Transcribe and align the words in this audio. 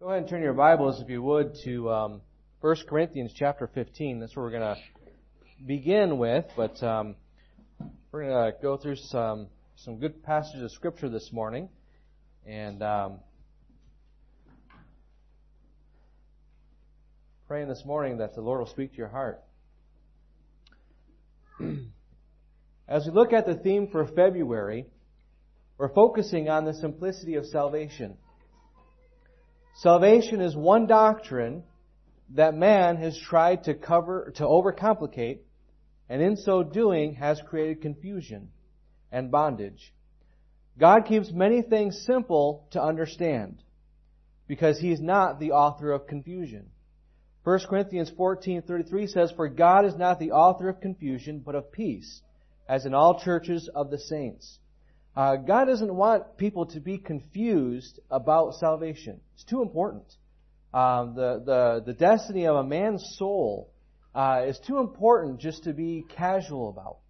Go 0.00 0.06
ahead 0.06 0.20
and 0.20 0.28
turn 0.30 0.40
your 0.40 0.54
Bibles, 0.54 1.02
if 1.02 1.10
you 1.10 1.22
would, 1.22 1.56
to 1.64 1.90
um, 1.90 2.22
1 2.62 2.76
Corinthians 2.88 3.34
chapter 3.36 3.66
15. 3.66 4.18
That's 4.18 4.34
where 4.34 4.46
we're 4.46 4.50
going 4.50 4.74
to 4.74 4.80
begin 5.66 6.16
with, 6.16 6.46
but 6.56 6.82
um, 6.82 7.16
we're 8.10 8.24
going 8.24 8.50
to 8.50 8.58
go 8.62 8.78
through 8.78 8.96
some 8.96 9.48
some 9.76 9.98
good 9.98 10.22
passages 10.22 10.62
of 10.62 10.70
Scripture 10.72 11.10
this 11.10 11.28
morning, 11.34 11.68
and 12.46 12.82
um, 12.82 13.18
praying 17.46 17.68
this 17.68 17.82
morning 17.84 18.16
that 18.16 18.34
the 18.34 18.40
Lord 18.40 18.60
will 18.60 18.68
speak 18.68 18.92
to 18.92 18.96
your 18.96 19.08
heart. 19.08 19.42
As 22.88 23.04
we 23.04 23.12
look 23.12 23.34
at 23.34 23.44
the 23.44 23.56
theme 23.56 23.88
for 23.92 24.06
February, 24.06 24.86
we're 25.76 25.92
focusing 25.92 26.48
on 26.48 26.64
the 26.64 26.72
simplicity 26.72 27.34
of 27.34 27.44
salvation. 27.44 28.16
Salvation 29.74 30.40
is 30.40 30.56
one 30.56 30.86
doctrine 30.86 31.62
that 32.30 32.54
man 32.54 32.96
has 32.96 33.16
tried 33.18 33.64
to 33.64 33.74
cover, 33.74 34.32
to 34.36 34.44
overcomplicate, 34.44 35.38
and 36.08 36.20
in 36.20 36.36
so 36.36 36.62
doing 36.62 37.14
has 37.14 37.40
created 37.40 37.80
confusion 37.80 38.50
and 39.10 39.30
bondage. 39.30 39.94
God 40.78 41.06
keeps 41.06 41.30
many 41.32 41.62
things 41.62 42.04
simple 42.04 42.66
to 42.70 42.82
understand 42.82 43.62
because 44.46 44.78
He's 44.78 45.00
not 45.00 45.38
the 45.38 45.52
author 45.52 45.92
of 45.92 46.06
confusion. 46.06 46.70
1 47.44 47.60
Corinthians 47.68 48.10
14:33 48.10 49.08
says, 49.08 49.30
"For 49.32 49.48
God 49.48 49.84
is 49.84 49.96
not 49.96 50.18
the 50.18 50.32
author 50.32 50.68
of 50.68 50.80
confusion, 50.80 51.40
but 51.40 51.54
of 51.54 51.72
peace, 51.72 52.22
as 52.68 52.86
in 52.86 52.94
all 52.94 53.18
churches 53.18 53.68
of 53.74 53.90
the 53.90 53.98
saints." 53.98 54.58
Uh, 55.20 55.36
God 55.36 55.66
doesn't 55.66 55.94
want 55.94 56.38
people 56.38 56.64
to 56.64 56.80
be 56.80 56.96
confused 56.96 58.00
about 58.10 58.54
salvation. 58.54 59.20
It's 59.34 59.44
too 59.44 59.60
important. 59.60 60.06
Um, 60.72 61.14
the, 61.14 61.42
the, 61.44 61.82
the 61.84 61.92
destiny 61.92 62.46
of 62.46 62.56
a 62.56 62.64
man's 62.64 63.04
soul 63.18 63.70
uh, 64.14 64.44
is 64.46 64.58
too 64.66 64.78
important 64.78 65.38
just 65.38 65.64
to 65.64 65.74
be 65.74 66.06
casual 66.16 66.70
about. 66.70 67.00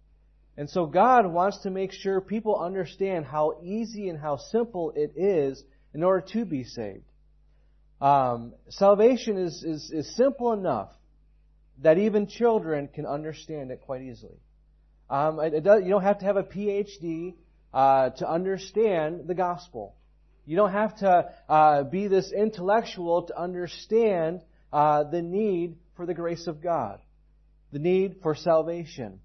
And 0.57 0.69
so 0.69 0.87
God 0.87 1.25
wants 1.25 1.59
to 1.59 1.69
make 1.69 1.93
sure 1.93 2.19
people 2.19 2.59
understand 2.59 3.23
how 3.23 3.59
easy 3.63 4.09
and 4.09 4.19
how 4.19 4.35
simple 4.35 4.91
it 4.93 5.13
is 5.15 5.63
in 5.93 6.03
order 6.03 6.25
to 6.33 6.43
be 6.43 6.65
saved. 6.65 7.05
Um, 8.01 8.51
salvation 8.67 9.37
is, 9.37 9.63
is, 9.65 9.89
is 9.89 10.17
simple 10.17 10.51
enough 10.51 10.89
that 11.81 11.97
even 11.97 12.27
children 12.27 12.89
can 12.93 13.05
understand 13.05 13.71
it 13.71 13.79
quite 13.85 14.01
easily. 14.01 14.41
Um, 15.09 15.39
it, 15.39 15.53
it 15.53 15.63
does, 15.63 15.83
you 15.85 15.91
don't 15.91 16.03
have 16.03 16.19
to 16.19 16.25
have 16.25 16.35
a 16.35 16.43
PhD 16.43 17.35
uh, 17.73 18.09
to 18.11 18.29
understand 18.29 19.27
the 19.27 19.33
gospel. 19.33 19.95
You 20.45 20.57
don't 20.57 20.71
have 20.71 20.97
to 20.97 21.29
uh, 21.47 21.83
be 21.83 22.07
this 22.07 22.31
intellectual 22.31 23.23
to 23.23 23.39
understand 23.39 24.41
uh, 24.73 25.03
the 25.03 25.21
need 25.21 25.77
for 25.95 26.05
the 26.05 26.13
grace 26.13 26.47
of 26.47 26.61
God, 26.61 26.99
the 27.71 27.79
need 27.79 28.17
for 28.23 28.35
salvation. 28.35 29.19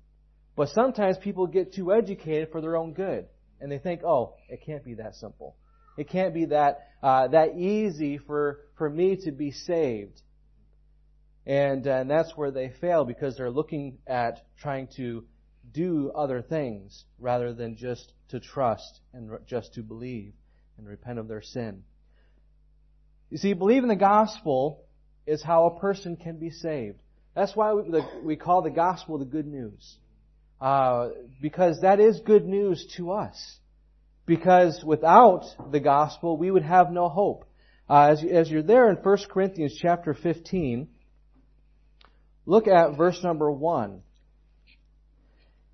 But 0.56 0.69
sometimes 0.70 1.19
people 1.19 1.47
get 1.47 1.75
too 1.75 1.92
educated 1.92 2.50
for 2.50 2.61
their 2.61 2.77
own 2.77 2.92
good, 2.92 3.27
and 3.61 3.70
they 3.70 3.78
think, 3.78 4.03
"Oh, 4.05 4.34
it 4.48 4.60
can't 4.64 4.84
be 4.84 4.94
that 4.94 5.14
simple. 5.16 5.56
It 5.97 6.08
can't 6.08 6.34
be 6.34 6.47
that 6.47 6.88
uh, 7.03 7.28
that 7.28 7.56
easy 7.56 8.19
for 8.19 8.60
for 8.77 8.88
me 8.88 9.16
to 9.25 9.33
be 9.33 9.50
saved." 9.50 10.20
And, 11.47 11.86
and 11.86 12.10
that's 12.10 12.36
where 12.36 12.50
they 12.50 12.72
fail 12.81 13.05
because 13.05 13.36
they're 13.36 13.50
looking 13.50 13.98
at 14.06 14.44
trying 14.60 14.88
to 14.97 15.25
do 15.72 16.12
other 16.14 16.42
things 16.42 17.05
rather 17.19 17.53
than 17.53 17.77
just 17.77 18.12
to 18.28 18.41
trust 18.41 19.00
and 19.12 19.31
just 19.47 19.75
to 19.75 19.83
believe 19.83 20.33
and 20.78 20.86
repent 20.86 21.19
of 21.19 21.28
their 21.28 21.42
sin. 21.42 21.83
You 23.31 23.39
see, 23.39 23.53
believing 23.55 23.89
the 23.89 23.97
gospel 23.97 24.84
is 25.27 25.42
how 25.42 25.67
a 25.67 25.81
person 25.81 26.17
can 26.17 26.39
be 26.39 26.50
saved. 26.50 26.98
That's 27.34 27.55
why 27.55 27.75
we, 27.75 28.37
call 28.37 28.62
the 28.62 28.70
gospel 28.70 29.19
the 29.19 29.25
good 29.25 29.47
news. 29.47 29.97
Uh, 30.61 31.09
because 31.43 31.81
that 31.82 32.00
is 32.00 32.21
good 32.21 32.47
news 32.47 32.87
to 32.97 33.12
us. 33.12 33.59
Because 34.25 34.82
without 34.82 35.44
the 35.71 35.81
gospel, 35.81 36.37
we 36.37 36.50
would 36.50 36.62
have 36.62 36.91
no 36.91 37.09
hope. 37.09 37.44
Uh, 37.88 38.09
as, 38.12 38.25
as 38.25 38.50
you're 38.50 38.62
there 38.62 38.88
in 38.88 38.97
1 38.97 39.19
Corinthians 39.31 39.76
chapter 39.81 40.15
15, 40.15 40.88
look 42.47 42.66
at 42.66 42.97
verse 42.97 43.22
number 43.22 43.50
1. 43.50 44.03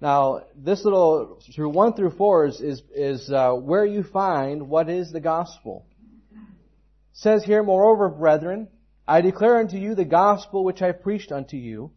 Now, 0.03 0.41
this 0.57 0.85
little, 0.85 1.39
through 1.55 1.69
1 1.69 1.93
through 1.95 2.17
4 2.17 2.47
is, 2.47 2.61
is, 2.61 2.83
is 2.93 3.31
uh, 3.31 3.53
where 3.53 3.87
you 3.87 4.03
find 4.03 4.69
what 4.69 4.91
is 4.91 5.13
the 5.13 5.21
gospel. 5.21 5.87
It 6.33 6.39
says 7.13 7.45
here, 7.45 7.63
Moreover, 7.63 8.09
brethren, 8.09 8.67
I 9.07 9.21
declare 9.21 9.59
unto 9.59 9.77
you 9.77 9.95
the 9.95 10.05
gospel 10.05 10.65
which 10.65 10.83
I 10.83 10.91
preached 10.91 11.31
unto 11.31 11.57
you, 11.57 11.93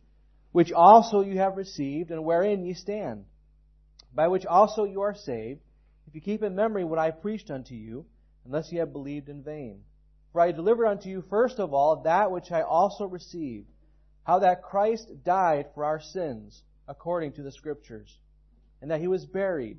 which 0.51 0.71
also 0.71 1.21
you 1.21 1.39
have 1.39 1.57
received, 1.57 2.11
and 2.11 2.23
wherein 2.23 2.63
ye 2.63 2.75
stand, 2.75 3.25
by 4.13 4.27
which 4.27 4.45
also 4.45 4.83
you 4.83 5.01
are 5.01 5.15
saved, 5.15 5.61
if 6.07 6.13
you 6.13 6.21
keep 6.21 6.43
in 6.43 6.53
memory 6.53 6.83
what 6.83 6.99
I 6.99 7.09
preached 7.09 7.49
unto 7.49 7.73
you, 7.73 8.05
unless 8.45 8.71
ye 8.71 8.77
have 8.77 8.93
believed 8.93 9.29
in 9.29 9.41
vain. 9.41 9.79
For 10.31 10.41
I 10.41 10.51
delivered 10.51 10.85
unto 10.85 11.09
you 11.09 11.23
first 11.27 11.59
of 11.59 11.73
all 11.73 12.03
that 12.03 12.29
which 12.29 12.51
I 12.51 12.61
also 12.61 13.05
received, 13.05 13.71
how 14.25 14.39
that 14.39 14.61
Christ 14.61 15.07
died 15.23 15.69
for 15.73 15.83
our 15.83 15.99
sins, 15.99 16.61
according 16.87 17.33
to 17.33 17.43
the 17.43 17.51
Scriptures, 17.51 18.17
and 18.81 18.91
that 18.91 19.01
he 19.01 19.07
was 19.07 19.25
buried, 19.25 19.77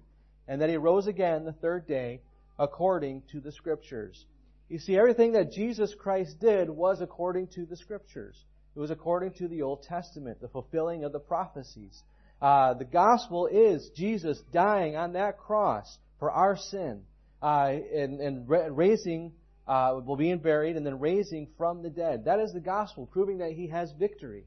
and 0.48 0.60
that 0.60 0.70
he 0.70 0.76
rose 0.76 1.06
again 1.06 1.44
the 1.44 1.52
third 1.52 1.86
day, 1.86 2.20
according 2.58 3.22
to 3.32 3.40
the 3.40 3.52
Scriptures. 3.52 4.24
You 4.68 4.78
see, 4.78 4.96
everything 4.96 5.32
that 5.32 5.52
Jesus 5.52 5.94
Christ 5.94 6.40
did 6.40 6.68
was 6.68 7.00
according 7.00 7.48
to 7.48 7.66
the 7.66 7.76
Scriptures. 7.76 8.36
It 8.74 8.80
was 8.80 8.90
according 8.90 9.32
to 9.34 9.48
the 9.48 9.62
Old 9.62 9.84
Testament, 9.84 10.40
the 10.40 10.48
fulfilling 10.48 11.04
of 11.04 11.12
the 11.12 11.18
prophecies. 11.20 12.02
Uh, 12.42 12.74
the 12.74 12.84
gospel 12.84 13.46
is 13.46 13.90
Jesus 13.96 14.42
dying 14.52 14.96
on 14.96 15.14
that 15.14 15.38
cross 15.38 15.98
for 16.18 16.30
our 16.30 16.56
sin, 16.56 17.02
uh, 17.42 17.72
and, 17.94 18.20
and 18.20 18.48
raising, 18.48 19.32
uh, 19.66 20.00
well, 20.04 20.16
being 20.16 20.38
buried, 20.38 20.76
and 20.76 20.84
then 20.84 20.98
raising 20.98 21.48
from 21.56 21.82
the 21.82 21.90
dead. 21.90 22.24
That 22.24 22.40
is 22.40 22.52
the 22.52 22.60
gospel, 22.60 23.06
proving 23.06 23.38
that 23.38 23.52
He 23.52 23.68
has 23.68 23.92
victory. 23.92 24.44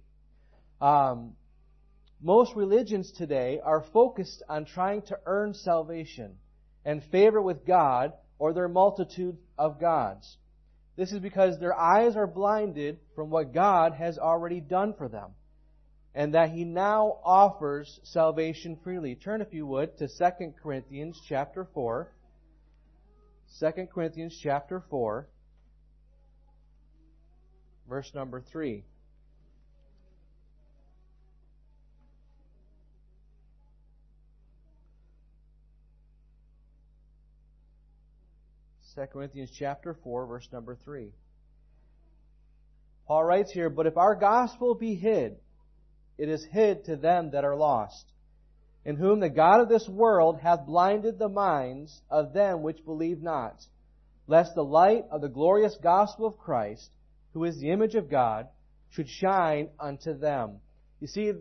Um, 0.81 1.33
most 2.21 2.55
religions 2.55 3.11
today 3.11 3.59
are 3.63 3.85
focused 3.93 4.43
on 4.49 4.65
trying 4.65 5.01
to 5.03 5.17
earn 5.25 5.53
salvation 5.53 6.35
and 6.83 7.03
favor 7.05 7.41
with 7.41 7.65
God 7.65 8.13
or 8.37 8.53
their 8.53 8.67
multitude 8.67 9.37
of 9.57 9.79
gods. 9.79 10.37
This 10.97 11.11
is 11.11 11.19
because 11.19 11.59
their 11.59 11.77
eyes 11.77 12.15
are 12.15 12.27
blinded 12.27 12.99
from 13.15 13.29
what 13.29 13.53
God 13.53 13.93
has 13.93 14.17
already 14.17 14.59
done 14.59 14.93
for 14.97 15.07
them 15.07 15.31
and 16.13 16.33
that 16.33 16.49
he 16.49 16.65
now 16.65 17.19
offers 17.23 17.99
salvation 18.03 18.77
freely. 18.83 19.15
Turn 19.15 19.41
if 19.41 19.53
you 19.53 19.65
would 19.67 19.97
to 19.99 20.07
2 20.07 20.53
Corinthians 20.61 21.17
chapter 21.27 21.67
4. 21.73 22.11
2 23.59 23.87
Corinthians 23.93 24.37
chapter 24.41 24.83
4 24.89 25.27
verse 27.89 28.11
number 28.13 28.39
3. 28.39 28.83
2 38.99 39.05
Corinthians 39.13 39.49
chapter 39.57 39.93
4 40.03 40.25
verse 40.25 40.49
number 40.51 40.75
3. 40.75 41.13
Paul 43.07 43.23
writes 43.23 43.49
here, 43.49 43.69
But 43.69 43.87
if 43.87 43.95
our 43.95 44.13
gospel 44.13 44.75
be 44.75 44.95
hid, 44.95 45.37
it 46.17 46.27
is 46.27 46.45
hid 46.51 46.83
to 46.85 46.97
them 46.97 47.31
that 47.31 47.45
are 47.45 47.55
lost, 47.55 48.11
in 48.83 48.97
whom 48.97 49.21
the 49.21 49.29
God 49.29 49.61
of 49.61 49.69
this 49.69 49.87
world 49.87 50.41
hath 50.41 50.65
blinded 50.65 51.17
the 51.17 51.29
minds 51.29 52.01
of 52.09 52.33
them 52.33 52.61
which 52.61 52.83
believe 52.83 53.21
not, 53.21 53.55
lest 54.27 54.53
the 54.53 54.65
light 54.65 55.05
of 55.11 55.21
the 55.21 55.29
glorious 55.29 55.77
gospel 55.81 56.25
of 56.25 56.37
Christ, 56.37 56.89
who 57.33 57.45
is 57.45 57.57
the 57.57 57.71
image 57.71 57.95
of 57.95 58.11
God, 58.11 58.49
should 58.89 59.07
shine 59.07 59.69
unto 59.79 60.13
them. 60.13 60.57
You 60.99 61.07
see, 61.07 61.31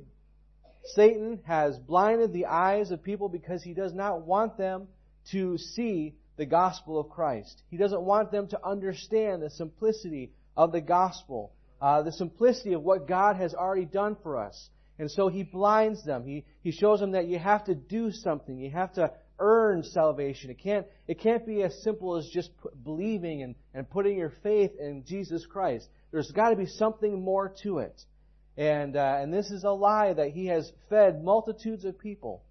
Satan 0.95 1.41
has 1.45 1.77
blinded 1.77 2.33
the 2.33 2.47
eyes 2.47 2.93
of 2.93 3.03
people 3.03 3.29
because 3.29 3.65
he 3.65 3.75
does 3.75 3.95
not 3.95 4.23
want 4.23 4.57
them 4.57 4.87
to 5.33 5.59
see 5.59 6.15
the 6.39 6.47
gospel 6.47 6.99
of 6.99 7.11
Christ. 7.11 7.63
He 7.69 7.77
doesn't 7.77 8.01
want 8.01 8.31
them 8.31 8.47
to 8.49 8.61
understand 8.65 9.43
the 9.43 9.51
simplicity 9.51 10.33
of 10.57 10.73
the 10.73 10.81
gospel, 10.81 11.53
uh, 11.83 12.03
the 12.03 12.13
simplicity 12.13 12.73
of 12.73 12.83
what 12.83 13.07
God 13.07 13.37
has 13.37 13.55
already 13.55 13.85
done 13.85 14.17
for 14.23 14.39
us. 14.39 14.71
And 14.99 15.11
so 15.11 15.29
he 15.29 15.43
blinds 15.43 16.05
them. 16.05 16.25
He, 16.25 16.45
he 16.63 16.73
shows 16.73 17.01
them 17.01 17.13
that 17.13 17.27
you 17.27 17.39
have 17.39 17.65
to 17.65 17.75
do 17.75 18.11
something. 18.11 18.57
You 18.57 18.71
have 18.71 18.95
to 18.95 19.13
earn 19.39 19.83
salvation. 19.83 20.51
It 20.51 20.59
can't, 20.61 20.87
it 21.07 21.21
can't 21.21 21.45
be 21.45 21.63
as 21.63 21.83
simple 21.83 22.17
as 22.17 22.29
just 22.29 22.51
believing 22.83 23.43
and, 23.43 23.55
and 23.75 23.89
putting 23.89 24.17
your 24.17 24.33
faith 24.43 24.73
in 24.79 25.05
Jesus 25.05 25.45
Christ. 25.45 25.89
There's 26.13 26.31
got 26.31 26.51
to 26.51 26.57
be 26.57 26.67
something 26.67 27.23
more 27.23 27.53
to 27.63 27.79
it. 27.79 28.01
And, 28.57 28.97
uh, 28.97 29.19
and 29.21 29.33
this 29.33 29.51
is 29.51 29.65
a 29.65 29.71
lie 29.71 30.13
that 30.13 30.31
he 30.31 30.47
has 30.47 30.73
fed 30.89 31.23
multitudes 31.23 31.85
of 31.85 31.99
people 31.99 32.43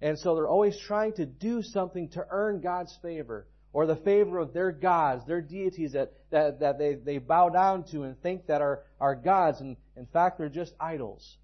and 0.00 0.18
so 0.18 0.34
they're 0.34 0.48
always 0.48 0.78
trying 0.78 1.14
to 1.14 1.26
do 1.26 1.62
something 1.62 2.08
to 2.10 2.26
earn 2.30 2.60
God's 2.60 2.96
favor 3.00 3.46
or 3.72 3.86
the 3.86 3.96
favor 3.96 4.38
of 4.38 4.52
their 4.52 4.72
gods, 4.72 5.26
their 5.26 5.40
deities 5.40 5.92
that, 5.92 6.12
that, 6.30 6.60
that 6.60 6.78
they, 6.78 6.94
they 6.94 7.18
bow 7.18 7.48
down 7.48 7.84
to 7.92 8.02
and 8.02 8.20
think 8.22 8.46
that 8.46 8.60
are, 8.60 8.82
are 9.00 9.14
gods. 9.14 9.60
And 9.60 9.76
in 9.96 10.06
fact, 10.06 10.38
they're 10.38 10.48
just 10.48 10.74
idols. 10.80 11.36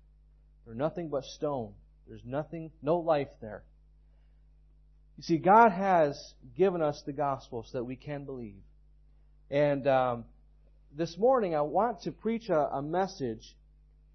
They're 0.65 0.75
nothing 0.75 1.09
but 1.09 1.25
stone. 1.25 1.73
There's 2.09 2.25
nothing, 2.25 2.71
no 2.83 2.99
life 2.99 3.29
there. 3.41 3.65
You 5.17 5.25
see, 5.25 5.39
God 5.39 5.73
has 5.73 6.35
given 6.57 6.83
us 6.83 7.03
the 7.05 7.13
gospel 7.13 7.65
so 7.71 7.79
that 7.79 7.85
we 7.85 7.97
can 7.97 8.25
believe. 8.25 8.63
And 9.51 9.87
um, 9.87 10.25
this 10.97 11.17
morning, 11.19 11.55
I 11.55 11.63
want 11.63 12.03
to 12.03 12.13
preach 12.13 12.49
a, 12.49 12.77
a 12.77 12.83
message. 12.83 13.57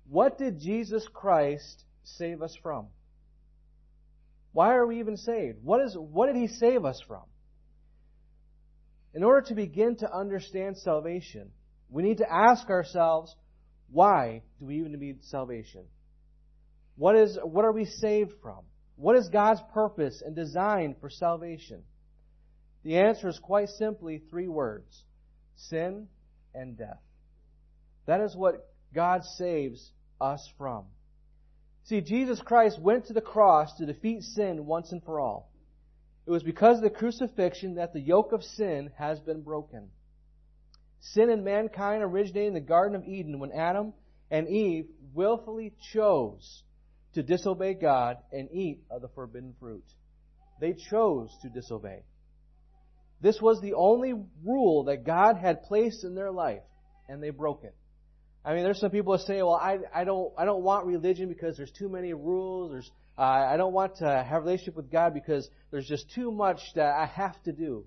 What 0.10 0.38
did 0.38 0.60
Jesus 0.60 1.08
Christ 1.14 1.84
save 2.04 2.42
us 2.42 2.56
from? 2.62 2.88
Why 4.58 4.74
are 4.74 4.88
we 4.88 4.98
even 4.98 5.18
saved? 5.18 5.60
What 5.62 5.86
is 5.86 5.96
what 5.96 6.26
did 6.26 6.36
He 6.36 6.48
save 6.48 6.84
us 6.84 7.00
from? 7.08 7.22
In 9.14 9.24
order 9.24 9.46
to 9.50 9.54
begin 9.54 9.98
to 9.98 10.12
understand 10.12 10.78
salvation, 10.78 11.52
we 11.92 12.02
need 12.02 12.18
to 12.18 12.26
ask 12.28 12.68
ourselves, 12.68 13.36
why 13.92 14.42
do 14.60 14.66
we 14.66 14.80
even 14.80 14.94
need 14.94 15.24
salvation? 15.26 15.84
What 16.96 17.16
is, 17.16 17.38
what 17.44 17.66
are 17.66 17.72
we 17.72 17.86
saved 17.86 18.34
from? 18.42 18.62
What 18.96 19.16
is 19.16 19.30
God's 19.30 19.62
purpose 19.76 20.24
and 20.26 20.36
design 20.36 20.96
for 21.00 21.12
salvation? 21.12 21.84
The 22.84 22.98
answer 22.98 23.28
is 23.28 23.38
quite 23.38 23.70
simply 23.70 24.24
three 24.28 24.48
words. 24.48 25.04
Sin 25.56 26.08
and 26.56 26.76
death. 26.76 27.04
That 28.08 28.22
is 28.22 28.36
what 28.36 28.68
God 28.92 29.22
saves 29.38 29.92
us 30.20 30.42
from. 30.58 30.86
See, 31.88 32.02
Jesus 32.02 32.42
Christ 32.42 32.82
went 32.82 33.06
to 33.06 33.14
the 33.14 33.22
cross 33.22 33.78
to 33.78 33.86
defeat 33.86 34.24
sin 34.24 34.66
once 34.66 34.92
and 34.92 35.02
for 35.02 35.22
all. 35.22 35.50
It 36.26 36.32
was 36.32 36.44
because 36.44 36.78
of 36.78 36.84
the 36.84 36.90
crucifixion 36.90 37.76
that 37.76 37.94
the 37.94 38.02
yoke 38.02 38.34
of 38.34 38.44
sin 38.44 38.92
has 38.98 39.22
been 39.22 39.42
broken. 39.42 39.88
Sin 41.00 41.30
in 41.30 41.46
mankind 41.46 42.04
originated 42.04 42.50
in 42.50 42.54
the 42.56 42.60
Garden 42.60 42.98
of 42.98 43.08
Eden 43.08 43.40
when 43.40 43.54
Adam 43.54 43.94
and 44.30 44.50
Eve 44.50 44.88
willfully 45.14 45.74
chose 45.94 46.64
to 47.14 47.24
disobey 47.24 47.74
God 47.74 48.18
and 48.34 48.50
eat 48.52 48.82
of 48.92 49.02
the 49.02 49.08
forbidden 49.08 49.56
fruit. 49.58 49.86
They 50.60 50.74
chose 50.74 51.30
to 51.42 51.50
disobey. 51.50 52.04
This 53.22 53.42
was 53.42 53.62
the 53.62 53.76
only 53.76 54.14
rule 54.44 54.84
that 54.86 55.06
God 55.06 55.38
had 55.38 55.64
placed 55.64 56.04
in 56.04 56.16
their 56.16 56.32
life, 56.32 56.64
and 57.08 57.24
they 57.24 57.30
broke 57.30 57.64
it. 57.64 57.76
I 58.48 58.54
mean, 58.54 58.64
there's 58.64 58.80
some 58.80 58.92
people 58.92 59.12
that 59.12 59.26
say, 59.26 59.44
"Well, 59.44 59.56
I, 59.56 59.80
I 59.94 60.06
don't 60.06 60.32
I 60.38 60.46
don't 60.46 60.64
want 60.64 60.86
religion 60.86 61.28
because 61.28 61.58
there's 61.58 61.72
too 61.72 61.90
many 61.90 62.14
rules. 62.14 62.72
There's 62.72 62.90
uh, 63.18 63.22
I 63.22 63.58
don't 63.58 63.74
want 63.74 63.98
to 63.98 64.06
have 64.06 64.42
a 64.42 64.46
relationship 64.46 64.78
with 64.78 64.90
God 64.90 65.14
because 65.14 65.50
there's 65.70 65.86
just 65.86 66.10
too 66.12 66.32
much 66.32 66.62
that 66.76 66.96
I 66.96 67.08
have 67.08 67.36
to 67.44 67.52
do. 67.52 67.84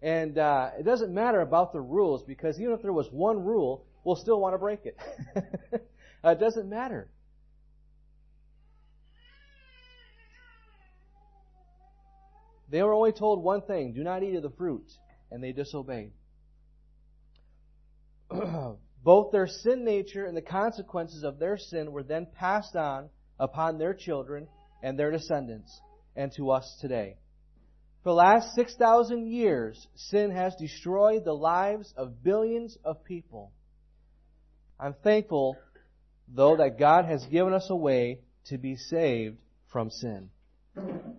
And 0.00 0.38
uh, 0.38 0.70
it 0.78 0.84
doesn't 0.84 1.12
matter 1.12 1.42
about 1.42 1.74
the 1.74 1.82
rules 1.82 2.22
because 2.22 2.58
even 2.58 2.72
if 2.72 2.80
there 2.80 2.94
was 2.94 3.08
one 3.12 3.44
rule, 3.44 3.84
we'll 4.04 4.16
still 4.16 4.40
want 4.40 4.54
to 4.54 4.58
break 4.58 4.86
it. 4.86 4.96
uh, 6.24 6.30
it 6.30 6.40
doesn't 6.40 6.70
matter. 6.70 7.10
They 12.70 12.82
were 12.82 12.94
only 12.94 13.12
told 13.12 13.42
one 13.42 13.60
thing 13.60 13.92
do 13.92 14.02
not 14.02 14.22
eat 14.22 14.34
of 14.34 14.42
the 14.42 14.50
fruit, 14.56 14.86
and 15.30 15.44
they 15.44 15.52
disobeyed. 15.52 16.12
Both 19.02 19.32
their 19.32 19.46
sin 19.46 19.84
nature 19.84 20.24
and 20.24 20.36
the 20.36 20.42
consequences 20.42 21.24
of 21.24 21.38
their 21.38 21.56
sin 21.56 21.92
were 21.92 22.02
then 22.02 22.26
passed 22.26 22.76
on 22.76 23.08
upon 23.38 23.78
their 23.78 23.94
children 23.94 24.48
and 24.82 24.98
their 24.98 25.10
descendants, 25.10 25.80
and 26.16 26.32
to 26.32 26.50
us 26.50 26.78
today. 26.80 27.16
For 28.02 28.10
the 28.10 28.16
last 28.16 28.54
6,000 28.54 29.26
years, 29.26 29.86
sin 29.94 30.30
has 30.30 30.54
destroyed 30.56 31.24
the 31.24 31.34
lives 31.34 31.92
of 31.96 32.22
billions 32.22 32.76
of 32.84 33.04
people. 33.04 33.52
I'm 34.78 34.94
thankful, 35.02 35.56
though, 36.28 36.56
that 36.56 36.78
God 36.78 37.04
has 37.06 37.26
given 37.26 37.52
us 37.52 37.68
a 37.70 37.76
way 37.76 38.20
to 38.46 38.58
be 38.58 38.76
saved 38.76 39.38
from 39.72 39.90
sin. 39.90 40.30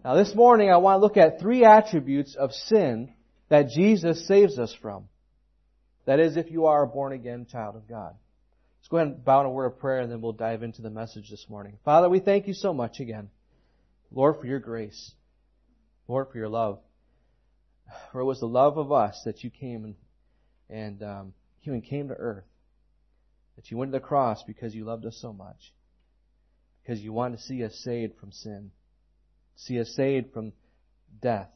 Now, 0.04 0.16
this 0.16 0.34
morning 0.34 0.72
I 0.72 0.78
want 0.78 0.98
to 0.98 1.02
look 1.02 1.18
at 1.18 1.40
three 1.40 1.66
attributes 1.66 2.36
of 2.36 2.54
sin 2.54 3.14
that 3.50 3.70
Jesus 3.70 4.26
saves 4.28 4.58
us 4.58 4.74
from. 4.82 5.10
That 6.10 6.20
is, 6.20 6.38
if 6.38 6.50
you 6.50 6.66
are 6.66 6.82
a 6.82 6.88
born 6.88 7.14
again 7.14 7.46
child 7.46 7.76
of 7.76 7.88
God. 7.88 8.16
Let's 8.80 8.88
go 8.90 8.98
ahead 8.98 9.10
and 9.10 9.24
bow 9.24 9.42
in 9.42 9.46
a 9.46 9.52
word 9.52 9.68
of 9.68 9.78
prayer 9.78 10.00
and 10.00 10.12
then 10.12 10.22
we'll 10.22 10.34
dive 10.34 10.64
into 10.64 10.82
the 10.82 10.90
message 10.90 11.30
this 11.30 11.46
morning. 11.48 11.78
Father, 11.86 12.10
we 12.10 12.20
thank 12.20 12.48
you 12.48 12.56
so 12.56 12.74
much 12.74 13.00
again. 13.00 13.30
Lord, 14.12 14.38
for 14.42 14.48
your 14.48 14.58
grace. 14.58 15.12
Lord, 16.08 16.26
for 16.32 16.40
your 16.40 16.50
love. 16.50 16.80
For 18.12 18.22
it 18.22 18.26
was 18.26 18.40
the 18.40 18.48
love 18.48 18.80
of 18.80 18.92
us 18.92 19.22
that 19.26 19.44
you 19.44 19.52
came 19.52 19.86
and, 19.86 19.96
and 20.68 21.04
um, 21.04 21.34
even 21.68 21.84
came 21.84 22.08
to 22.08 22.16
earth. 22.16 22.46
That 23.56 23.70
you 23.70 23.78
went 23.78 23.92
to 23.92 24.00
the 24.00 24.04
cross 24.04 24.42
because 24.48 24.74
you 24.74 24.86
loved 24.86 25.06
us 25.06 25.20
so 25.22 25.32
much. 25.32 25.76
Because 26.82 27.02
you 27.02 27.14
wanted 27.14 27.38
to 27.38 27.44
see 27.44 27.64
us 27.64 27.80
saved 27.84 28.18
from 28.20 28.32
sin. 28.32 28.72
See 29.58 29.80
us 29.80 29.94
saved 29.96 30.34
from 30.34 30.54
death. 31.22 31.52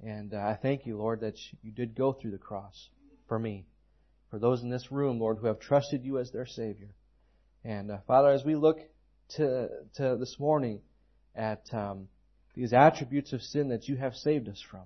And 0.00 0.34
uh, 0.34 0.36
I 0.36 0.56
thank 0.62 0.86
you, 0.86 0.96
Lord, 0.96 1.22
that 1.22 1.34
you 1.64 1.72
did 1.72 1.96
go 1.96 2.12
through 2.12 2.30
the 2.30 2.38
cross 2.38 2.90
for 3.30 3.38
me 3.38 3.64
for 4.28 4.38
those 4.38 4.60
in 4.62 4.70
this 4.70 4.90
room, 4.90 5.20
Lord, 5.20 5.38
who 5.38 5.46
have 5.46 5.60
trusted 5.60 6.04
you 6.04 6.18
as 6.18 6.32
their 6.32 6.46
Savior. 6.46 6.90
And 7.64 7.90
uh, 7.90 7.98
Father, 8.06 8.30
as 8.30 8.44
we 8.44 8.56
look 8.56 8.78
to, 9.36 9.68
to 9.94 10.16
this 10.18 10.36
morning 10.38 10.80
at 11.36 11.62
um, 11.72 12.08
these 12.54 12.72
attributes 12.72 13.32
of 13.32 13.40
sin 13.40 13.68
that 13.68 13.86
you 13.88 13.96
have 13.96 14.14
saved 14.14 14.48
us 14.48 14.60
from, 14.68 14.82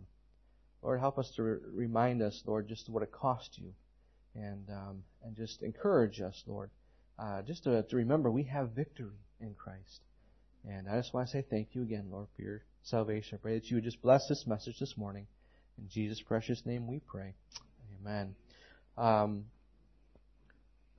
Lord, 0.82 1.00
help 1.00 1.18
us 1.18 1.32
to 1.36 1.42
re- 1.42 1.58
remind 1.72 2.20
us, 2.20 2.42
Lord, 2.46 2.68
just 2.68 2.88
what 2.90 3.02
it 3.02 3.10
cost 3.10 3.58
you, 3.58 3.72
and 4.34 4.68
um, 4.68 5.02
and 5.24 5.34
just 5.34 5.62
encourage 5.62 6.20
us, 6.20 6.42
Lord, 6.46 6.68
uh, 7.18 7.40
just 7.42 7.64
to, 7.64 7.82
to 7.82 7.96
remember 7.96 8.30
we 8.30 8.42
have 8.44 8.70
victory 8.70 9.20
in 9.40 9.54
Christ. 9.54 10.02
And 10.68 10.86
I 10.86 10.96
just 10.96 11.14
want 11.14 11.28
to 11.28 11.32
say 11.32 11.44
thank 11.48 11.68
you 11.72 11.82
again, 11.82 12.08
Lord, 12.10 12.26
for 12.36 12.42
your 12.42 12.62
salvation. 12.82 13.38
I 13.38 13.42
pray 13.42 13.54
that 13.54 13.70
you 13.70 13.76
would 13.76 13.84
just 13.84 14.02
bless 14.02 14.26
this 14.28 14.44
message 14.46 14.78
this 14.78 14.96
morning. 14.98 15.26
In 15.78 15.88
Jesus' 15.88 16.20
precious 16.20 16.66
name 16.66 16.86
we 16.86 17.00
pray. 17.00 17.34
Amen. 18.04 18.34
Um, 18.98 19.44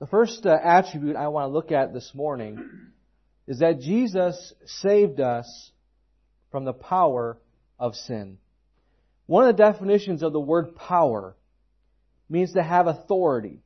the 0.00 0.08
first 0.08 0.44
uh, 0.44 0.56
attribute 0.62 1.14
I 1.14 1.28
want 1.28 1.48
to 1.48 1.54
look 1.54 1.70
at 1.70 1.94
this 1.94 2.10
morning 2.14 2.58
is 3.46 3.60
that 3.60 3.78
Jesus 3.78 4.52
saved 4.64 5.20
us 5.20 5.70
from 6.50 6.64
the 6.64 6.72
power 6.72 7.38
of 7.78 7.94
sin. 7.94 8.38
One 9.26 9.48
of 9.48 9.56
the 9.56 9.62
definitions 9.62 10.24
of 10.24 10.32
the 10.32 10.40
word 10.40 10.74
power 10.74 11.36
means 12.28 12.54
to 12.54 12.62
have 12.62 12.88
authority, 12.88 13.62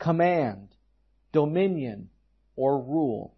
command, 0.00 0.74
dominion, 1.32 2.08
or 2.56 2.82
rule. 2.82 3.36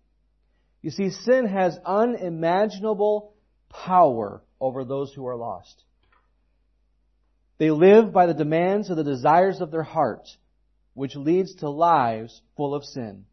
You 0.81 0.91
see, 0.91 1.11
sin 1.11 1.47
has 1.47 1.79
unimaginable 1.85 3.35
power 3.69 4.43
over 4.59 4.85
those 4.85 5.13
who 5.13 5.27
are 5.27 5.37
lost. 5.37 5.83
They 7.59 7.71
live 7.71 8.13
by 8.13 8.27
the 8.27 8.35
demands 8.35 8.91
of 8.91 8.97
the 8.97 9.05
desires 9.05 9.61
of 9.61 9.71
their 9.71 9.83
heart, 9.83 10.29
which 10.95 11.17
leads 11.17 11.55
to 11.57 11.71
lives 11.71 12.43
full 12.57 12.75
of 12.75 12.85
sin. 12.85 13.25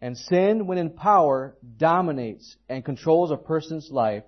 And 0.00 0.16
sin, 0.16 0.66
when 0.66 0.78
in 0.78 0.90
power, 0.90 1.56
dominates 1.78 2.56
and 2.68 2.84
controls 2.84 3.30
a 3.30 3.36
person's 3.36 3.90
life, 3.90 4.24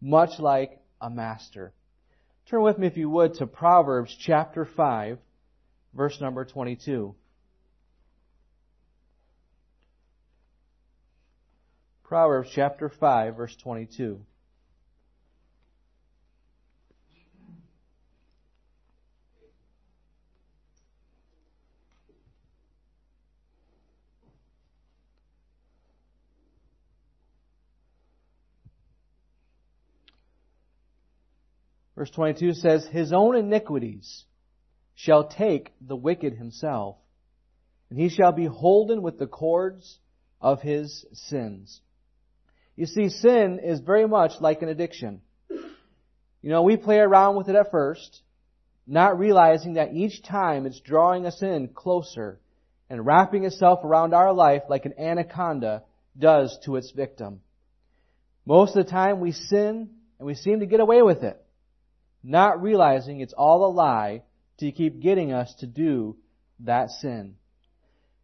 much 0.00 0.38
like 0.38 0.80
a 1.00 1.10
master. 1.10 1.72
Turn 2.48 2.62
with 2.62 2.78
me, 2.78 2.86
if 2.86 2.96
you 2.96 3.10
would, 3.10 3.34
to 3.34 3.46
Proverbs 3.46 4.16
chapter 4.18 4.64
5, 4.64 5.18
verse 5.92 6.20
number 6.20 6.44
22. 6.44 7.14
Proverbs 12.04 12.48
chapter 12.54 12.88
5, 12.88 13.36
verse 13.36 13.56
22. 13.56 14.20
Verse 31.98 32.10
22 32.10 32.52
says, 32.54 32.86
His 32.86 33.12
own 33.12 33.34
iniquities 33.34 34.24
shall 34.94 35.26
take 35.26 35.72
the 35.80 35.96
wicked 35.96 36.34
himself, 36.34 36.94
and 37.90 37.98
he 37.98 38.08
shall 38.08 38.30
be 38.30 38.46
holden 38.46 39.02
with 39.02 39.18
the 39.18 39.26
cords 39.26 39.98
of 40.40 40.62
his 40.62 41.04
sins. 41.12 41.80
You 42.76 42.86
see, 42.86 43.08
sin 43.08 43.58
is 43.60 43.80
very 43.80 44.06
much 44.06 44.30
like 44.40 44.62
an 44.62 44.68
addiction. 44.68 45.22
You 45.50 46.50
know, 46.50 46.62
we 46.62 46.76
play 46.76 46.98
around 46.98 47.34
with 47.34 47.48
it 47.48 47.56
at 47.56 47.72
first, 47.72 48.22
not 48.86 49.18
realizing 49.18 49.74
that 49.74 49.92
each 49.92 50.22
time 50.22 50.66
it's 50.66 50.78
drawing 50.78 51.26
us 51.26 51.42
in 51.42 51.66
closer 51.66 52.38
and 52.88 53.04
wrapping 53.04 53.44
itself 53.44 53.80
around 53.82 54.14
our 54.14 54.32
life 54.32 54.62
like 54.68 54.84
an 54.84 54.94
anaconda 55.00 55.82
does 56.16 56.56
to 56.64 56.76
its 56.76 56.92
victim. 56.92 57.40
Most 58.46 58.76
of 58.76 58.84
the 58.84 58.90
time 58.92 59.18
we 59.18 59.32
sin 59.32 59.90
and 60.20 60.26
we 60.26 60.36
seem 60.36 60.60
to 60.60 60.66
get 60.66 60.78
away 60.78 61.02
with 61.02 61.24
it. 61.24 61.44
Not 62.22 62.62
realizing 62.62 63.20
it's 63.20 63.32
all 63.32 63.66
a 63.66 63.72
lie 63.72 64.22
to 64.58 64.72
keep 64.72 65.00
getting 65.00 65.32
us 65.32 65.54
to 65.60 65.66
do 65.66 66.16
that 66.60 66.90
sin. 66.90 67.36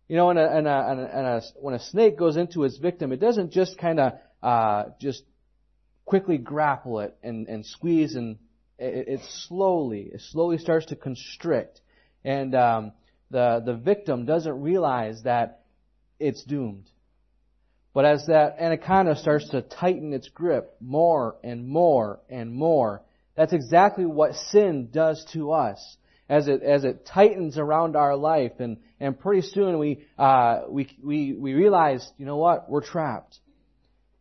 You 0.08 0.16
know, 0.16 0.26
when 0.26 0.36
a, 0.36 0.54
when 0.54 0.66
a, 0.66 1.40
when 1.60 1.74
a 1.74 1.80
snake 1.80 2.18
goes 2.18 2.36
into 2.36 2.64
its 2.64 2.76
victim, 2.76 3.12
it 3.12 3.20
doesn't 3.20 3.52
just 3.52 3.78
kind 3.78 4.00
of 4.00 4.12
uh, 4.42 4.84
just 5.00 5.22
quickly 6.04 6.36
grapple 6.36 7.00
it 7.00 7.16
and, 7.22 7.48
and 7.48 7.64
squeeze 7.64 8.14
and 8.14 8.36
it, 8.78 9.08
it 9.08 9.20
slowly, 9.48 10.10
it 10.12 10.20
slowly 10.20 10.58
starts 10.58 10.86
to 10.86 10.96
constrict. 10.96 11.80
And 12.24 12.54
um, 12.54 12.92
the, 13.30 13.62
the 13.64 13.74
victim 13.74 14.26
doesn't 14.26 14.60
realize 14.60 15.22
that 15.22 15.62
it's 16.18 16.44
doomed. 16.44 16.90
But 17.92 18.04
as 18.04 18.26
that 18.26 18.56
anaconda 18.58 19.16
starts 19.16 19.48
to 19.50 19.62
tighten 19.62 20.12
its 20.12 20.28
grip 20.28 20.76
more 20.80 21.36
and 21.44 21.66
more 21.66 22.20
and 22.28 22.52
more, 22.52 23.02
that's 23.37 23.53
exactly 23.53 24.07
what 24.07 24.35
sin 24.35 24.88
does 24.93 25.25
to 25.33 25.53
us. 25.53 25.97
As 26.29 26.49
it, 26.49 26.62
as 26.62 26.85
it 26.85 27.05
tightens 27.05 27.59
around 27.59 27.97
our 27.97 28.17
life 28.17 28.53
and, 28.59 28.79
and 28.99 29.19
pretty 29.19 29.47
soon 29.47 29.79
we, 29.79 30.07
uh, 30.19 30.62
we, 30.71 30.88
we, 31.03 31.35
we 31.35 31.53
realize, 31.53 32.11
you 32.17 32.25
know 32.25 32.38
what, 32.38 32.71
we're 32.71 32.81
trapped. 32.81 33.38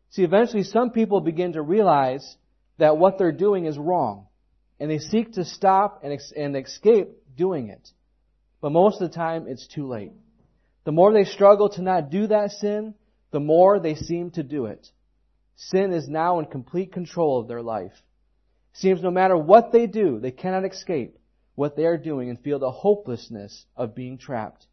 See, 0.09 0.23
eventually 0.23 0.63
some 0.63 0.91
people 0.91 1.21
begin 1.21 1.53
to 1.53 1.61
realize 1.61 2.35
that 2.77 2.97
what 2.97 3.17
they're 3.17 3.31
doing 3.31 3.65
is 3.65 3.77
wrong. 3.77 4.27
And 4.79 4.91
they 4.91 4.99
seek 4.99 5.33
to 5.33 5.45
stop 5.45 6.03
and, 6.03 6.19
and 6.35 6.57
escape 6.57 7.07
doing 7.37 7.69
it. 7.69 7.87
But 8.59 8.71
most 8.71 9.01
of 9.01 9.09
the 9.09 9.15
time, 9.15 9.45
it's 9.47 9.67
too 9.67 9.87
late. 9.87 10.11
The 10.83 10.91
more 10.91 11.13
they 11.13 11.23
struggle 11.23 11.69
to 11.69 11.81
not 11.81 12.09
do 12.09 12.27
that 12.27 12.51
sin, 12.51 12.95
the 13.31 13.39
more 13.39 13.79
they 13.79 13.95
seem 13.95 14.31
to 14.31 14.43
do 14.43 14.65
it. 14.65 14.85
Sin 15.55 15.93
is 15.93 16.09
now 16.09 16.39
in 16.39 16.45
complete 16.45 16.91
control 16.91 17.39
of 17.39 17.47
their 17.47 17.61
life. 17.61 17.93
Seems 18.73 19.01
no 19.01 19.11
matter 19.11 19.37
what 19.37 19.71
they 19.71 19.87
do, 19.87 20.19
they 20.19 20.31
cannot 20.31 20.65
escape 20.65 21.17
what 21.55 21.75
they 21.75 21.85
are 21.85 21.97
doing 21.97 22.29
and 22.29 22.39
feel 22.39 22.59
the 22.59 22.71
hopelessness 22.71 23.65
of 23.77 23.95
being 23.95 24.17
trapped. 24.17 24.65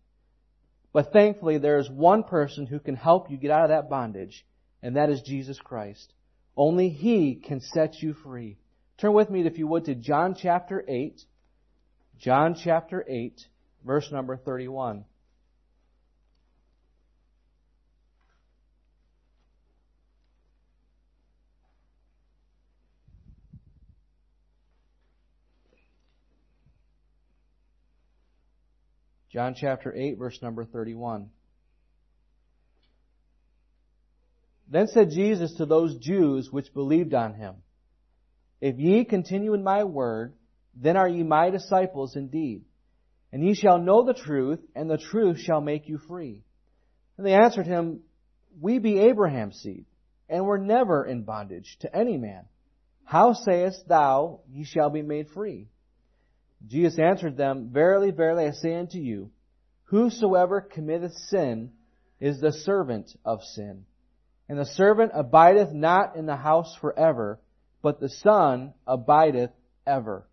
But 0.92 1.12
thankfully, 1.12 1.58
there 1.58 1.78
is 1.78 1.88
one 1.90 2.24
person 2.24 2.66
who 2.66 2.80
can 2.80 2.96
help 2.96 3.30
you 3.30 3.36
get 3.36 3.50
out 3.50 3.64
of 3.64 3.68
that 3.68 3.90
bondage, 3.90 4.44
and 4.82 4.96
that 4.96 5.10
is 5.10 5.20
Jesus 5.20 5.58
Christ. 5.60 6.12
Only 6.56 6.88
He 6.88 7.36
can 7.36 7.60
set 7.60 8.02
you 8.02 8.14
free. 8.14 8.58
Turn 8.98 9.12
with 9.12 9.30
me, 9.30 9.46
if 9.46 9.58
you 9.58 9.66
would, 9.66 9.84
to 9.84 9.94
John 9.94 10.34
chapter 10.34 10.84
8. 10.88 11.22
John 12.18 12.54
chapter 12.54 13.04
8, 13.08 13.46
verse 13.84 14.10
number 14.10 14.36
31. 14.36 15.04
John 29.32 29.54
chapter 29.54 29.94
8, 29.94 30.18
verse 30.18 30.38
number 30.42 30.64
31. 30.64 31.30
Then 34.68 34.88
said 34.88 35.10
Jesus 35.10 35.54
to 35.54 35.66
those 35.66 35.96
Jews 35.98 36.48
which 36.50 36.74
believed 36.74 37.14
on 37.14 37.34
him, 37.34 37.56
If 38.60 38.78
ye 38.78 39.04
continue 39.04 39.54
in 39.54 39.62
my 39.62 39.84
word, 39.84 40.34
then 40.74 40.96
are 40.96 41.08
ye 41.08 41.22
my 41.22 41.50
disciples 41.50 42.16
indeed. 42.16 42.64
And 43.32 43.44
ye 43.44 43.54
shall 43.54 43.78
know 43.78 44.04
the 44.04 44.14
truth, 44.14 44.60
and 44.74 44.90
the 44.90 44.98
truth 44.98 45.38
shall 45.38 45.60
make 45.60 45.88
you 45.88 45.98
free. 45.98 46.42
And 47.16 47.24
they 47.24 47.34
answered 47.34 47.66
him, 47.66 48.00
We 48.60 48.78
be 48.80 48.98
Abraham's 48.98 49.60
seed, 49.60 49.86
and 50.28 50.44
were 50.44 50.58
never 50.58 51.04
in 51.04 51.22
bondage 51.22 51.76
to 51.80 51.96
any 51.96 52.16
man. 52.16 52.46
How 53.04 53.32
sayest 53.34 53.86
thou, 53.86 54.40
ye 54.50 54.64
shall 54.64 54.90
be 54.90 55.02
made 55.02 55.28
free? 55.30 55.68
Jesus 56.66 56.98
answered 56.98 57.36
them, 57.36 57.70
Verily, 57.72 58.10
verily, 58.10 58.46
I 58.46 58.50
say 58.50 58.74
unto 58.74 58.98
you, 58.98 59.30
Whosoever 59.84 60.60
committeth 60.60 61.14
sin 61.14 61.72
is 62.20 62.40
the 62.40 62.52
servant 62.52 63.10
of 63.24 63.42
sin. 63.42 63.84
And 64.48 64.58
the 64.58 64.66
servant 64.66 65.12
abideth 65.14 65.72
not 65.72 66.16
in 66.16 66.26
the 66.26 66.36
house 66.36 66.76
forever, 66.80 67.40
but 67.82 68.00
the 68.00 68.08
Son 68.08 68.74
abideth 68.86 69.50
ever. 69.86 70.26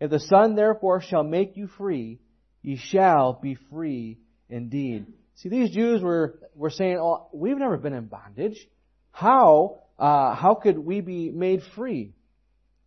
If 0.00 0.10
the 0.10 0.20
Son 0.20 0.54
therefore 0.56 1.00
shall 1.00 1.22
make 1.22 1.56
you 1.56 1.66
free, 1.66 2.18
ye 2.62 2.76
shall 2.76 3.34
be 3.34 3.56
free 3.70 4.18
indeed. 4.48 5.06
See, 5.36 5.48
these 5.48 5.70
Jews 5.70 6.02
were, 6.02 6.38
were 6.54 6.70
saying, 6.70 6.98
oh, 7.00 7.28
we've 7.32 7.58
never 7.58 7.76
been 7.76 7.94
in 7.94 8.06
bondage. 8.06 8.68
How, 9.10 9.80
uh, 9.98 10.34
how 10.34 10.54
could 10.54 10.78
we 10.78 11.00
be 11.00 11.30
made 11.30 11.62
free? 11.76 12.12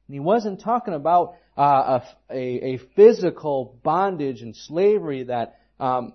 And 0.07 0.13
he 0.13 0.19
wasn't 0.19 0.61
talking 0.61 0.93
about 0.93 1.35
uh, 1.57 1.99
a, 2.29 2.35
a, 2.35 2.77
physical 2.95 3.79
bondage 3.83 4.41
and 4.41 4.55
slavery 4.55 5.23
that 5.23 5.59
um, 5.79 6.13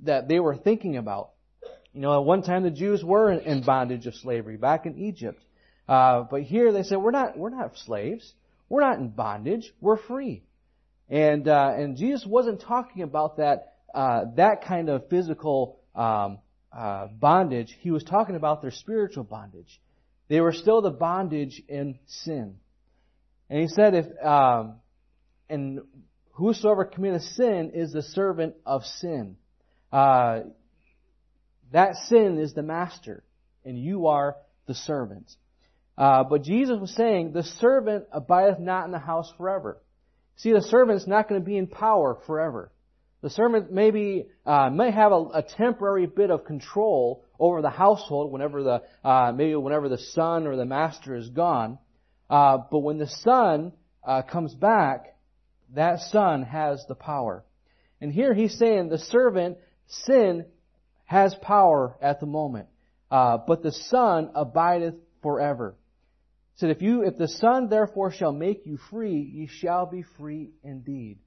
that 0.00 0.28
they 0.28 0.40
were 0.40 0.56
thinking 0.56 0.96
about. 0.96 1.30
You 1.92 2.00
know, 2.00 2.18
at 2.18 2.24
one 2.24 2.42
time 2.42 2.62
the 2.62 2.70
Jews 2.70 3.04
were 3.04 3.30
in, 3.30 3.40
in 3.40 3.62
bondage 3.62 4.06
of 4.06 4.14
slavery 4.14 4.56
back 4.56 4.86
in 4.86 4.98
Egypt, 4.98 5.40
uh, 5.88 6.24
but 6.30 6.42
here 6.42 6.72
they 6.72 6.82
said 6.82 6.98
we're 6.98 7.10
not 7.10 7.38
we're 7.38 7.50
not 7.50 7.76
slaves. 7.78 8.32
We're 8.68 8.80
not 8.80 8.98
in 8.98 9.10
bondage. 9.10 9.72
We're 9.80 9.98
free. 9.98 10.42
And 11.08 11.46
uh, 11.46 11.74
and 11.76 11.96
Jesus 11.96 12.26
wasn't 12.26 12.62
talking 12.62 13.02
about 13.02 13.36
that 13.36 13.74
uh, 13.94 14.24
that 14.36 14.64
kind 14.64 14.88
of 14.88 15.08
physical 15.08 15.78
um, 15.94 16.38
uh, 16.72 17.08
bondage. 17.08 17.76
He 17.80 17.90
was 17.90 18.02
talking 18.02 18.34
about 18.34 18.62
their 18.62 18.70
spiritual 18.70 19.24
bondage. 19.24 19.80
They 20.28 20.40
were 20.40 20.54
still 20.54 20.80
the 20.80 20.90
bondage 20.90 21.62
in 21.68 21.98
sin. 22.06 22.56
And 23.52 23.60
he 23.60 23.68
said, 23.68 23.92
if 23.92 24.06
um, 24.24 24.76
and 25.50 25.80
whosoever 26.30 26.86
committeth 26.86 27.20
sin 27.20 27.72
is 27.74 27.92
the 27.92 28.00
servant 28.00 28.54
of 28.64 28.82
sin. 28.82 29.36
Uh, 29.92 30.44
that 31.70 31.96
sin 32.08 32.38
is 32.38 32.54
the 32.54 32.62
master, 32.62 33.22
and 33.62 33.78
you 33.78 34.06
are 34.06 34.36
the 34.66 34.74
servant. 34.74 35.30
Uh, 35.98 36.24
but 36.24 36.44
Jesus 36.44 36.78
was 36.80 36.94
saying, 36.94 37.34
the 37.34 37.42
servant 37.42 38.06
abideth 38.10 38.58
not 38.58 38.86
in 38.86 38.90
the 38.90 38.98
house 38.98 39.30
forever. 39.36 39.76
See, 40.36 40.54
the 40.54 40.62
servant's 40.62 41.06
not 41.06 41.28
going 41.28 41.38
to 41.38 41.44
be 41.44 41.58
in 41.58 41.66
power 41.66 42.16
forever. 42.26 42.72
The 43.20 43.28
servant 43.28 43.70
maybe 43.70 44.28
uh, 44.46 44.70
may 44.70 44.90
have 44.90 45.12
a, 45.12 45.24
a, 45.34 45.42
temporary 45.42 46.06
bit 46.06 46.30
of 46.30 46.46
control 46.46 47.22
over 47.38 47.60
the 47.60 47.68
household 47.68 48.32
whenever 48.32 48.62
the 48.62 48.82
uh, 49.06 49.32
maybe 49.32 49.54
whenever 49.56 49.90
the 49.90 49.98
son 49.98 50.46
or 50.46 50.56
the 50.56 50.64
master 50.64 51.14
is 51.14 51.28
gone. 51.28 51.78
Uh, 52.32 52.56
but 52.70 52.78
when 52.78 52.96
the 52.96 53.08
son 53.08 53.72
uh, 54.02 54.22
comes 54.22 54.54
back, 54.54 55.18
that 55.74 56.00
son 56.00 56.42
has 56.44 56.82
the 56.88 56.94
power. 56.94 57.44
And 58.00 58.10
here 58.10 58.32
he's 58.32 58.58
saying 58.58 58.88
the 58.88 58.96
servant, 58.96 59.58
sin, 59.86 60.46
has 61.04 61.34
power 61.34 61.94
at 62.00 62.20
the 62.20 62.26
moment. 62.26 62.68
Uh, 63.10 63.36
but 63.46 63.62
the 63.62 63.70
son 63.70 64.30
abideth 64.34 64.94
forever. 65.20 65.74
He 66.54 66.60
said, 66.60 66.70
if 66.70 66.80
you, 66.80 67.02
if 67.02 67.18
the 67.18 67.28
son 67.28 67.68
therefore 67.68 68.10
shall 68.10 68.32
make 68.32 68.64
you 68.64 68.78
free, 68.88 69.20
ye 69.20 69.46
shall 69.46 69.84
be 69.84 70.02
free 70.16 70.52
indeed. 70.64 71.18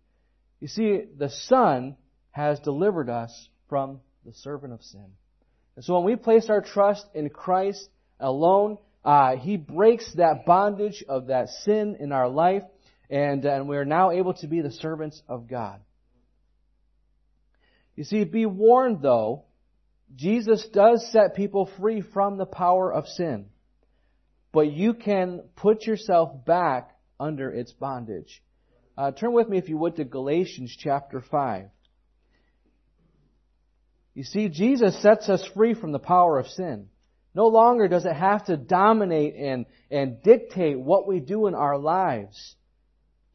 You 0.60 0.68
see, 0.68 1.02
the 1.16 1.30
son 1.30 1.98
has 2.32 2.60
delivered 2.62 3.12
us 3.12 3.48
from 3.70 4.00
the 4.26 4.34
servant 4.34 4.74
of 4.74 4.82
sin. 4.82 5.06
And 5.76 5.86
so 5.86 5.94
when 5.94 6.04
we 6.06 6.16
place 6.16 6.50
our 6.50 6.62
trust 6.62 7.06
in 7.14 7.30
Christ 7.30 7.88
alone, 8.20 8.80
uh, 9.06 9.36
he 9.36 9.56
breaks 9.56 10.12
that 10.16 10.46
bondage 10.48 11.04
of 11.08 11.28
that 11.28 11.50
sin 11.64 11.98
in 12.00 12.12
our 12.12 12.28
life, 12.28 12.64
and, 13.08 13.46
and 13.46 13.70
we 13.70 13.78
are 13.78 13.86
now 13.86 14.10
able 14.10 14.34
to 14.34 14.48
be 14.48 14.62
the 14.62 14.72
servants 14.72 15.22
of 15.30 15.48
God. 15.48 15.80
You 17.96 18.04
see, 18.04 18.24
be 18.24 18.48
warned 18.48 19.04
though, 19.04 19.46
Jesus 20.16 20.68
does 20.74 21.08
set 21.12 21.36
people 21.36 21.70
free 21.80 22.02
from 22.02 22.38
the 22.38 22.46
power 22.48 22.92
of 22.92 23.08
sin. 23.08 23.46
But 24.52 24.72
you 24.72 24.94
can 24.94 25.44
put 25.56 25.86
yourself 25.86 26.46
back 26.46 26.92
under 27.20 27.52
its 27.52 27.74
bondage. 27.74 28.42
Uh, 28.98 29.12
turn 29.12 29.34
with 29.34 29.50
me, 29.50 29.58
if 29.58 29.70
you 29.70 29.78
would, 29.78 29.98
to 29.98 30.06
Galatians 30.06 30.76
chapter 30.80 31.22
5. 31.22 31.66
You 34.14 34.24
see, 34.24 34.48
Jesus 34.48 35.02
sets 35.02 35.28
us 35.30 35.46
free 35.54 35.74
from 35.74 35.92
the 35.92 36.00
power 36.00 36.40
of 36.40 36.48
sin. 36.48 36.88
No 37.36 37.48
longer 37.48 37.90
does 37.90 38.06
it 38.06 38.16
have 38.16 38.46
to 38.46 38.56
dominate 38.56 39.36
and, 39.36 39.66
and 39.92 40.24
dictate 40.24 40.80
what 40.80 41.06
we 41.06 41.20
do 41.20 41.48
in 41.48 41.54
our 41.54 41.78
lives. 41.78 42.56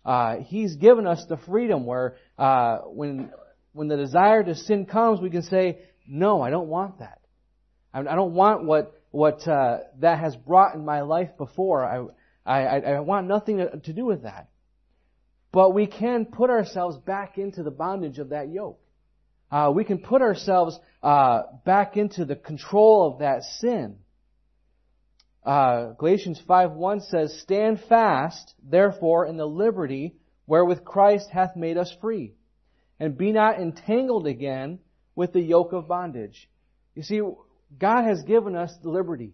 Uh, 0.05 0.37
he's 0.39 0.77
given 0.77 1.07
us 1.07 1.23
the 1.29 1.37
freedom 1.37 1.85
where 1.85 2.17
uh, 2.39 2.79
when 2.87 3.31
when 3.73 3.87
the 3.89 3.97
desire 3.97 4.43
to 4.43 4.55
sin 4.55 4.87
comes, 4.87 5.21
we 5.21 5.29
can 5.29 5.43
say, 5.43 5.81
"No, 6.09 6.41
I 6.41 6.49
don't 6.49 6.69
want 6.69 7.01
that. 7.01 7.21
I, 7.93 8.03
don't 8.03 8.33
want 8.33 8.65
what 8.65 8.95
what 9.11 9.47
uh, 9.47 9.79
that 9.99 10.19
has 10.19 10.35
brought 10.35 10.75
in 10.75 10.85
my 10.85 11.03
life 11.03 11.37
before. 11.37 11.85
I 11.85 12.07
I, 12.47 12.81
I 12.81 13.01
want 13.01 13.29
nothing 13.29 13.59
to 13.59 13.93
do 13.93 14.07
with 14.07 14.23
that." 14.23 14.49
But 15.53 15.75
we 15.75 15.87
can 15.87 16.25
put 16.25 16.49
ourselves 16.49 16.97
back 16.97 17.37
into 17.37 17.63
the 17.63 17.71
bondage 17.71 18.19
of 18.19 18.31
that 18.31 18.49
yoke. 18.49 18.81
Uh, 19.51 19.73
we 19.75 19.85
can 19.85 19.99
put 19.99 20.23
ourselves 20.23 20.79
uh, 21.03 21.43
back 21.65 21.97
into 21.97 22.25
the 22.25 22.37
control 22.37 23.13
of 23.13 23.19
that 23.21 23.43
sin. 23.43 23.97
uh, 25.45 25.93
Galatians 25.99 26.41
5.1 26.49 27.03
says, 27.09 27.41
Stand 27.41 27.81
fast, 27.89 28.55
therefore, 28.63 29.27
in 29.27 29.37
the 29.37 29.47
liberty 29.47 30.15
wherewith 30.47 30.85
Christ 30.85 31.31
hath 31.31 31.57
made 31.57 31.77
us 31.77 31.95
free, 32.01 32.35
and 32.99 33.17
be 33.17 33.33
not 33.33 33.61
entangled 33.61 34.27
again 34.27 34.81
with 35.15 35.33
the 35.33 35.41
yoke 35.41 35.73
of 35.73 35.89
bondage. 35.89 36.49
You 36.95 37.03
see, 37.03 37.21
God 37.79 38.03
has 38.05 38.23
given 38.23 38.57
us 38.57 38.73
the 38.83 38.91
liberty, 38.91 39.33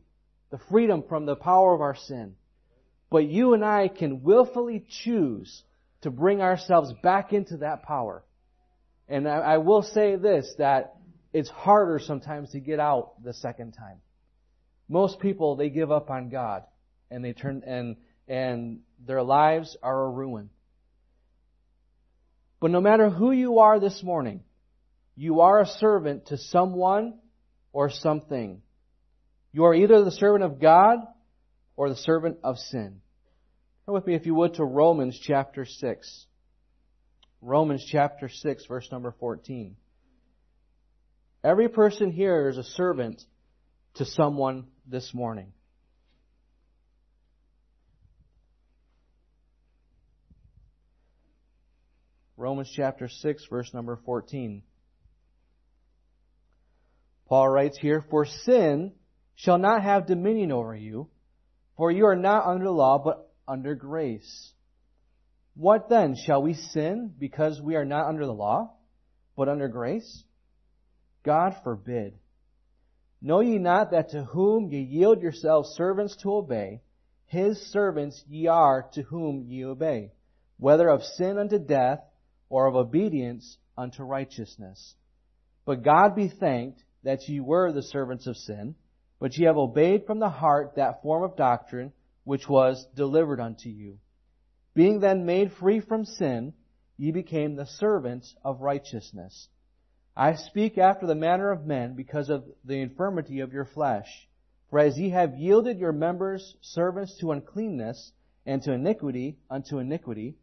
the 0.51 0.61
freedom 0.71 1.03
from 1.09 1.27
the 1.27 1.37
power 1.37 1.75
of 1.75 1.81
our 1.81 1.97
sin. 1.97 2.35
But 3.11 3.25
you 3.27 3.55
and 3.55 3.65
I 3.65 3.89
can 3.89 4.23
willfully 4.23 4.85
choose 5.05 5.63
to 6.03 6.11
bring 6.11 6.43
ourselves 6.43 6.93
back 7.03 7.33
into 7.33 7.59
that 7.59 7.83
power. 7.83 8.23
And 9.09 9.29
I, 9.29 9.37
I 9.37 9.59
will 9.59 9.83
say 9.83 10.17
this, 10.17 10.53
that 10.59 10.97
it's 11.33 11.51
harder 11.51 11.99
sometimes 11.99 12.51
to 12.51 12.61
get 12.61 12.81
out 12.81 13.23
the 13.23 13.35
second 13.35 13.73
time. 13.73 13.99
Most 14.89 15.21
people, 15.21 15.57
they 15.57 15.71
give 15.71 15.91
up 15.91 16.11
on 16.11 16.29
God 16.29 16.65
and 17.11 17.25
they 17.25 17.33
turn, 17.33 17.63
and, 17.67 17.97
and 18.29 18.81
their 19.05 19.23
lives 19.23 19.77
are 19.83 20.05
a 20.05 20.11
ruin. 20.11 20.51
But 22.61 22.71
no 22.71 22.81
matter 22.81 23.11
who 23.11 23.33
you 23.33 23.59
are 23.59 23.79
this 23.79 24.03
morning, 24.03 24.43
you 25.15 25.41
are 25.41 25.61
a 25.61 25.67
servant 25.67 26.27
to 26.27 26.39
someone 26.39 27.19
or 27.73 27.91
something. 27.91 28.63
You 29.53 29.65
are 29.65 29.75
either 29.75 30.05
the 30.05 30.11
servant 30.11 30.45
of 30.45 30.61
God 30.61 30.99
or 31.77 31.89
the 31.89 31.97
servant 31.97 32.39
of 32.43 32.59
sin. 32.59 33.01
Come 33.85 33.95
with 33.95 34.07
me, 34.07 34.15
if 34.15 34.27
you 34.27 34.35
would, 34.35 34.55
to 34.55 34.65
Romans 34.65 35.19
chapter 35.23 35.65
6. 35.65 36.27
Romans 37.47 37.87
chapter 37.89 38.29
6, 38.29 38.67
verse 38.67 38.91
number 38.91 39.15
14. 39.21 39.77
Every 41.45 41.69
person 41.69 42.11
here 42.11 42.49
is 42.49 42.59
a 42.59 42.65
servant 42.65 43.23
to 43.95 44.05
someone 44.05 44.67
this 44.85 45.15
morning. 45.15 45.53
Romans 52.37 52.69
chapter 52.75 53.09
6, 53.09 53.47
verse 53.49 53.73
number 53.73 53.97
14. 54.05 54.65
Paul 57.29 57.49
writes 57.49 57.79
here, 57.81 58.05
For 58.11 58.25
sin 58.25 58.91
shall 59.37 59.59
not 59.59 59.85
have 59.85 60.09
dominion 60.09 60.51
over 60.51 60.75
you, 60.75 61.09
for 61.77 61.93
you 61.93 62.07
are 62.07 62.17
not 62.17 62.45
under 62.45 62.71
law, 62.71 62.99
but 62.99 63.31
under 63.47 63.77
grace. 63.77 64.53
What 65.57 65.89
then? 65.89 66.15
Shall 66.15 66.43
we 66.43 66.53
sin 66.53 67.15
because 67.19 67.63
we 67.63 67.77
are 67.77 67.85
not 67.85 68.07
under 68.07 68.27
the 68.27 68.35
law, 68.35 68.75
but 69.37 69.49
under 69.49 69.69
grace? 69.69 70.25
God 71.25 71.57
forbid. 71.65 72.19
Know 73.23 73.41
ye 73.41 73.59
not 73.59 73.91
that 73.93 74.11
to 74.11 74.23
whom 74.23 74.69
ye 74.69 74.81
yield 74.81 75.23
yourselves 75.23 75.75
servants 75.75 76.15
to 76.17 76.35
obey, 76.35 76.83
his 77.25 77.59
servants 77.73 78.23
ye 78.29 78.47
are 78.47 78.89
to 78.93 79.03
whom 79.03 79.45
ye 79.49 79.65
obey, 79.65 80.13
whether 80.59 80.89
of 80.91 81.03
sin 81.03 81.39
unto 81.39 81.59
death, 81.59 82.01
or 82.51 82.67
of 82.67 82.77
obedience 82.77 83.57
unto 83.77 84.03
righteousness. 84.05 84.95
But 85.65 85.83
God 85.83 86.15
be 86.15 86.29
thanked 86.29 86.85
that 87.03 87.29
ye 87.29 87.41
were 87.41 87.73
the 87.73 87.83
servants 87.83 88.27
of 88.27 88.37
sin, 88.37 88.75
but 89.19 89.37
ye 89.37 89.47
have 89.47 89.57
obeyed 89.57 90.05
from 90.07 90.19
the 90.19 90.29
heart 90.29 90.75
that 90.77 91.03
form 91.03 91.23
of 91.23 91.37
doctrine 91.37 91.93
which 92.25 92.47
was 92.47 92.87
delivered 92.95 93.41
unto 93.41 93.71
you. 93.71 93.99
Being 94.77 95.01
then 95.01 95.25
made 95.25 95.53
free 95.55 95.81
from 95.81 96.05
sin, 96.05 96.53
ye 96.99 97.11
became 97.11 97.57
the 97.57 97.65
servants 97.65 98.37
of 98.45 98.61
righteousness. 98.61 99.49
I 100.15 100.35
speak 100.35 100.77
after 100.77 101.07
the 101.07 101.15
manner 101.15 101.51
of 101.51 101.67
men 101.67 101.95
because 101.95 102.29
of 102.29 102.45
the 102.63 102.77
infirmity 102.83 103.41
of 103.41 103.55
your 103.55 103.65
flesh. 103.65 104.29
For 104.69 104.79
as 104.79 104.99
ye 104.99 105.09
have 105.11 105.39
yielded 105.39 105.79
your 105.79 105.93
members 105.93 106.57
servants 106.61 107.17
to 107.21 107.33
uncleanness, 107.33 108.13
and 108.45 108.63
to 108.63 108.73
iniquity 108.73 109.39
unto 109.51 109.79
iniquity, 109.79 110.37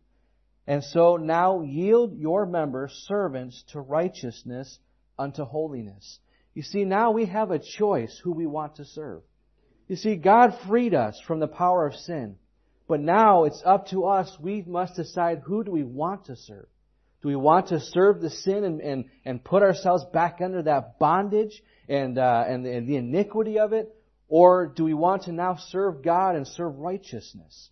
and 0.65 0.83
so 0.83 1.15
now 1.15 1.61
yield 1.61 2.17
your 2.17 2.47
members 2.47 2.91
servants 3.07 3.63
to 3.69 3.79
righteousness 3.79 4.79
unto 5.17 5.43
holiness. 5.45 6.19
You 6.55 6.63
see, 6.63 6.85
now 6.85 7.11
we 7.11 7.25
have 7.25 7.51
a 7.51 7.59
choice 7.59 8.19
who 8.23 8.31
we 8.31 8.47
want 8.47 8.77
to 8.77 8.85
serve. 8.85 9.21
You 9.87 9.95
see, 9.95 10.15
God 10.15 10.57
freed 10.67 10.95
us 10.95 11.21
from 11.27 11.39
the 11.39 11.47
power 11.47 11.85
of 11.85 11.95
sin. 11.95 12.37
But 12.87 12.99
now 12.99 13.45
it's 13.45 13.61
up 13.65 13.87
to 13.87 14.05
us. 14.05 14.35
We 14.39 14.63
must 14.67 14.95
decide 14.95 15.41
who 15.45 15.63
do 15.63 15.71
we 15.71 15.83
want 15.83 16.25
to 16.25 16.35
serve. 16.35 16.67
Do 17.21 17.29
we 17.29 17.35
want 17.37 17.67
to 17.67 17.79
serve 17.79 18.19
the 18.19 18.29
sin 18.29 18.65
and, 18.65 18.81
and, 18.81 19.05
and 19.23 19.43
put 19.43 19.63
ourselves 19.63 20.03
back 20.11 20.39
under 20.43 20.61
that 20.63 20.99
bondage 20.99 21.63
and, 21.87 22.17
uh, 22.17 22.43
and, 22.45 22.65
and 22.65 22.87
the 22.87 22.97
iniquity 22.97 23.59
of 23.59 23.71
it? 23.71 23.95
Or 24.27 24.67
do 24.67 24.83
we 24.83 24.93
want 24.93 25.23
to 25.23 25.31
now 25.31 25.57
serve 25.69 26.03
God 26.03 26.35
and 26.35 26.45
serve 26.45 26.77
righteousness? 26.79 27.69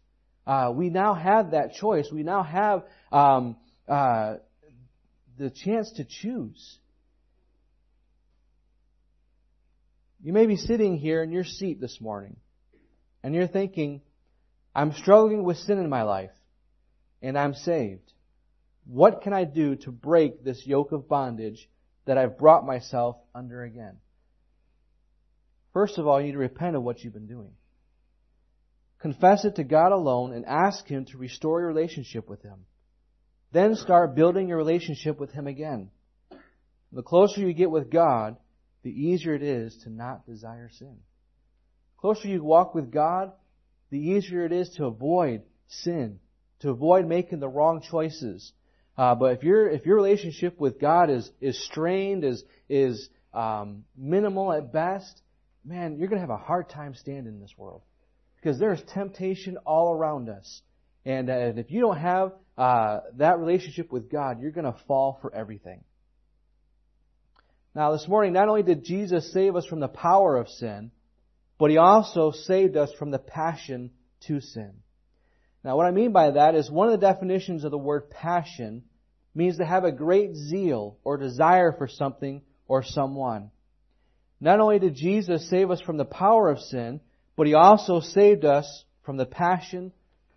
Uh, 0.47 0.71
we 0.73 0.89
now 0.89 1.13
have 1.13 1.51
that 1.51 1.73
choice. 1.73 2.09
We 2.11 2.23
now 2.23 2.43
have 2.43 2.83
um, 3.11 3.57
uh, 3.87 4.35
the 5.37 5.49
chance 5.49 5.91
to 5.93 6.05
choose. 6.05 6.77
You 10.23 10.33
may 10.33 10.45
be 10.45 10.55
sitting 10.55 10.97
here 10.97 11.23
in 11.23 11.31
your 11.31 11.43
seat 11.43 11.81
this 11.81 11.99
morning 11.99 12.37
and 13.23 13.33
you're 13.33 13.47
thinking, 13.47 14.01
I'm 14.73 14.93
struggling 14.93 15.43
with 15.43 15.57
sin 15.57 15.79
in 15.79 15.89
my 15.89 16.03
life 16.03 16.31
and 17.21 17.37
I'm 17.37 17.53
saved. 17.53 18.13
What 18.85 19.21
can 19.21 19.33
I 19.33 19.43
do 19.43 19.75
to 19.77 19.91
break 19.91 20.43
this 20.43 20.65
yoke 20.65 20.91
of 20.91 21.07
bondage 21.07 21.69
that 22.05 22.17
I've 22.17 22.37
brought 22.37 22.65
myself 22.65 23.17
under 23.35 23.63
again? 23.63 23.97
First 25.73 25.97
of 25.97 26.07
all, 26.07 26.19
you 26.19 26.27
need 26.27 26.33
to 26.33 26.37
repent 26.39 26.75
of 26.75 26.83
what 26.83 27.03
you've 27.03 27.13
been 27.13 27.27
doing. 27.27 27.51
Confess 28.99 29.45
it 29.45 29.55
to 29.55 29.63
God 29.63 29.91
alone 29.91 30.33
and 30.33 30.45
ask 30.45 30.85
Him 30.87 31.05
to 31.05 31.17
restore 31.17 31.59
your 31.59 31.69
relationship 31.69 32.29
with 32.29 32.41
Him. 32.43 32.65
Then 33.51 33.75
start 33.75 34.15
building 34.15 34.47
your 34.47 34.57
relationship 34.57 35.19
with 35.19 35.31
Him 35.31 35.47
again. 35.47 35.89
The 36.91 37.03
closer 37.03 37.41
you 37.41 37.53
get 37.53 37.71
with 37.71 37.89
God, 37.89 38.37
the 38.83 38.89
easier 38.89 39.33
it 39.33 39.43
is 39.43 39.77
to 39.83 39.89
not 39.89 40.25
desire 40.25 40.69
sin. 40.69 40.97
The 41.95 42.01
closer 42.01 42.27
you 42.27 42.43
walk 42.43 42.75
with 42.75 42.91
God, 42.91 43.31
the 43.91 43.99
easier 43.99 44.45
it 44.45 44.51
is 44.51 44.69
to 44.77 44.85
avoid 44.85 45.43
sin, 45.67 46.19
to 46.61 46.69
avoid 46.69 47.05
making 47.05 47.39
the 47.39 47.49
wrong 47.49 47.81
choices. 47.81 48.51
Uh, 48.97 49.15
but 49.15 49.33
if 49.33 49.43
your 49.43 49.69
if 49.69 49.85
your 49.85 49.95
relationship 49.95 50.59
with 50.59 50.79
God 50.79 51.09
is 51.09 51.29
is 51.39 51.63
strained, 51.65 52.23
is 52.23 52.43
is 52.69 53.09
um, 53.33 53.83
minimal 53.97 54.51
at 54.51 54.73
best, 54.73 55.21
man, 55.63 55.97
you're 55.97 56.07
to 56.21 56.27
have 56.27 56.29
a 56.29 56.37
hard 56.37 56.69
time 56.69 56.95
standing 56.95 57.33
in 57.33 57.39
this 57.39 57.53
world 57.57 57.81
because 58.37 58.59
there's 58.59 58.81
temptation 58.93 59.57
all 59.65 59.93
around 59.93 60.29
us, 60.29 60.61
and 61.05 61.29
uh, 61.29 61.53
if 61.55 61.71
you 61.71 61.81
don't 61.81 61.99
have 61.99 62.33
uh, 62.57 62.99
that 63.17 63.39
relationship 63.39 63.91
with 63.91 64.11
God, 64.11 64.41
you're 64.41 64.51
to 64.65 64.79
fall 64.87 65.19
for 65.21 65.33
everything. 65.33 65.83
Now, 67.73 67.93
this 67.93 68.07
morning, 68.07 68.33
not 68.33 68.49
only 68.49 68.63
did 68.63 68.83
Jesus 68.83 69.31
save 69.31 69.55
us 69.55 69.65
from 69.65 69.79
the 69.79 69.87
power 69.87 70.35
of 70.35 70.49
sin, 70.49 70.91
but 71.61 71.69
He 71.69 71.77
also 71.77 72.31
saved 72.31 72.75
us 72.75 72.91
from 72.97 73.11
the 73.11 73.19
passion 73.19 73.91
to 74.21 74.41
sin. 74.41 74.73
Now, 75.63 75.77
what 75.77 75.85
I 75.85 75.91
mean 75.91 76.11
by 76.11 76.31
that 76.31 76.55
is 76.55 76.71
one 76.71 76.87
of 76.87 76.99
the 76.99 77.05
definitions 77.05 77.63
of 77.63 77.69
the 77.69 77.77
word 77.77 78.09
passion 78.09 78.81
means 79.35 79.57
to 79.57 79.65
have 79.65 79.83
a 79.83 79.91
great 79.91 80.35
zeal 80.35 80.97
or 81.03 81.17
desire 81.17 81.71
for 81.71 81.87
something 81.87 82.41
or 82.67 82.81
someone. 82.81 83.51
Not 84.39 84.59
only 84.59 84.79
did 84.79 84.95
Jesus 84.95 85.51
save 85.51 85.69
us 85.69 85.79
from 85.81 85.97
the 85.97 86.03
power 86.03 86.49
of 86.49 86.57
sin, 86.57 86.99
but 87.35 87.45
He 87.45 87.53
also 87.53 87.99
saved 87.99 88.43
us 88.43 88.83
from 89.03 89.17
the 89.17 89.27
passion 89.27 89.91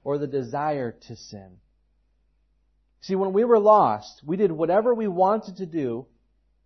or 0.05 0.19
the 0.19 0.27
desire 0.27 0.93
to 1.09 1.17
sin. 1.17 1.57
See, 3.01 3.15
when 3.15 3.33
we 3.33 3.45
were 3.45 3.59
lost, 3.59 4.21
we 4.27 4.37
did 4.37 4.53
whatever 4.53 4.93
we 4.93 5.09
wanted 5.09 5.57
to 5.57 5.65
do 5.65 6.05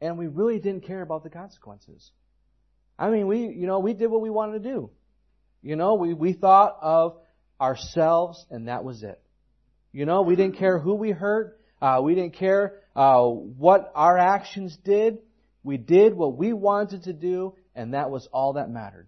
and 0.01 0.18
we 0.18 0.27
really 0.27 0.59
didn't 0.59 0.85
care 0.85 1.03
about 1.03 1.23
the 1.23 1.31
consequences. 1.31 2.11
I 2.98 3.11
mean, 3.11 3.28
we, 3.28 3.46
you 3.46 3.66
know, 3.66 3.78
we 3.78 3.94
did 3.94 4.08
what 4.08 4.20
we 4.20 4.30
wanted 4.30 4.62
to 4.62 4.70
do. 4.70 4.90
You 5.62 5.76
know, 5.76 5.94
we, 5.94 6.14
we 6.14 6.32
thought 6.32 6.78
of 6.82 7.16
ourselves 7.61 8.44
and 8.50 8.68
that 8.68 8.84
was 8.84 9.02
it. 9.02 9.20
You 9.92 10.04
know, 10.04 10.22
we 10.22 10.37
didn't 10.37 10.58
care 10.58 10.78
who 10.78 10.94
we 10.94 11.11
hurt. 11.11 11.61
Uh, 11.80 12.00
we 12.02 12.14
didn't 12.14 12.34
care 12.34 12.80
uh, 12.96 13.22
what 13.22 13.92
our 13.94 14.18
actions 14.18 14.76
did. 14.84 15.18
We 15.62 15.76
did 15.76 16.14
what 16.14 16.37
we 16.37 16.52
wanted 16.52 17.04
to 17.04 17.12
do 17.12 17.54
and 17.74 17.94
that 17.94 18.11
was 18.11 18.28
all 18.32 18.54
that 18.54 18.68
mattered. 18.68 19.06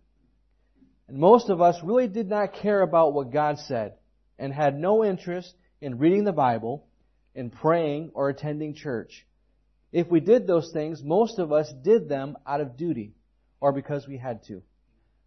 And 1.09 1.19
most 1.19 1.51
of 1.51 1.61
us 1.61 1.77
really 1.83 2.07
did 2.07 2.29
not 2.29 2.55
care 2.55 2.83
about 2.83 3.13
what 3.13 3.33
God 3.33 3.59
said 3.59 3.95
and 4.39 4.53
had 4.53 4.79
no 4.79 5.05
interest 5.05 5.53
in 5.81 5.99
reading 5.99 6.23
the 6.25 6.33
Bible, 6.33 6.87
in 7.35 7.51
praying, 7.51 8.13
or 8.15 8.29
attending 8.29 8.75
church. 8.75 9.27
If 9.93 10.07
we 10.09 10.21
did 10.21 10.47
those 10.47 10.71
things, 10.73 11.03
most 11.03 11.41
of 11.41 11.53
us 11.53 11.73
did 11.83 12.09
them 12.09 12.37
out 12.47 12.61
of 12.61 12.77
duty 12.77 13.15
or 13.61 13.73
because 13.73 14.07
we 14.07 14.17
had 14.17 14.43
to. 14.45 14.63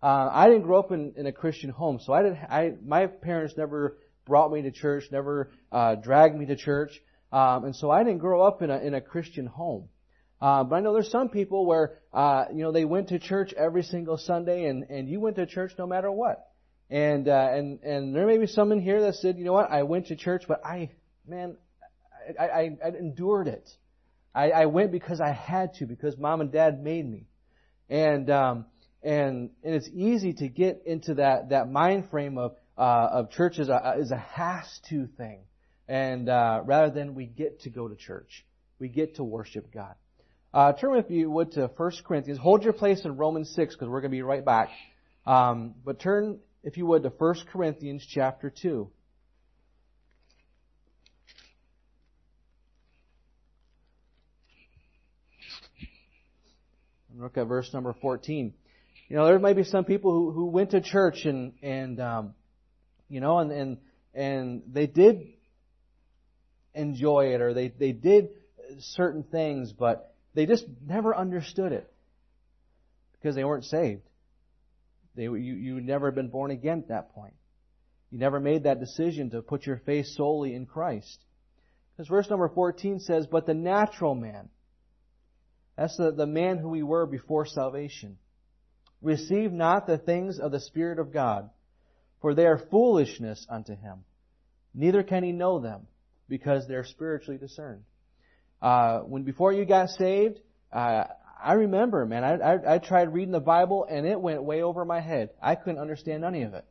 Uh, 0.02 0.30
I 0.32 0.48
didn't 0.48 0.64
grow 0.64 0.80
up 0.80 0.92
in, 0.92 1.14
in 1.16 1.28
a 1.28 1.32
Christian 1.32 1.70
home, 1.70 2.00
so 2.00 2.14
I 2.14 2.24
didn't. 2.24 2.38
I 2.38 2.74
my 2.86 3.08
parents 3.08 3.56
never 3.56 3.98
brought 4.26 4.52
me 4.52 4.62
to 4.64 4.72
church, 4.72 5.06
never 5.12 5.52
uh, 5.72 5.96
dragged 5.96 6.36
me 6.36 6.46
to 6.48 6.56
church, 6.56 7.02
um, 7.32 7.66
and 7.66 7.76
so 7.76 7.90
I 7.90 8.04
didn't 8.04 8.20
grow 8.20 8.42
up 8.42 8.62
in 8.62 8.70
a 8.70 8.78
in 8.80 8.94
a 8.94 9.02
Christian 9.02 9.46
home. 9.46 9.90
Uh, 10.44 10.62
but 10.62 10.76
I 10.76 10.80
know 10.82 10.92
there's 10.92 11.10
some 11.10 11.30
people 11.30 11.66
where, 11.66 12.00
uh, 12.12 12.48
you 12.54 12.64
know, 12.64 12.74
they 12.74 12.84
went 12.84 13.08
to 13.10 13.18
church 13.18 13.54
every 13.54 13.82
single 13.82 14.18
Sunday 14.18 14.66
and, 14.66 14.84
and 14.90 15.08
you 15.08 15.22
went 15.22 15.38
to 15.38 15.46
church 15.46 15.72
no 15.80 15.88
matter 15.88 16.12
what. 16.12 16.50
And, 16.90 17.30
uh, 17.30 17.48
and, 17.54 17.80
and 17.82 18.14
there 18.14 18.28
may 18.28 18.38
be 18.38 18.48
some 18.48 18.74
in 18.74 18.82
here 18.82 19.00
that 19.04 19.16
said, 19.16 19.38
you 19.38 19.46
know 19.46 19.54
what, 19.54 19.72
I 19.72 19.84
went 19.84 20.08
to 20.08 20.18
church, 20.18 20.44
but 20.46 20.60
I, 20.66 20.90
man, 21.26 21.56
I, 22.38 22.44
I, 22.44 22.78
I 22.84 22.90
endured 22.90 23.48
it. 23.48 23.70
I, 24.36 24.52
I 24.52 24.66
went 24.66 24.92
because 24.92 25.22
I 25.22 25.32
had 25.32 25.76
to, 25.76 25.86
because 25.86 26.18
mom 26.18 26.42
and 26.42 26.52
dad 26.52 26.84
made 26.84 27.10
me. 27.10 27.26
And, 27.90 28.30
um, 28.30 28.66
and, 29.02 29.50
and 29.64 29.76
it's 29.76 29.90
easy 29.94 30.34
to 30.34 30.48
get 30.48 30.84
into 30.86 31.16
that, 31.16 31.50
that 31.50 31.70
mind 31.70 32.10
frame 32.10 32.38
of, 32.38 32.56
uh, 32.78 33.10
of 33.12 33.32
church 33.32 33.60
as 33.60 33.70
a, 33.70 33.96
as 34.00 34.12
a 34.12 34.18
has 34.18 34.66
to 34.90 35.08
thing. 35.18 35.42
And, 35.88 36.30
uh, 36.30 36.62
rather 36.64 36.92
than 36.94 37.14
we 37.14 37.26
get 37.26 37.62
to 37.62 37.70
go 37.70 37.88
to 37.88 37.96
church. 37.96 38.46
We 38.80 38.88
get 38.90 39.16
to 39.16 39.24
worship 39.24 39.72
God. 39.74 39.96
Uh, 40.54 40.72
turn 40.74 40.98
if 40.98 41.10
you 41.10 41.30
would 41.32 41.52
to 41.54 41.68
1 41.68 41.92
Corinthians. 42.06 42.40
Hold 42.40 42.64
your 42.64 42.74
place 42.74 43.06
in 43.06 43.18
Romans 43.18 43.52
6 43.56 43.76
because 43.76 43.88
we're 43.88 44.02
going 44.02 44.12
to 44.12 44.16
be 44.16 44.22
right 44.22 44.46
back. 44.46 44.70
Um, 45.26 45.76
but 45.84 46.00
turn, 46.00 46.40
if 46.64 46.78
you 46.78 46.86
would, 46.86 47.04
to 47.04 47.10
1 47.10 47.36
Corinthians 47.52 48.06
chapter 48.08 48.50
2. 48.50 48.90
Look 57.24 57.38
at 57.38 57.48
verse 57.48 57.74
number 57.74 57.96
14. 58.02 58.54
You 59.08 59.16
know, 59.16 59.26
there 59.26 59.40
might 59.40 59.56
be 59.56 59.64
some 59.64 59.86
people 59.86 60.12
who, 60.12 60.32
who 60.32 60.46
went 60.48 60.72
to 60.72 60.82
church 60.82 61.24
and, 61.24 61.54
and, 61.62 62.02
um, 62.02 62.34
you 63.08 63.22
know, 63.22 63.40
and, 63.40 63.50
and, 63.50 63.78
and 64.14 64.64
they 64.68 64.88
did 64.88 65.22
enjoy 66.74 67.34
it 67.34 67.40
or 67.40 67.54
they, 67.54 67.70
they 67.70 67.94
did 67.94 68.30
certain 68.80 69.24
things, 69.24 69.72
but 69.72 70.14
they 70.34 70.46
just 70.46 70.66
never 70.86 71.16
understood 71.16 71.72
it 71.72 71.90
because 73.14 73.36
they 73.36 73.46
weren't 73.46 73.66
saved. 73.66 74.02
They, 75.16 75.24
you, 75.24 75.36
you 75.36 75.80
never 75.80 76.12
been 76.12 76.28
born 76.28 76.52
again 76.52 76.80
at 76.80 76.88
that 76.90 77.16
point. 77.16 77.36
You 78.12 78.20
never 78.20 78.42
made 78.42 78.64
that 78.64 78.82
decision 78.82 79.30
to 79.30 79.42
put 79.42 79.66
your 79.66 79.78
faith 79.78 80.08
solely 80.08 80.54
in 80.54 80.66
Christ. 80.66 81.24
Because 81.96 82.10
verse 82.10 82.30
number 82.30 82.50
14 82.50 83.00
says, 83.00 83.28
But 83.28 83.46
the 83.46 83.54
natural 83.54 84.14
man, 84.14 84.50
that's 85.78 85.98
the, 85.98 86.12
the 86.12 86.28
man 86.28 86.58
who 86.58 86.70
we 86.70 86.84
were 86.84 87.06
before 87.06 87.46
salvation. 87.46 88.18
Receive 89.02 89.52
not 89.52 89.88
the 89.88 89.98
things 89.98 90.40
of 90.40 90.52
the 90.52 90.60
Spirit 90.60 91.00
of 91.00 91.12
God, 91.12 91.50
for 92.22 92.34
they 92.34 92.46
are 92.46 92.58
foolishness 92.58 93.46
unto 93.50 93.76
him. 93.76 94.06
Neither 94.74 95.04
can 95.04 95.24
he 95.24 95.32
know 95.32 95.60
them, 95.60 95.88
because 96.30 96.68
they're 96.68 96.86
spiritually 96.86 97.38
discerned. 97.38 97.84
Uh, 98.62 99.00
when 99.00 99.24
before 99.24 99.52
you 99.52 99.66
got 99.66 99.90
saved, 99.90 100.40
uh, 100.72 101.04
I 101.44 101.54
remember, 101.54 102.06
man, 102.06 102.24
I, 102.24 102.36
I, 102.36 102.76
I, 102.76 102.78
tried 102.80 103.14
reading 103.14 103.34
the 103.34 103.42
Bible 103.42 103.86
and 103.90 104.08
it 104.08 104.20
went 104.20 104.42
way 104.44 104.64
over 104.64 104.86
my 104.86 105.02
head. 105.02 105.32
I 105.42 105.56
couldn't 105.56 105.82
understand 105.82 106.24
any 106.24 106.44
of 106.44 106.54
it. 106.54 106.66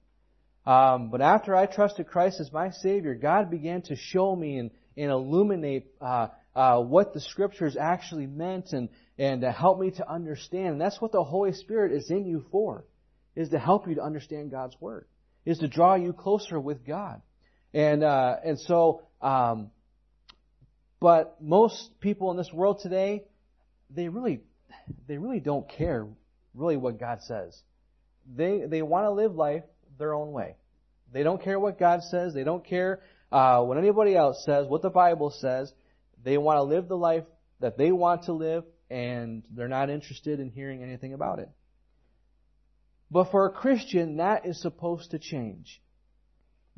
Um, 0.65 1.11
but 1.11 1.21
after 1.21 1.55
I 1.55 1.67
trusted 1.67 2.07
Christ 2.07 2.41
as 2.41 2.51
my 2.51 2.71
Savior, 2.71 3.15
God 3.15 3.51
began 3.51 3.83
to 3.83 3.97
show 3.97 4.35
me 4.35 4.57
and, 4.57 4.71
and 4.97 5.11
illuminate 5.11 5.88
uh, 6.01 6.29
uh, 6.55 6.79
what 6.81 7.15
the 7.15 7.21
scriptures 7.21 7.77
actually 7.77 8.27
meant 8.27 8.73
and, 8.73 8.88
and 9.19 9.41
to 9.41 9.51
help 9.51 9.79
me 9.79 9.91
to 9.93 10.11
understand. 10.11 10.69
And 10.69 10.81
that's 10.81 11.01
what 11.01 11.12
the 11.12 11.25
Holy 11.25 11.53
Spirit 11.53 11.93
is 11.93 12.11
in 12.11 12.27
you 12.27 12.45
for, 12.51 12.85
is 13.35 13.51
to 13.51 13.59
help 13.59 13.88
you 13.88 13.97
to 13.97 14.03
understand 14.03 14.51
God's 14.51 14.77
Word, 14.81 15.07
is 15.45 15.59
to 15.59 15.69
draw 15.69 15.95
you 15.95 16.12
closer 16.12 16.61
with 16.61 16.87
God. 16.87 17.23
And, 17.73 18.05
uh, 18.05 18.37
and 18.45 18.61
so, 18.61 19.03
um, 19.23 19.71
but 21.01 21.41
most 21.41 21.91
people 22.01 22.31
in 22.31 22.37
this 22.37 22.53
world 22.53 22.81
today, 22.81 23.25
they 23.91 24.09
really, 24.09 24.41
they 25.09 25.19
really 25.19 25.41
don't 25.41 25.69
care 25.69 26.07
really 26.55 26.77
what 26.77 27.01
God 27.01 27.21
says. 27.23 27.59
They, 28.37 28.62
they 28.67 28.83
want 28.83 29.07
to 29.07 29.11
live 29.11 29.35
life 29.35 29.65
their 29.99 30.15
own 30.15 30.33
way. 30.33 30.57
They 31.12 31.23
don't 31.23 31.43
care 31.43 31.59
what 31.59 31.79
God 31.79 32.03
says. 32.05 32.35
They 32.35 32.45
don't 32.45 32.65
care 32.65 33.01
uh, 33.31 33.62
what 33.62 33.79
anybody 33.79 34.15
else 34.15 34.45
says, 34.45 34.67
what 34.67 34.83
the 34.83 34.91
Bible 34.91 35.31
says. 35.31 35.73
They 36.25 36.39
want 36.39 36.59
to 36.59 36.63
live 36.63 36.89
the 36.89 36.97
life 36.97 37.25
that 37.61 37.79
they 37.79 37.93
want 37.93 38.25
to 38.25 38.33
live, 38.33 38.65
and 38.91 39.43
they're 39.51 39.69
not 39.69 39.91
interested 39.91 40.41
in 40.41 40.51
hearing 40.51 40.83
anything 40.83 41.15
about 41.15 41.39
it. 41.39 41.49
But 43.11 43.31
for 43.31 43.47
a 43.47 43.51
Christian, 43.51 44.17
that 44.17 44.47
is 44.47 44.61
supposed 44.61 45.11
to 45.11 45.19
change. 45.19 45.81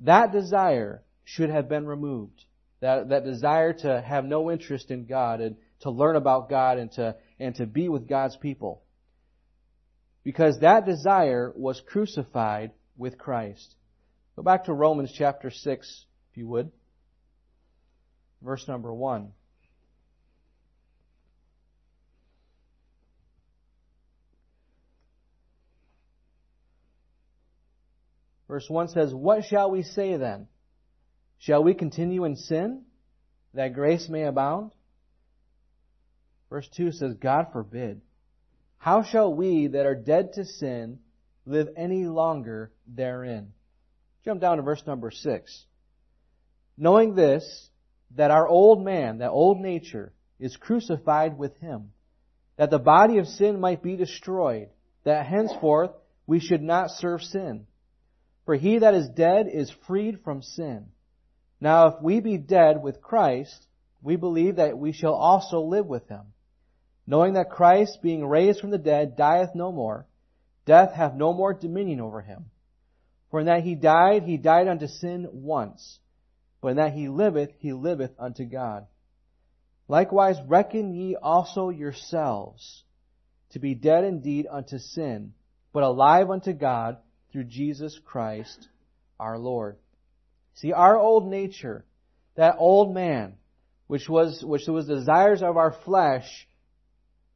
That 0.01 0.33
desire 0.33 1.03
should 1.25 1.51
have 1.51 1.69
been 1.69 1.87
removed. 1.87 2.45
That, 2.81 3.09
that 3.11 3.25
desire 3.25 3.73
to 3.73 4.03
have 4.03 4.25
no 4.25 4.51
interest 4.51 4.91
in 4.91 5.07
God 5.07 5.41
and 5.41 5.57
to 5.81 5.91
learn 5.91 6.17
about 6.17 6.51
God 6.51 6.79
and 6.79 6.91
to, 6.93 7.17
and 7.39 7.55
to 7.57 7.67
be 7.67 7.89
with 7.89 8.09
God's 8.09 8.37
people. 8.37 8.83
Because 10.23 10.59
that 10.61 10.87
desire 10.87 11.53
was 11.55 11.81
crucified 11.87 12.73
with 12.97 13.17
Christ. 13.17 13.75
Go 14.37 14.43
back 14.43 14.65
to 14.65 14.73
Romans 14.73 15.13
chapter 15.17 15.51
6, 15.51 16.05
if 16.31 16.37
you 16.37 16.49
would 16.49 16.73
verse 18.43 18.67
number 18.69 18.93
1. 18.93 19.33
Verse 28.49 28.69
1 28.69 28.89
says, 28.89 29.13
What 29.13 29.45
shall 29.45 29.71
we 29.71 29.83
say 29.83 30.17
then? 30.17 30.47
Shall 31.39 31.65
we 31.65 31.75
continue 31.75 32.25
in 32.25 32.37
sin, 32.37 32.83
that 33.55 33.75
grace 33.75 34.09
may 34.09 34.23
abound? 34.25 34.73
Verse 36.51 36.69
2 36.77 36.93
says, 36.93 37.15
God 37.15 37.49
forbid. 37.53 38.01
How 38.79 39.03
shall 39.03 39.35
we 39.35 39.67
that 39.69 39.87
are 39.87 39.95
dead 39.95 40.35
to 40.35 40.45
sin 40.45 41.01
live 41.47 41.69
any 41.77 42.05
longer 42.05 42.71
therein? 42.87 43.53
Jump 44.25 44.41
down 44.41 44.59
to 44.59 44.63
verse 44.63 44.87
number 44.87 45.11
6. 45.11 45.65
Knowing 46.77 47.15
this, 47.15 47.71
that 48.13 48.31
our 48.31 48.47
old 48.47 48.85
man, 48.85 49.19
that 49.19 49.31
old 49.31 49.61
nature, 49.61 50.13
is 50.39 50.57
crucified 50.57 51.39
with 51.39 51.57
him, 51.59 51.93
that 52.57 52.71
the 52.71 52.79
body 52.79 53.19
of 53.19 53.27
sin 53.27 53.61
might 53.61 53.83
be 53.83 53.97
destroyed, 53.97 54.69
that 55.05 55.27
henceforth 55.27 55.91
we 56.27 56.41
should 56.41 56.63
not 56.63 56.91
serve 56.91 57.23
sin. 57.23 57.67
For 58.45 58.55
he 58.55 58.79
that 58.79 58.95
is 58.95 59.09
dead 59.09 59.49
is 59.49 59.73
freed 59.87 60.21
from 60.23 60.43
sin. 60.43 60.87
Now 61.61 61.89
if 61.89 62.03
we 62.03 62.21
be 62.21 62.37
dead 62.37 62.83
with 62.83 63.01
Christ, 63.01 63.67
we 64.03 64.17
believe 64.17 64.57
that 64.57 64.77
we 64.77 64.93
shall 64.93 65.15
also 65.15 65.61
live 65.61 65.87
with 65.87 66.07
him. 66.09 66.33
Knowing 67.07 67.35
that 67.35 67.51
Christ, 67.51 67.99
being 68.03 68.27
raised 68.27 68.61
from 68.61 68.71
the 68.71 68.79
dead, 68.79 69.17
dieth 69.17 69.55
no 69.55 69.73
more, 69.73 70.07
death 70.67 70.93
hath 70.93 71.15
no 71.15 71.33
more 71.33 71.55
dominion 71.55 72.01
over 72.01 72.21
him. 72.21 72.47
For 73.31 73.41
in 73.41 73.47
that 73.47 73.63
he 73.63 73.75
died, 73.75 74.23
he 74.23 74.37
died 74.37 74.69
unto 74.69 74.87
sin 74.87 75.29
once 75.33 75.99
in 76.69 76.77
that 76.77 76.93
he 76.93 77.09
liveth, 77.09 77.51
he 77.59 77.73
liveth 77.73 78.13
unto 78.19 78.45
God. 78.45 78.87
Likewise 79.89 80.37
reckon 80.47 80.95
ye 80.95 81.17
also 81.17 81.69
yourselves 81.69 82.85
to 83.51 83.59
be 83.59 83.75
dead 83.75 84.05
indeed 84.05 84.47
unto 84.51 84.79
sin, 84.79 85.35
but 85.73 85.83
alive 85.83 86.31
unto 86.31 86.53
God 86.53 86.97
through 87.33 87.45
Jesus 87.45 87.99
Christ 88.05 88.69
our 89.21 89.39
Lord. 89.39 89.77
See, 90.55 90.73
our 90.73 90.97
old 90.97 91.29
nature, 91.29 91.85
that 92.37 92.57
old 92.59 92.95
man, 92.95 93.35
which 93.87 94.09
was, 94.09 94.43
which 94.43 94.67
was 94.67 94.87
desires 94.87 95.43
of 95.43 95.57
our 95.57 95.73
flesh 95.85 96.49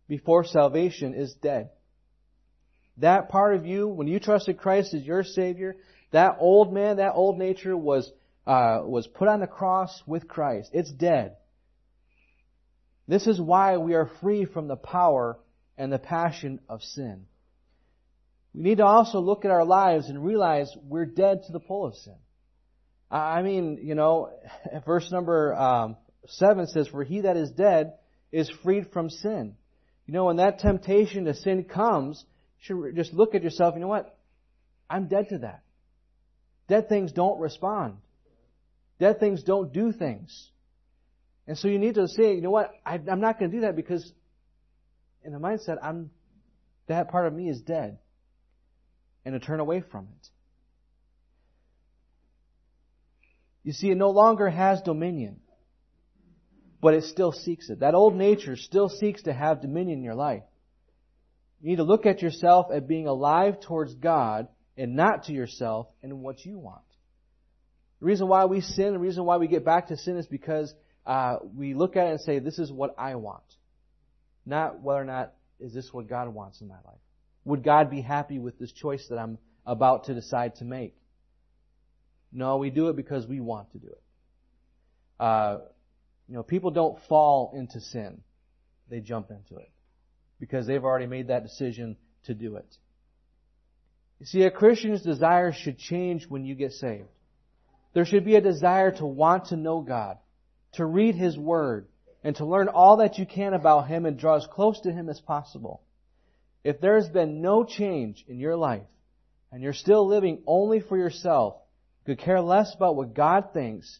before 0.08 0.44
salvation 0.44 1.14
is 1.14 1.34
dead. 1.34 1.70
That 2.96 3.28
part 3.28 3.54
of 3.54 3.66
you, 3.66 3.88
when 3.88 4.08
you 4.08 4.18
trusted 4.18 4.58
Christ 4.58 4.94
as 4.94 5.04
your 5.04 5.22
Savior, 5.22 5.76
that 6.10 6.36
old 6.40 6.72
man, 6.72 6.96
that 6.96 7.12
old 7.14 7.38
nature 7.38 7.76
was 7.76 8.10
uh, 8.48 8.80
was 8.82 9.06
put 9.06 9.28
on 9.28 9.40
the 9.40 9.46
cross 9.46 10.02
with 10.06 10.26
Christ. 10.26 10.70
It's 10.72 10.90
dead. 10.90 11.36
This 13.06 13.26
is 13.26 13.38
why 13.38 13.76
we 13.76 13.94
are 13.94 14.10
free 14.22 14.46
from 14.46 14.68
the 14.68 14.76
power 14.76 15.38
and 15.76 15.92
the 15.92 15.98
passion 15.98 16.58
of 16.66 16.82
sin. 16.82 17.26
We 18.54 18.62
need 18.62 18.78
to 18.78 18.86
also 18.86 19.20
look 19.20 19.44
at 19.44 19.50
our 19.50 19.66
lives 19.66 20.08
and 20.08 20.24
realize 20.24 20.74
we're 20.82 21.04
dead 21.04 21.42
to 21.44 21.52
the 21.52 21.60
pull 21.60 21.84
of 21.84 21.94
sin. 21.94 22.16
I 23.10 23.42
mean, 23.42 23.80
you 23.82 23.94
know, 23.94 24.30
verse 24.86 25.12
number 25.12 25.54
um, 25.54 25.96
seven 26.26 26.66
says, 26.68 26.88
"For 26.88 27.04
he 27.04 27.20
that 27.20 27.36
is 27.36 27.50
dead 27.50 27.94
is 28.32 28.50
freed 28.62 28.92
from 28.92 29.10
sin." 29.10 29.56
You 30.06 30.14
know, 30.14 30.24
when 30.24 30.36
that 30.36 30.58
temptation 30.60 31.26
to 31.26 31.34
sin 31.34 31.64
comes, 31.64 32.24
you 32.60 32.86
should 32.86 32.96
just 32.96 33.12
look 33.12 33.34
at 33.34 33.42
yourself. 33.42 33.74
You 33.74 33.80
know 33.82 33.88
what? 33.88 34.16
I'm 34.88 35.06
dead 35.06 35.28
to 35.30 35.38
that. 35.40 35.62
Dead 36.66 36.88
things 36.88 37.12
don't 37.12 37.40
respond. 37.40 37.98
Dead 38.98 39.20
things 39.20 39.42
don't 39.42 39.72
do 39.72 39.92
things. 39.92 40.50
And 41.46 41.56
so 41.56 41.68
you 41.68 41.78
need 41.78 41.94
to 41.94 42.08
say, 42.08 42.34
you 42.34 42.42
know 42.42 42.50
what, 42.50 42.72
I, 42.84 42.96
am 42.96 43.20
not 43.20 43.38
going 43.38 43.50
to 43.50 43.56
do 43.56 43.60
that 43.62 43.76
because 43.76 44.12
in 45.24 45.32
the 45.32 45.38
mindset, 45.38 45.78
I'm, 45.82 46.10
that 46.88 47.10
part 47.10 47.26
of 47.26 47.32
me 47.32 47.48
is 47.48 47.60
dead. 47.60 47.98
And 49.24 49.38
to 49.38 49.44
turn 49.44 49.60
away 49.60 49.82
from 49.82 50.08
it. 50.20 50.28
You 53.62 53.72
see, 53.72 53.90
it 53.90 53.96
no 53.96 54.10
longer 54.10 54.48
has 54.48 54.80
dominion. 54.82 55.40
but 56.80 56.94
it 56.94 57.04
still 57.04 57.32
seeks 57.32 57.68
it. 57.70 57.80
That 57.80 57.94
old 57.94 58.14
nature 58.14 58.56
still 58.56 58.88
seeks 58.88 59.22
to 59.22 59.32
have 59.32 59.60
dominion 59.60 59.98
in 59.98 60.04
your 60.04 60.14
life. 60.14 60.44
You 61.60 61.70
need 61.70 61.76
to 61.76 61.84
look 61.84 62.06
at 62.06 62.22
yourself 62.22 62.66
as 62.72 62.82
being 62.84 63.06
alive 63.06 63.60
towards 63.60 63.94
God 63.94 64.48
and 64.76 64.94
not 64.94 65.24
to 65.24 65.32
yourself 65.32 65.88
and 66.02 66.20
what 66.20 66.44
you 66.44 66.58
want. 66.58 66.82
The 68.00 68.06
reason 68.06 68.28
why 68.28 68.44
we 68.44 68.60
sin, 68.60 68.92
the 68.92 68.98
reason 68.98 69.24
why 69.24 69.38
we 69.38 69.48
get 69.48 69.64
back 69.64 69.88
to 69.88 69.96
sin 69.96 70.16
is 70.16 70.26
because 70.26 70.72
uh, 71.04 71.38
we 71.56 71.74
look 71.74 71.96
at 71.96 72.06
it 72.06 72.10
and 72.10 72.20
say, 72.20 72.38
this 72.38 72.58
is 72.58 72.70
what 72.70 72.94
I 72.98 73.16
want. 73.16 73.42
Not 74.46 74.80
whether 74.80 75.00
or 75.00 75.04
not 75.04 75.34
is 75.58 75.74
this 75.74 75.92
what 75.92 76.08
God 76.08 76.28
wants 76.28 76.60
in 76.60 76.68
my 76.68 76.76
life. 76.84 77.00
Would 77.44 77.64
God 77.64 77.90
be 77.90 78.00
happy 78.00 78.38
with 78.38 78.58
this 78.58 78.72
choice 78.72 79.06
that 79.08 79.18
I'm 79.18 79.38
about 79.66 80.04
to 80.04 80.14
decide 80.14 80.56
to 80.56 80.64
make? 80.64 80.94
No, 82.32 82.58
we 82.58 82.70
do 82.70 82.88
it 82.88 82.96
because 82.96 83.26
we 83.26 83.40
want 83.40 83.72
to 83.72 83.78
do 83.78 83.88
it. 83.88 84.02
Uh, 85.18 85.58
you 86.28 86.34
know, 86.34 86.42
people 86.42 86.70
don't 86.70 86.98
fall 87.08 87.52
into 87.54 87.80
sin. 87.80 88.20
They 88.88 89.00
jump 89.00 89.30
into 89.30 89.56
it. 89.60 89.70
Because 90.38 90.66
they've 90.66 90.84
already 90.84 91.06
made 91.06 91.28
that 91.28 91.42
decision 91.42 91.96
to 92.24 92.34
do 92.34 92.56
it. 92.56 92.76
You 94.20 94.26
see, 94.26 94.42
a 94.42 94.50
Christian's 94.50 95.02
desires 95.02 95.56
should 95.56 95.78
change 95.78 96.26
when 96.28 96.44
you 96.44 96.54
get 96.54 96.72
saved. 96.72 97.08
There 97.94 98.04
should 98.04 98.24
be 98.24 98.36
a 98.36 98.40
desire 98.40 98.92
to 98.92 99.06
want 99.06 99.46
to 99.46 99.56
know 99.56 99.80
God, 99.80 100.18
to 100.74 100.84
read 100.84 101.14
His 101.14 101.36
Word, 101.38 101.86
and 102.22 102.36
to 102.36 102.44
learn 102.44 102.68
all 102.68 102.98
that 102.98 103.18
you 103.18 103.26
can 103.26 103.54
about 103.54 103.88
Him 103.88 104.06
and 104.06 104.18
draw 104.18 104.36
as 104.36 104.46
close 104.46 104.80
to 104.80 104.92
Him 104.92 105.08
as 105.08 105.20
possible. 105.20 105.82
If 106.64 106.80
there 106.80 106.96
has 106.96 107.08
been 107.08 107.40
no 107.40 107.64
change 107.64 108.24
in 108.28 108.38
your 108.38 108.56
life, 108.56 108.86
and 109.50 109.62
you're 109.62 109.72
still 109.72 110.06
living 110.06 110.42
only 110.46 110.80
for 110.80 110.96
yourself, 110.98 111.56
could 112.04 112.18
care 112.18 112.40
less 112.40 112.74
about 112.74 112.96
what 112.96 113.14
God 113.14 113.50
thinks, 113.52 113.98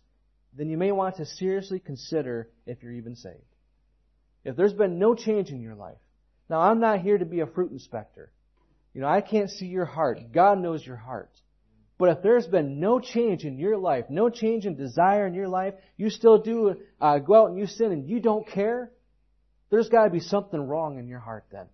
then 0.56 0.68
you 0.68 0.76
may 0.76 0.92
want 0.92 1.16
to 1.16 1.26
seriously 1.26 1.78
consider 1.78 2.48
if 2.66 2.82
you're 2.82 2.92
even 2.92 3.16
saved. 3.16 3.36
If 4.44 4.56
there's 4.56 4.72
been 4.72 4.98
no 4.98 5.14
change 5.14 5.50
in 5.50 5.60
your 5.60 5.74
life, 5.74 5.98
now 6.50 6.60
I'm 6.60 6.80
not 6.80 7.00
here 7.00 7.18
to 7.18 7.24
be 7.24 7.40
a 7.40 7.46
fruit 7.46 7.70
inspector. 7.70 8.30
You 8.94 9.02
know, 9.02 9.08
I 9.08 9.20
can't 9.20 9.50
see 9.50 9.66
your 9.66 9.84
heart. 9.84 10.32
God 10.32 10.58
knows 10.58 10.84
your 10.84 10.96
heart. 10.96 11.30
But 11.98 12.10
if 12.10 12.22
there's 12.22 12.46
been 12.46 12.78
no 12.78 13.00
change 13.00 13.44
in 13.44 13.58
your 13.58 13.76
life, 13.76 14.04
no 14.08 14.30
change 14.30 14.66
in 14.66 14.76
desire 14.76 15.26
in 15.26 15.34
your 15.34 15.48
life, 15.48 15.74
you 15.96 16.10
still 16.10 16.38
do 16.38 16.76
uh, 17.00 17.18
go 17.18 17.34
out 17.34 17.50
and 17.50 17.58
you 17.58 17.66
sin 17.66 17.90
and 17.90 18.08
you 18.08 18.20
don't 18.20 18.46
care, 18.46 18.92
there's 19.70 19.88
got 19.88 20.04
to 20.04 20.10
be 20.10 20.20
something 20.20 20.60
wrong 20.60 20.98
in 20.98 21.08
your 21.08 21.18
heart 21.18 21.44
then. 21.50 21.66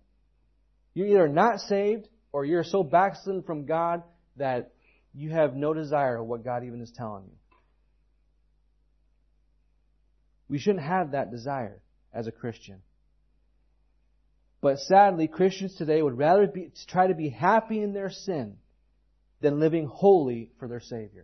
You're 0.95 1.07
either 1.07 1.27
not 1.27 1.59
saved 1.59 2.07
or 2.31 2.43
you're 2.43 2.63
so 2.63 2.83
backslidden 2.83 3.43
from 3.43 3.65
God 3.65 4.01
that 4.37 4.71
you 5.13 5.29
have 5.29 5.55
no 5.55 5.73
desire 5.73 6.17
of 6.17 6.25
what 6.25 6.43
God 6.43 6.63
even 6.65 6.81
is 6.81 6.91
telling 6.91 7.25
you. 7.25 7.37
We 10.49 10.57
shouldn't 10.57 10.83
have 10.83 11.11
that 11.11 11.31
desire 11.31 11.79
as 12.13 12.27
a 12.27 12.31
Christian. 12.31 12.81
But 14.59 14.79
sadly, 14.79 15.27
Christians 15.27 15.75
today 15.75 16.01
would 16.01 16.17
rather 16.17 16.47
be, 16.47 16.71
try 16.87 17.07
to 17.07 17.13
be 17.13 17.29
happy 17.29 17.81
in 17.81 17.93
their 17.93 18.09
sin 18.09 18.57
than 19.45 19.59
living 19.59 19.85
holy 19.85 20.49
for 20.57 20.67
their 20.67 20.79
Savior. 20.79 21.23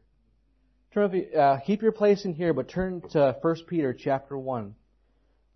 Turn, 0.93 1.25
uh, 1.35 1.57
keep 1.65 1.81
your 1.81 1.91
place 1.91 2.23
in 2.23 2.35
here, 2.35 2.53
but 2.53 2.67
turn 2.67 3.01
to 3.09 3.35
1 3.41 3.55
Peter 3.67 3.95
chapter 3.95 4.37
1 4.37 4.75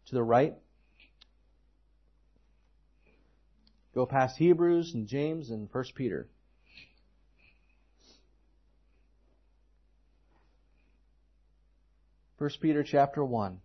to 0.07 0.15
the 0.15 0.23
right. 0.23 0.55
Go 3.93 4.07
past 4.07 4.37
Hebrews 4.37 4.95
and 4.95 5.07
James 5.07 5.51
and 5.51 5.69
1 5.71 5.83
Peter. 5.93 6.27
First 12.39 12.61
Peter 12.61 12.81
chapter 12.81 13.23
1. 13.23 13.61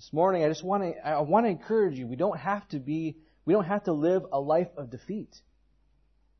This 0.00 0.14
morning 0.14 0.42
I 0.42 0.48
just 0.48 0.64
want 0.64 0.82
to 0.82 1.06
I 1.06 1.20
want 1.20 1.44
to 1.44 1.50
encourage 1.50 1.98
you. 1.98 2.06
We 2.06 2.16
don't 2.16 2.38
have 2.38 2.66
to 2.68 2.78
be 2.78 3.18
we 3.44 3.52
don't 3.52 3.66
have 3.66 3.84
to 3.84 3.92
live 3.92 4.22
a 4.32 4.40
life 4.40 4.70
of 4.78 4.88
defeat. 4.88 5.28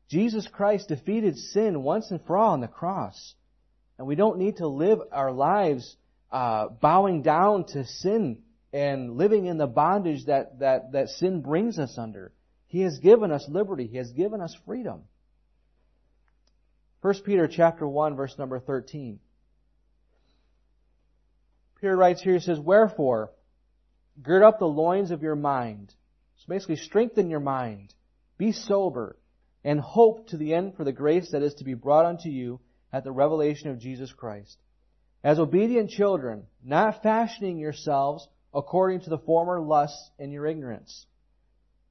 Jesus 0.09 0.47
Christ 0.51 0.87
defeated 0.87 1.37
sin 1.37 1.83
once 1.83 2.09
and 2.09 2.19
for 2.25 2.37
all 2.37 2.53
on 2.53 2.61
the 2.61 2.67
cross. 2.67 3.35
And 3.99 4.07
we 4.07 4.15
don't 4.15 4.39
need 4.39 4.57
to 4.57 4.67
live 4.67 4.97
our 5.11 5.31
lives 5.31 5.95
uh, 6.31 6.69
bowing 6.69 7.21
down 7.21 7.65
to 7.65 7.85
sin 7.85 8.39
and 8.73 9.15
living 9.15 9.45
in 9.45 9.59
the 9.59 9.67
bondage 9.67 10.25
that, 10.25 10.57
that, 10.57 10.93
that 10.93 11.09
sin 11.09 11.41
brings 11.41 11.77
us 11.77 11.99
under. 11.99 12.31
He 12.65 12.81
has 12.81 12.97
given 12.97 13.31
us 13.31 13.45
liberty. 13.47 13.85
He 13.85 13.97
has 13.97 14.11
given 14.11 14.41
us 14.41 14.57
freedom. 14.65 15.03
1 17.01 17.13
Peter 17.23 17.47
chapter 17.47 17.87
1 17.87 18.15
verse 18.15 18.35
number 18.39 18.59
13. 18.59 19.19
Peter 21.79 21.95
writes 21.95 22.23
here, 22.23 22.33
he 22.33 22.39
says, 22.39 22.59
Wherefore, 22.59 23.29
gird 24.21 24.43
up 24.43 24.59
the 24.59 24.65
loins 24.65 25.11
of 25.11 25.21
your 25.21 25.35
mind. 25.35 25.93
So 26.37 26.45
basically, 26.47 26.77
strengthen 26.77 27.29
your 27.29 27.39
mind. 27.39 27.93
Be 28.37 28.51
sober, 28.51 29.17
and 29.63 29.79
hope 29.79 30.27
to 30.29 30.37
the 30.37 30.53
end 30.53 30.75
for 30.75 30.83
the 30.83 30.91
grace 30.91 31.31
that 31.31 31.43
is 31.43 31.53
to 31.55 31.63
be 31.63 31.75
brought 31.75 32.05
unto 32.05 32.29
you 32.29 32.59
at 32.91 33.03
the 33.03 33.11
revelation 33.11 33.69
of 33.69 33.79
Jesus 33.79 34.11
Christ. 34.11 34.57
As 35.23 35.37
obedient 35.37 35.91
children, 35.91 36.47
not 36.63 37.03
fashioning 37.03 37.59
yourselves 37.59 38.27
according 38.53 39.01
to 39.01 39.09
the 39.09 39.19
former 39.19 39.61
lusts 39.61 40.09
in 40.17 40.31
your 40.31 40.47
ignorance. 40.47 41.05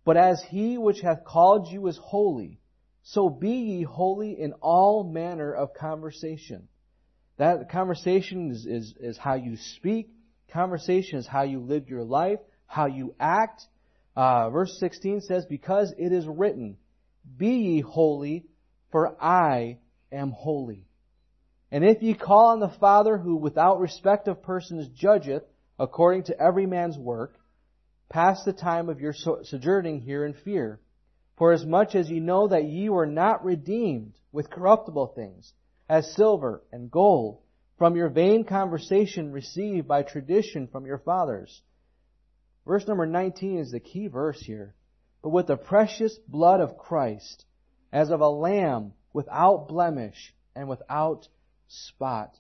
But 0.05 0.17
as 0.17 0.43
he 0.43 0.79
which 0.79 1.01
hath 1.01 1.25
called 1.25 1.69
you 1.69 1.87
is 1.87 1.99
holy, 2.03 2.61
so 3.03 3.29
be 3.29 3.51
ye 3.51 3.83
holy 3.83 4.41
in 4.41 4.53
all 4.55 5.05
manner 5.05 5.53
of 5.53 5.75
conversation. 5.75 6.69
That 7.37 7.71
conversation 7.71 8.51
is, 8.51 8.67
is, 8.67 8.95
is 9.01 9.19
how 9.19 9.35
you 9.35 9.57
speak. 9.57 10.11
Conversation 10.53 11.19
is 11.19 11.27
how 11.27 11.43
you 11.43 11.61
live 11.61 11.89
your 11.89 12.05
life, 12.05 12.41
how 12.67 12.87
you 12.87 13.15
act. 13.21 13.63
Uh, 14.17 14.51
verse 14.51 14.77
16 14.81 15.21
says, 15.21 15.47
Because 15.47 15.95
it 15.97 16.13
is 16.13 16.27
written, 16.27 16.77
Be 17.37 17.51
ye 17.51 17.81
holy, 17.81 18.47
for 18.91 19.17
I 19.23 19.79
am 20.11 20.33
holy. 20.33 20.87
And 21.71 21.85
if 21.85 22.03
ye 22.03 22.15
call 22.15 22.51
on 22.51 22.61
the 22.61 22.77
Father 22.81 23.17
who 23.17 23.37
without 23.37 23.79
respect 23.79 24.27
of 24.27 24.43
persons 24.43 24.89
judgeth 24.89 25.45
according 25.79 26.25
to 26.25 26.41
every 26.41 26.67
man's 26.67 26.99
work, 26.99 27.35
pass 28.09 28.43
the 28.45 28.53
time 28.53 28.89
of 28.89 29.01
your 29.01 29.15
sojourning 29.15 30.01
here 30.01 30.25
in 30.25 30.35
fear. 30.35 30.81
For 31.37 31.53
as 31.53 31.65
much 31.65 31.95
as 31.95 32.11
ye 32.11 32.21
know 32.21 32.49
that 32.49 32.65
ye 32.65 32.89
were 32.89 33.07
not 33.07 33.45
redeemed 33.45 34.15
with 34.33 34.51
corruptible 34.51 35.13
things, 35.15 35.53
as 35.89 36.15
silver 36.15 36.63
and 36.73 36.91
gold, 36.91 37.39
from 37.81 37.97
your 37.97 38.11
vain 38.11 38.45
conversation 38.45 39.33
received 39.33 39.89
by 39.89 40.03
tradition 40.03 40.69
from 40.69 40.85
your 40.85 40.99
fathers. 40.99 41.63
Verse 42.67 42.87
number 42.87 43.07
19 43.07 43.59
is 43.59 43.71
the 43.71 43.81
key 43.81 44.07
verse 44.07 44.39
here. 44.39 44.75
But 45.23 45.31
with 45.31 45.47
the 45.47 45.57
precious 45.57 46.15
blood 46.29 46.61
of 46.61 46.77
Christ, 46.77 47.47
as 47.91 48.11
of 48.11 48.21
a 48.21 48.29
lamb 48.29 48.93
without 49.15 49.67
blemish 49.67 50.35
and 50.55 50.69
without 50.69 51.27
spot. 51.69 52.37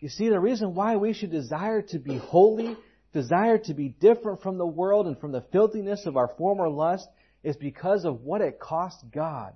You 0.00 0.08
see, 0.08 0.30
the 0.30 0.40
reason 0.40 0.74
why 0.74 0.96
we 0.96 1.12
should 1.12 1.30
desire 1.30 1.82
to 1.82 1.98
be 1.98 2.16
holy, 2.16 2.78
desire 3.12 3.58
to 3.58 3.74
be 3.74 3.90
different 3.90 4.40
from 4.40 4.56
the 4.56 4.66
world 4.66 5.06
and 5.06 5.20
from 5.20 5.32
the 5.32 5.44
filthiness 5.52 6.06
of 6.06 6.16
our 6.16 6.28
former 6.38 6.70
lust 6.70 7.06
is 7.42 7.56
because 7.58 8.06
of 8.06 8.22
what 8.22 8.40
it 8.40 8.58
cost 8.58 9.04
God. 9.12 9.54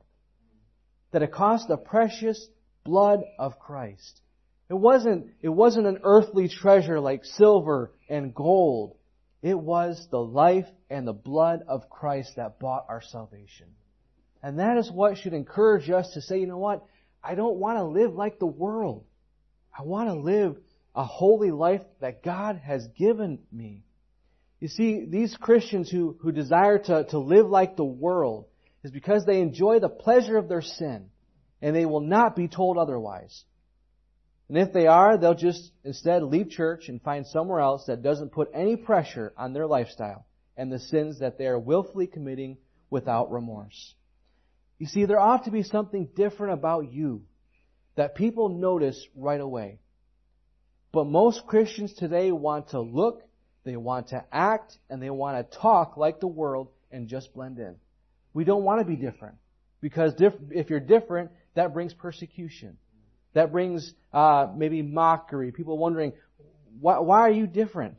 That 1.12 1.22
it 1.22 1.32
cost 1.32 1.68
the 1.68 1.78
precious 1.78 2.46
blood 2.84 3.20
of 3.38 3.58
Christ. 3.58 4.20
It 4.70 4.74
wasn't, 4.74 5.30
it 5.40 5.48
wasn't 5.48 5.86
an 5.86 6.00
earthly 6.02 6.48
treasure 6.48 7.00
like 7.00 7.24
silver 7.24 7.92
and 8.08 8.34
gold. 8.34 8.96
It 9.42 9.58
was 9.58 10.06
the 10.10 10.20
life 10.20 10.66
and 10.90 11.06
the 11.06 11.12
blood 11.12 11.60
of 11.66 11.88
Christ 11.88 12.32
that 12.36 12.58
bought 12.58 12.86
our 12.88 13.00
salvation. 13.00 13.68
And 14.42 14.58
that 14.58 14.76
is 14.76 14.90
what 14.90 15.18
should 15.18 15.32
encourage 15.32 15.88
us 15.90 16.10
to 16.14 16.20
say, 16.20 16.38
you 16.38 16.46
know 16.46 16.58
what? 16.58 16.84
I 17.22 17.34
don't 17.34 17.56
want 17.56 17.78
to 17.78 17.84
live 17.84 18.14
like 18.14 18.38
the 18.38 18.46
world. 18.46 19.04
I 19.76 19.82
want 19.82 20.08
to 20.08 20.14
live 20.14 20.56
a 20.94 21.04
holy 21.04 21.50
life 21.50 21.82
that 22.00 22.22
God 22.22 22.60
has 22.64 22.86
given 22.98 23.38
me. 23.52 23.84
You 24.60 24.68
see, 24.68 25.06
these 25.08 25.36
Christians 25.36 25.90
who, 25.90 26.16
who 26.20 26.32
desire 26.32 26.78
to, 26.78 27.04
to 27.10 27.18
live 27.18 27.48
like 27.48 27.76
the 27.76 27.84
world 27.84 28.46
is 28.82 28.90
because 28.90 29.24
they 29.24 29.40
enjoy 29.40 29.78
the 29.78 29.88
pleasure 29.88 30.36
of 30.36 30.48
their 30.48 30.62
sin 30.62 31.10
and 31.62 31.74
they 31.74 31.86
will 31.86 32.00
not 32.00 32.36
be 32.36 32.48
told 32.48 32.76
otherwise. 32.76 33.44
And 34.48 34.56
if 34.56 34.72
they 34.72 34.86
are, 34.86 35.18
they'll 35.18 35.34
just 35.34 35.72
instead 35.84 36.22
leave 36.22 36.50
church 36.50 36.88
and 36.88 37.02
find 37.02 37.26
somewhere 37.26 37.60
else 37.60 37.86
that 37.86 38.02
doesn't 38.02 38.32
put 38.32 38.50
any 38.54 38.76
pressure 38.76 39.32
on 39.36 39.52
their 39.52 39.66
lifestyle 39.66 40.24
and 40.56 40.72
the 40.72 40.78
sins 40.78 41.18
that 41.20 41.38
they 41.38 41.46
are 41.46 41.58
willfully 41.58 42.06
committing 42.06 42.56
without 42.90 43.30
remorse. 43.30 43.94
You 44.78 44.86
see, 44.86 45.04
there 45.04 45.20
ought 45.20 45.44
to 45.44 45.50
be 45.50 45.62
something 45.62 46.08
different 46.16 46.54
about 46.54 46.92
you 46.92 47.22
that 47.96 48.14
people 48.14 48.48
notice 48.48 49.06
right 49.14 49.40
away. 49.40 49.80
But 50.92 51.04
most 51.04 51.46
Christians 51.46 51.92
today 51.92 52.32
want 52.32 52.70
to 52.70 52.80
look, 52.80 53.22
they 53.64 53.76
want 53.76 54.08
to 54.08 54.24
act, 54.32 54.78
and 54.88 55.02
they 55.02 55.10
want 55.10 55.50
to 55.50 55.58
talk 55.58 55.96
like 55.96 56.20
the 56.20 56.26
world 56.26 56.68
and 56.90 57.08
just 57.08 57.34
blend 57.34 57.58
in. 57.58 57.76
We 58.32 58.44
don't 58.44 58.64
want 58.64 58.80
to 58.80 58.86
be 58.86 58.96
different. 58.96 59.34
Because 59.80 60.14
if 60.18 60.70
you're 60.70 60.80
different, 60.80 61.30
that 61.54 61.74
brings 61.74 61.92
persecution. 61.92 62.78
That 63.38 63.52
brings 63.52 63.94
uh, 64.12 64.48
maybe 64.56 64.82
mockery, 64.82 65.52
people 65.52 65.78
wondering, 65.78 66.12
why, 66.80 66.98
why 66.98 67.20
are 67.20 67.30
you 67.30 67.46
different? 67.46 67.94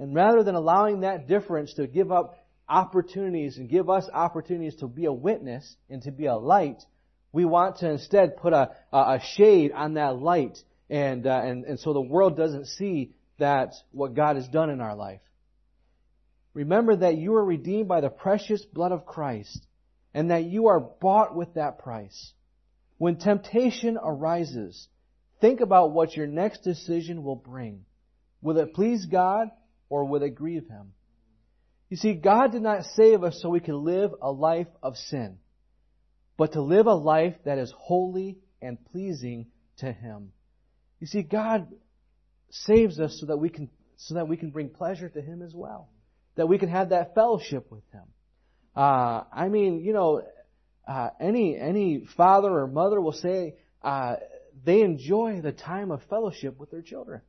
And 0.00 0.16
rather 0.16 0.42
than 0.42 0.56
allowing 0.56 1.02
that 1.02 1.28
difference 1.28 1.74
to 1.74 1.86
give 1.86 2.10
up 2.10 2.44
opportunities 2.68 3.56
and 3.56 3.68
give 3.68 3.88
us 3.88 4.08
opportunities 4.12 4.74
to 4.80 4.88
be 4.88 5.04
a 5.04 5.12
witness 5.12 5.76
and 5.88 6.02
to 6.02 6.10
be 6.10 6.26
a 6.26 6.34
light, 6.34 6.82
we 7.30 7.44
want 7.44 7.76
to 7.76 7.88
instead 7.88 8.36
put 8.38 8.52
a, 8.52 8.70
a 8.92 9.20
shade 9.36 9.70
on 9.70 9.94
that 9.94 10.18
light 10.18 10.58
and, 10.88 11.24
uh, 11.24 11.40
and, 11.40 11.66
and 11.66 11.78
so 11.78 11.92
the 11.92 12.00
world 12.00 12.36
doesn't 12.36 12.66
see 12.66 13.12
that 13.38 13.74
what 13.92 14.14
God 14.14 14.34
has 14.34 14.48
done 14.48 14.70
in 14.70 14.80
our 14.80 14.96
life. 14.96 15.20
Remember 16.52 16.96
that 16.96 17.16
you 17.16 17.34
are 17.34 17.44
redeemed 17.44 17.86
by 17.86 18.00
the 18.00 18.10
precious 18.10 18.64
blood 18.64 18.90
of 18.90 19.06
Christ 19.06 19.64
and 20.12 20.32
that 20.32 20.46
you 20.46 20.66
are 20.66 20.80
bought 20.80 21.36
with 21.36 21.54
that 21.54 21.78
price. 21.78 22.32
When 23.00 23.16
temptation 23.16 23.96
arises, 23.96 24.86
think 25.40 25.62
about 25.62 25.92
what 25.92 26.14
your 26.14 26.26
next 26.26 26.58
decision 26.64 27.22
will 27.22 27.34
bring. 27.34 27.86
Will 28.42 28.58
it 28.58 28.74
please 28.74 29.06
God 29.06 29.48
or 29.88 30.04
will 30.04 30.22
it 30.22 30.34
grieve 30.34 30.68
Him? 30.68 30.92
You 31.88 31.96
see, 31.96 32.12
God 32.12 32.52
did 32.52 32.60
not 32.60 32.84
save 32.84 33.24
us 33.24 33.40
so 33.40 33.48
we 33.48 33.60
could 33.60 33.74
live 33.74 34.10
a 34.20 34.30
life 34.30 34.66
of 34.82 34.98
sin, 34.98 35.38
but 36.36 36.52
to 36.52 36.60
live 36.60 36.86
a 36.86 36.92
life 36.92 37.36
that 37.46 37.56
is 37.56 37.72
holy 37.74 38.36
and 38.60 38.76
pleasing 38.92 39.46
to 39.78 39.90
Him. 39.90 40.32
You 41.00 41.06
see, 41.06 41.22
God 41.22 41.68
saves 42.50 43.00
us 43.00 43.16
so 43.18 43.24
that 43.28 43.38
we 43.38 43.48
can, 43.48 43.70
so 43.96 44.16
that 44.16 44.28
we 44.28 44.36
can 44.36 44.50
bring 44.50 44.68
pleasure 44.68 45.08
to 45.08 45.22
Him 45.22 45.40
as 45.40 45.54
well. 45.54 45.88
That 46.34 46.48
we 46.48 46.58
can 46.58 46.68
have 46.68 46.90
that 46.90 47.14
fellowship 47.14 47.70
with 47.70 47.90
Him. 47.94 48.04
Uh, 48.76 49.22
I 49.32 49.48
mean, 49.48 49.80
you 49.80 49.94
know, 49.94 50.20
uh, 50.90 51.10
any 51.20 51.56
any 51.56 52.04
father 52.16 52.50
or 52.50 52.66
mother 52.66 53.00
will 53.00 53.12
say 53.12 53.54
uh, 53.80 54.16
they 54.64 54.82
enjoy 54.82 55.40
the 55.40 55.52
time 55.52 55.92
of 55.92 56.02
fellowship 56.10 56.58
with 56.58 56.72
their 56.72 56.82
children. 56.82 57.20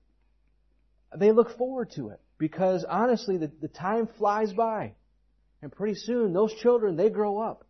They 1.16 1.32
look 1.32 1.56
forward 1.58 1.92
to 1.92 2.10
it 2.10 2.20
because 2.40 2.84
honestly, 2.90 3.38
the, 3.38 3.52
the 3.62 3.68
time 3.68 4.08
flies 4.18 4.52
by, 4.52 4.96
and 5.62 5.72
pretty 5.72 5.94
soon 5.94 6.34
those 6.34 6.52
children 6.56 6.96
they 6.96 7.12
grow 7.12 7.38
up 7.40 7.64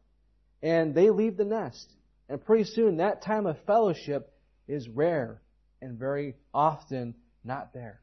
and 0.63 0.95
they 0.95 1.10
leave 1.10 1.36
the 1.36 1.43
nest, 1.43 1.91
and 2.30 2.43
pretty 2.45 2.63
soon 2.63 2.97
that 2.97 3.21
time 3.21 3.45
of 3.45 3.58
fellowship 3.67 4.32
is 4.69 4.88
rare 4.88 5.41
and 5.82 5.99
very 5.99 6.36
often 6.54 7.15
not 7.43 7.73
there. 7.73 7.99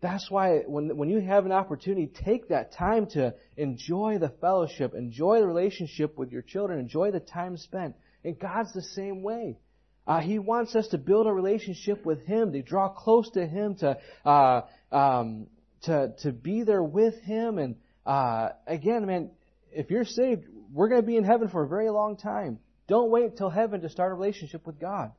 That's 0.00 0.30
why 0.30 0.60
when, 0.66 0.96
when 0.96 1.08
you 1.08 1.20
have 1.20 1.44
an 1.44 1.52
opportunity, 1.52 2.06
take 2.24 2.48
that 2.48 2.72
time 2.72 3.06
to 3.14 3.34
enjoy 3.56 4.18
the 4.18 4.28
fellowship, 4.40 4.94
enjoy 4.94 5.40
the 5.40 5.46
relationship 5.46 6.16
with 6.16 6.30
your 6.30 6.42
children, 6.42 6.78
enjoy 6.78 7.10
the 7.10 7.20
time 7.20 7.56
spent. 7.56 7.96
And 8.24 8.38
God's 8.38 8.72
the 8.72 8.82
same 8.82 9.22
way. 9.22 9.58
Uh, 10.06 10.20
he 10.20 10.38
wants 10.38 10.74
us 10.74 10.88
to 10.88 10.98
build 10.98 11.26
a 11.26 11.32
relationship 11.32 12.06
with 12.06 12.24
Him, 12.24 12.52
to 12.52 12.62
draw 12.62 12.88
close 12.88 13.28
to 13.30 13.46
Him, 13.46 13.74
to 13.76 13.98
uh, 14.24 14.62
um, 14.90 15.48
to 15.82 16.14
to 16.22 16.32
be 16.32 16.62
there 16.62 16.82
with 16.82 17.20
Him. 17.22 17.58
And 17.58 17.76
uh, 18.06 18.50
again, 18.66 19.04
man, 19.04 19.30
if 19.70 19.90
you're 19.90 20.04
saved, 20.06 20.44
we're 20.72 20.88
going 20.88 21.02
to 21.02 21.06
be 21.06 21.16
in 21.16 21.24
heaven 21.24 21.48
for 21.48 21.62
a 21.64 21.68
very 21.68 21.90
long 21.90 22.16
time. 22.16 22.58
Don't 22.86 23.10
wait 23.10 23.36
till 23.36 23.50
heaven 23.50 23.82
to 23.82 23.90
start 23.90 24.12
a 24.12 24.14
relationship 24.14 24.66
with 24.66 24.80
God. 24.80 25.12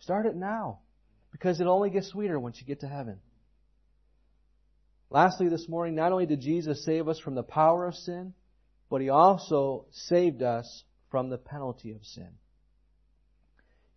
Start 0.00 0.26
it 0.26 0.36
now, 0.36 0.80
because 1.32 1.60
it 1.60 1.66
only 1.66 1.88
gets 1.88 2.08
sweeter 2.08 2.38
once 2.38 2.60
you 2.60 2.66
get 2.66 2.80
to 2.80 2.88
heaven. 2.88 3.18
Lastly, 5.16 5.48
this 5.48 5.66
morning, 5.66 5.94
not 5.94 6.12
only 6.12 6.26
did 6.26 6.42
Jesus 6.42 6.84
save 6.84 7.08
us 7.08 7.18
from 7.18 7.34
the 7.34 7.42
power 7.42 7.86
of 7.86 7.94
sin, 7.94 8.34
but 8.90 9.00
He 9.00 9.08
also 9.08 9.86
saved 9.90 10.42
us 10.42 10.84
from 11.10 11.30
the 11.30 11.38
penalty 11.38 11.92
of 11.92 12.04
sin. 12.04 12.28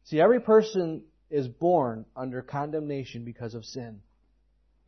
See, 0.06 0.22
every 0.22 0.40
person 0.40 1.04
is 1.30 1.50
born 1.50 2.06
under 2.16 2.42
condemnation 2.42 3.26
because 3.26 3.54
of 3.54 3.66
sin. 3.66 4.00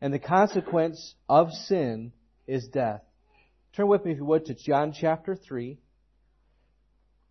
And 0.00 0.10
the 0.10 0.18
consequence 0.18 1.14
of 1.28 1.52
sin 1.52 2.12
is 2.46 2.66
death. 2.72 3.02
Turn 3.76 3.88
with 3.88 4.02
me, 4.06 4.12
if 4.12 4.16
you 4.16 4.24
would, 4.24 4.46
to 4.46 4.54
John 4.54 4.94
chapter 4.98 5.36
3. 5.36 5.78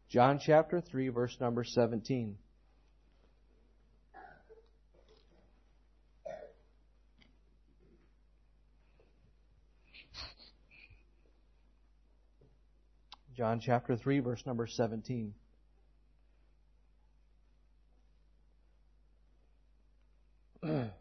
John 0.10 0.40
chapter 0.40 0.80
3, 0.80 1.10
verse 1.10 1.36
number 1.42 1.64
17. 1.64 2.38
John 13.41 13.60
chapter 13.60 13.97
3, 13.97 14.19
verse 14.19 14.45
number 14.45 14.67
17. 14.67 15.34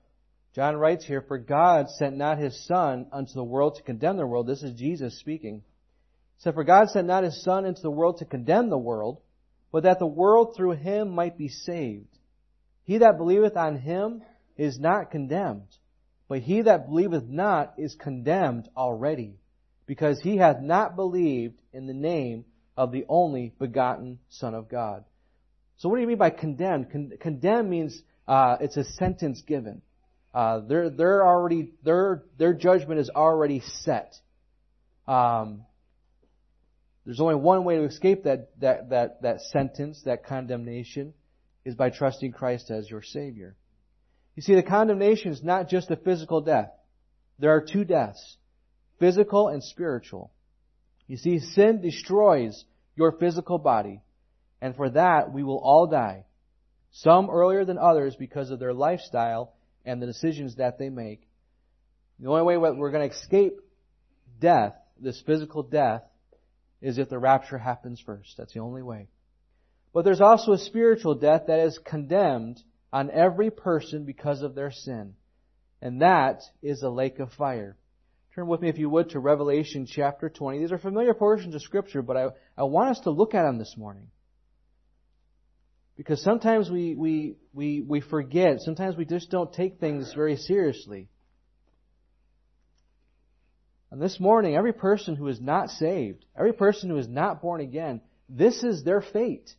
John 0.54 0.76
writes 0.76 1.04
here, 1.04 1.20
For 1.20 1.36
God 1.36 1.90
sent 1.90 2.16
not 2.16 2.38
his 2.38 2.64
Son 2.64 3.08
unto 3.12 3.34
the 3.34 3.44
world 3.44 3.74
to 3.74 3.82
condemn 3.82 4.16
the 4.16 4.26
world. 4.26 4.46
This 4.46 4.62
is 4.62 4.72
Jesus 4.72 5.18
speaking. 5.18 5.56
He 5.56 6.42
said, 6.42 6.54
For 6.54 6.64
God 6.64 6.88
sent 6.88 7.06
not 7.08 7.24
his 7.24 7.42
Son 7.42 7.66
into 7.66 7.82
the 7.82 7.90
world 7.90 8.20
to 8.20 8.24
condemn 8.24 8.70
the 8.70 8.78
world, 8.78 9.20
but 9.70 9.82
that 9.82 9.98
the 9.98 10.06
world 10.06 10.54
through 10.56 10.76
him 10.76 11.10
might 11.10 11.36
be 11.36 11.48
saved. 11.48 12.16
He 12.84 12.96
that 12.96 13.18
believeth 13.18 13.58
on 13.58 13.76
him 13.76 14.22
is 14.56 14.80
not 14.80 15.10
condemned, 15.10 15.68
but 16.26 16.38
he 16.38 16.62
that 16.62 16.88
believeth 16.88 17.28
not 17.28 17.74
is 17.76 17.94
condemned 17.96 18.66
already, 18.74 19.36
because 19.90 20.20
he 20.20 20.36
hath 20.36 20.60
not 20.60 20.94
believed 20.94 21.58
in 21.72 21.88
the 21.88 21.92
name 21.92 22.44
of 22.76 22.92
the 22.92 23.04
only 23.08 23.52
begotten 23.58 24.20
Son 24.28 24.54
of 24.54 24.68
God. 24.68 25.02
So 25.78 25.88
what 25.88 25.96
do 25.96 26.02
you 26.02 26.06
mean 26.06 26.16
by 26.16 26.30
condemned? 26.30 26.92
Con- 26.92 27.14
condemn 27.20 27.68
means 27.68 28.00
uh, 28.28 28.58
it's 28.60 28.76
a 28.76 28.84
sentence 28.84 29.42
given. 29.44 29.82
Uh, 30.32 30.60
they're 30.60 30.90
they're 30.90 31.26
already 31.26 31.72
their 31.82 32.22
their 32.38 32.54
judgment 32.54 33.00
is 33.00 33.10
already 33.10 33.62
set. 33.80 34.14
Um, 35.08 35.62
there's 37.04 37.20
only 37.20 37.34
one 37.34 37.64
way 37.64 37.78
to 37.78 37.82
escape 37.82 38.22
that 38.22 38.50
that 38.60 38.90
that 38.90 39.22
that 39.22 39.40
sentence, 39.40 40.02
that 40.04 40.24
condemnation, 40.24 41.14
is 41.64 41.74
by 41.74 41.90
trusting 41.90 42.30
Christ 42.30 42.70
as 42.70 42.88
your 42.88 43.02
Savior. 43.02 43.56
You 44.36 44.42
see, 44.44 44.54
the 44.54 44.62
condemnation 44.62 45.32
is 45.32 45.42
not 45.42 45.68
just 45.68 45.90
a 45.90 45.96
physical 45.96 46.42
death. 46.42 46.70
There 47.40 47.50
are 47.50 47.60
two 47.60 47.82
deaths 47.82 48.36
physical 49.00 49.48
and 49.48 49.64
spiritual. 49.64 50.30
You 51.08 51.16
see, 51.16 51.40
sin 51.40 51.80
destroys 51.80 52.64
your 52.94 53.12
physical 53.12 53.58
body, 53.58 54.02
and 54.60 54.76
for 54.76 54.90
that 54.90 55.32
we 55.32 55.42
will 55.42 55.58
all 55.58 55.88
die. 55.88 56.26
Some 56.92 57.30
earlier 57.30 57.64
than 57.64 57.78
others 57.78 58.14
because 58.14 58.50
of 58.50 58.60
their 58.60 58.74
lifestyle 58.74 59.54
and 59.84 60.00
the 60.00 60.06
decisions 60.06 60.56
that 60.56 60.78
they 60.78 60.88
make. 60.88 61.26
The 62.20 62.28
only 62.28 62.42
way 62.42 62.56
we're 62.56 62.90
going 62.90 63.08
to 63.08 63.16
escape 63.16 63.60
death, 64.40 64.74
this 65.00 65.20
physical 65.26 65.62
death, 65.62 66.02
is 66.82 66.98
if 66.98 67.08
the 67.08 67.18
rapture 67.18 67.58
happens 67.58 68.00
first. 68.04 68.34
That's 68.36 68.52
the 68.52 68.60
only 68.60 68.82
way. 68.82 69.08
But 69.92 70.04
there's 70.04 70.20
also 70.20 70.52
a 70.52 70.58
spiritual 70.58 71.14
death 71.14 71.44
that 71.46 71.60
is 71.60 71.78
condemned 71.84 72.60
on 72.92 73.10
every 73.10 73.50
person 73.50 74.04
because 74.04 74.42
of 74.42 74.54
their 74.54 74.70
sin. 74.70 75.14
And 75.82 76.02
that 76.02 76.42
is 76.62 76.82
a 76.82 76.90
lake 76.90 77.18
of 77.18 77.32
fire. 77.32 77.76
Turn 78.34 78.46
with 78.46 78.60
me, 78.60 78.68
if 78.68 78.78
you 78.78 78.88
would, 78.88 79.10
to 79.10 79.18
Revelation 79.18 79.86
chapter 79.86 80.28
20. 80.28 80.60
These 80.60 80.72
are 80.72 80.78
familiar 80.78 81.14
portions 81.14 81.54
of 81.54 81.62
Scripture, 81.62 82.00
but 82.00 82.16
I, 82.16 82.26
I 82.56 82.62
want 82.62 82.90
us 82.90 83.00
to 83.00 83.10
look 83.10 83.34
at 83.34 83.42
them 83.42 83.58
this 83.58 83.74
morning. 83.76 84.06
Because 85.96 86.22
sometimes 86.22 86.70
we, 86.70 86.94
we, 86.94 87.36
we, 87.52 87.80
we 87.80 88.00
forget. 88.00 88.60
Sometimes 88.60 88.96
we 88.96 89.04
just 89.04 89.30
don't 89.30 89.52
take 89.52 89.80
things 89.80 90.12
very 90.14 90.36
seriously. 90.36 91.08
And 93.90 94.00
this 94.00 94.20
morning, 94.20 94.54
every 94.54 94.72
person 94.72 95.16
who 95.16 95.26
is 95.26 95.40
not 95.40 95.68
saved, 95.68 96.24
every 96.38 96.52
person 96.52 96.88
who 96.88 96.96
is 96.96 97.08
not 97.08 97.42
born 97.42 97.60
again, 97.60 98.00
this 98.28 98.62
is 98.62 98.84
their 98.84 99.02
fate. 99.02 99.50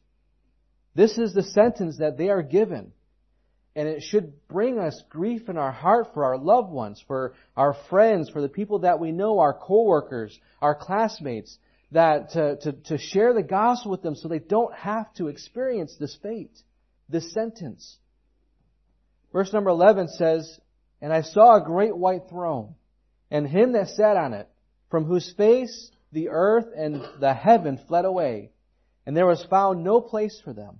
This 0.95 1.17
is 1.17 1.33
the 1.33 1.43
sentence 1.43 1.97
that 1.99 2.17
they 2.17 2.29
are 2.29 2.41
given. 2.41 2.93
And 3.75 3.87
it 3.87 4.03
should 4.03 4.47
bring 4.47 4.79
us 4.79 5.01
grief 5.09 5.47
in 5.47 5.57
our 5.57 5.71
heart 5.71 6.13
for 6.13 6.25
our 6.25 6.37
loved 6.37 6.71
ones, 6.71 7.01
for 7.07 7.33
our 7.55 7.73
friends, 7.89 8.29
for 8.29 8.41
the 8.41 8.49
people 8.49 8.79
that 8.79 8.99
we 8.99 9.11
know, 9.11 9.39
our 9.39 9.53
coworkers, 9.53 10.37
our 10.61 10.75
classmates, 10.75 11.57
that 11.91 12.31
to, 12.31 12.57
to, 12.57 12.71
to 12.73 12.97
share 12.97 13.33
the 13.33 13.43
gospel 13.43 13.91
with 13.91 14.01
them 14.01 14.15
so 14.15 14.27
they 14.27 14.39
don't 14.39 14.73
have 14.73 15.13
to 15.15 15.27
experience 15.27 15.95
this 15.97 16.17
fate, 16.21 16.57
this 17.09 17.33
sentence. 17.33 17.97
Verse 19.31 19.51
number 19.53 19.69
11 19.69 20.09
says, 20.09 20.59
And 21.01 21.13
I 21.13 21.21
saw 21.21 21.55
a 21.55 21.65
great 21.65 21.95
white 21.95 22.29
throne, 22.29 22.75
and 23.29 23.47
him 23.47 23.73
that 23.73 23.89
sat 23.89 24.17
on 24.17 24.33
it, 24.33 24.49
from 24.89 25.05
whose 25.05 25.33
face 25.37 25.91
the 26.11 26.29
earth 26.29 26.67
and 26.75 27.01
the 27.19 27.33
heaven 27.33 27.79
fled 27.87 28.05
away, 28.05 28.51
and 29.05 29.15
there 29.15 29.25
was 29.25 29.45
found 29.45 29.83
no 29.83 30.01
place 30.01 30.39
for 30.43 30.53
them. 30.53 30.79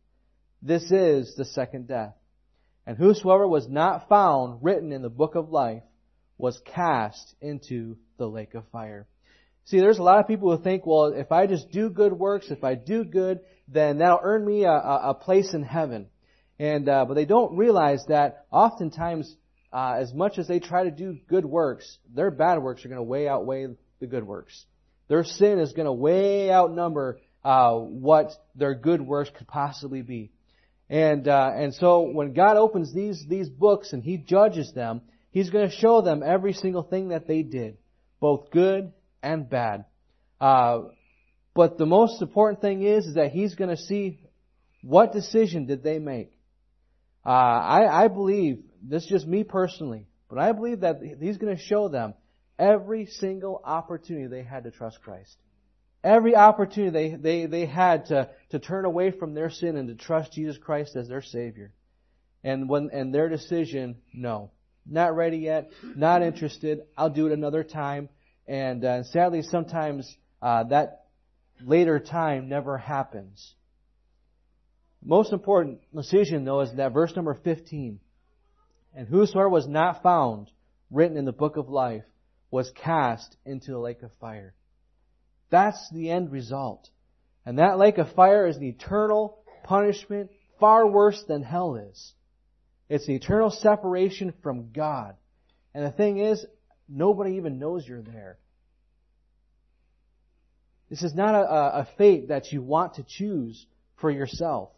This 0.61 0.91
is 0.91 1.35
the 1.35 1.45
second 1.45 1.87
death. 1.87 2.13
And 2.85 2.97
whosoever 2.97 3.47
was 3.47 3.67
not 3.67 4.09
found 4.09 4.59
written 4.63 4.91
in 4.91 5.01
the 5.01 5.09
book 5.09 5.35
of 5.35 5.49
life 5.49 5.83
was 6.37 6.59
cast 6.65 7.35
into 7.41 7.97
the 8.17 8.27
lake 8.27 8.53
of 8.55 8.67
fire. 8.71 9.07
See, 9.65 9.79
there's 9.79 9.99
a 9.99 10.03
lot 10.03 10.19
of 10.19 10.27
people 10.27 10.55
who 10.55 10.63
think, 10.63 10.85
well, 10.85 11.05
if 11.05 11.31
I 11.31 11.45
just 11.45 11.71
do 11.71 11.89
good 11.89 12.13
works, 12.13 12.49
if 12.49 12.63
I 12.63 12.75
do 12.75 13.03
good, 13.03 13.41
then 13.67 13.99
that'll 13.99 14.19
earn 14.21 14.45
me 14.45 14.63
a, 14.65 14.71
a 14.71 15.13
place 15.13 15.53
in 15.53 15.63
heaven. 15.63 16.07
And 16.59 16.89
uh, 16.89 17.05
but 17.05 17.13
they 17.13 17.25
don't 17.25 17.57
realize 17.57 18.03
that 18.07 18.45
oftentimes, 18.51 19.35
uh, 19.71 19.95
as 19.97 20.13
much 20.13 20.37
as 20.37 20.47
they 20.47 20.59
try 20.59 20.83
to 20.83 20.91
do 20.91 21.17
good 21.27 21.45
works, 21.45 21.97
their 22.13 22.29
bad 22.29 22.61
works 22.61 22.85
are 22.85 22.89
going 22.89 22.97
to 22.97 23.03
way 23.03 23.27
outweigh 23.27 23.67
the 23.99 24.07
good 24.07 24.25
works. 24.25 24.65
Their 25.07 25.23
sin 25.23 25.59
is 25.59 25.73
going 25.73 25.85
to 25.85 25.93
way 25.93 26.51
outnumber 26.51 27.19
uh, 27.43 27.75
what 27.75 28.31
their 28.55 28.75
good 28.75 29.01
works 29.01 29.31
could 29.35 29.47
possibly 29.47 30.01
be. 30.01 30.31
And 30.91 31.25
uh, 31.29 31.51
and 31.55 31.73
so 31.73 32.01
when 32.01 32.33
God 32.33 32.57
opens 32.57 32.93
these 32.93 33.25
these 33.27 33.49
books 33.49 33.93
and 33.93 34.03
He 34.03 34.17
judges 34.17 34.73
them, 34.73 35.01
He's 35.31 35.49
going 35.49 35.69
to 35.69 35.75
show 35.75 36.01
them 36.01 36.21
every 36.21 36.51
single 36.51 36.83
thing 36.83 37.07
that 37.09 37.27
they 37.27 37.43
did, 37.43 37.77
both 38.19 38.51
good 38.51 38.91
and 39.23 39.49
bad. 39.49 39.85
Uh, 40.41 40.81
but 41.55 41.77
the 41.77 41.85
most 41.85 42.21
important 42.21 42.59
thing 42.59 42.83
is, 42.83 43.05
is 43.05 43.15
that 43.15 43.31
He's 43.31 43.55
going 43.55 43.69
to 43.69 43.81
see 43.81 44.19
what 44.81 45.13
decision 45.13 45.65
did 45.65 45.81
they 45.81 45.97
make. 45.97 46.37
Uh, 47.25 47.29
I, 47.29 48.03
I 48.03 48.07
believe, 48.09 48.63
this 48.83 49.03
is 49.03 49.09
just 49.09 49.27
me 49.27 49.45
personally, 49.45 50.07
but 50.29 50.39
I 50.39 50.51
believe 50.51 50.81
that 50.81 50.99
he's 51.21 51.37
going 51.37 51.55
to 51.55 51.61
show 51.61 51.87
them 51.87 52.15
every 52.57 53.05
single 53.05 53.61
opportunity 53.63 54.27
they 54.27 54.43
had 54.43 54.63
to 54.63 54.71
trust 54.71 55.01
Christ. 55.03 55.37
Every 56.03 56.35
opportunity 56.35 56.91
they, 56.91 57.15
they, 57.15 57.45
they 57.45 57.65
had 57.65 58.07
to, 58.07 58.29
to 58.49 58.59
turn 58.59 58.85
away 58.85 59.11
from 59.11 59.33
their 59.33 59.49
sin 59.49 59.75
and 59.75 59.87
to 59.87 59.95
trust 59.95 60.33
Jesus 60.33 60.57
Christ 60.57 60.95
as 60.95 61.07
their 61.07 61.21
Savior. 61.21 61.73
And 62.43 62.67
when, 62.67 62.89
and 62.91 63.13
their 63.13 63.29
decision, 63.29 63.97
no. 64.13 64.51
Not 64.85 65.15
ready 65.15 65.37
yet, 65.37 65.69
not 65.95 66.23
interested, 66.23 66.81
I'll 66.97 67.11
do 67.11 67.27
it 67.27 67.33
another 67.33 67.63
time. 67.63 68.09
And, 68.47 68.83
uh, 68.83 69.03
sadly 69.03 69.43
sometimes, 69.43 70.11
uh, 70.41 70.63
that 70.65 71.05
later 71.63 71.99
time 71.99 72.49
never 72.49 72.79
happens. 72.79 73.53
Most 75.03 75.33
important 75.33 75.81
decision 75.95 76.45
though 76.45 76.61
is 76.61 76.73
that 76.73 76.93
verse 76.93 77.15
number 77.15 77.35
15. 77.35 77.99
And 78.95 79.07
whosoever 79.07 79.49
was 79.49 79.67
not 79.67 80.01
found 80.01 80.49
written 80.89 81.15
in 81.15 81.25
the 81.25 81.31
book 81.31 81.57
of 81.57 81.69
life 81.69 82.03
was 82.49 82.71
cast 82.71 83.37
into 83.45 83.71
the 83.71 83.79
lake 83.79 84.01
of 84.01 84.11
fire. 84.19 84.53
That's 85.51 85.89
the 85.91 86.09
end 86.09 86.31
result. 86.31 86.89
And 87.45 87.59
that 87.59 87.77
lake 87.77 87.97
of 87.97 88.11
fire 88.13 88.47
is 88.47 88.57
an 88.57 88.63
eternal 88.63 89.37
punishment 89.63 90.31
far 90.59 90.87
worse 90.87 91.23
than 91.27 91.43
hell 91.43 91.75
is. 91.75 92.13
It's 92.89 93.07
an 93.07 93.15
eternal 93.15 93.51
separation 93.51 94.33
from 94.41 94.71
God. 94.71 95.15
And 95.73 95.85
the 95.85 95.91
thing 95.91 96.17
is, 96.17 96.45
nobody 96.89 97.35
even 97.35 97.59
knows 97.59 97.87
you're 97.87 98.01
there. 98.01 98.37
This 100.89 101.03
is 101.03 101.13
not 101.13 101.35
a, 101.35 101.79
a 101.79 101.87
fate 101.97 102.29
that 102.29 102.51
you 102.51 102.61
want 102.61 102.95
to 102.95 103.05
choose 103.07 103.65
for 103.97 104.11
yourself. 104.11 104.69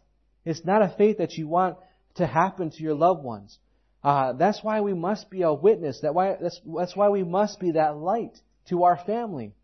It's 0.44 0.64
not 0.64 0.82
a 0.82 0.94
fate 0.96 1.18
that 1.18 1.32
you 1.32 1.48
want 1.48 1.76
to 2.16 2.26
happen 2.26 2.70
to 2.70 2.82
your 2.82 2.94
loved 2.94 3.24
ones. 3.24 3.58
Uh, 4.02 4.34
that's 4.34 4.62
why 4.62 4.80
we 4.80 4.94
must 4.94 5.30
be 5.30 5.42
a 5.42 5.52
witness. 5.52 6.00
That 6.02 6.14
why 6.14 6.36
that's, 6.40 6.60
that's 6.64 6.94
why 6.94 7.08
we 7.08 7.24
must 7.24 7.58
be 7.58 7.72
that 7.72 7.96
light 7.96 8.38
to 8.68 8.84
our 8.84 8.96
family. 8.96 9.54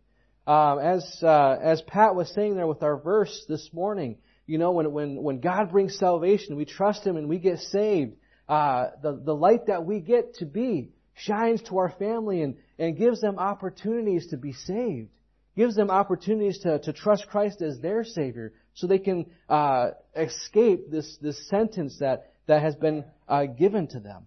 Um, 0.50 0.80
as 0.80 1.04
uh, 1.22 1.58
as 1.62 1.80
Pat 1.82 2.16
was 2.16 2.28
saying 2.34 2.56
there 2.56 2.66
with 2.66 2.82
our 2.82 2.96
verse 2.96 3.44
this 3.48 3.70
morning, 3.72 4.16
you 4.48 4.58
know, 4.58 4.72
when 4.72 4.90
when 4.90 5.22
when 5.22 5.38
God 5.38 5.70
brings 5.70 5.96
salvation, 5.96 6.56
we 6.56 6.64
trust 6.64 7.06
Him 7.06 7.16
and 7.16 7.28
we 7.28 7.38
get 7.38 7.60
saved. 7.60 8.16
Uh, 8.48 8.86
the 9.00 9.12
the 9.12 9.32
light 9.32 9.66
that 9.68 9.84
we 9.84 10.00
get 10.00 10.34
to 10.38 10.46
be 10.46 10.90
shines 11.14 11.62
to 11.68 11.78
our 11.78 11.90
family 12.00 12.42
and 12.42 12.56
and 12.80 12.98
gives 12.98 13.20
them 13.20 13.38
opportunities 13.38 14.26
to 14.30 14.36
be 14.36 14.52
saved 14.52 15.10
gives 15.56 15.76
them 15.76 15.88
opportunities 15.88 16.58
to, 16.60 16.80
to 16.80 16.92
trust 16.92 17.28
Christ 17.28 17.62
as 17.62 17.78
their 17.78 18.02
Savior 18.02 18.52
so 18.74 18.88
they 18.88 18.98
can 18.98 19.26
uh, 19.48 19.90
escape 20.16 20.90
this, 20.90 21.16
this 21.20 21.48
sentence 21.48 21.98
that, 22.00 22.32
that 22.46 22.62
has 22.62 22.74
been 22.76 23.04
uh, 23.28 23.44
given 23.46 23.86
to 23.88 24.00
them. 24.00 24.26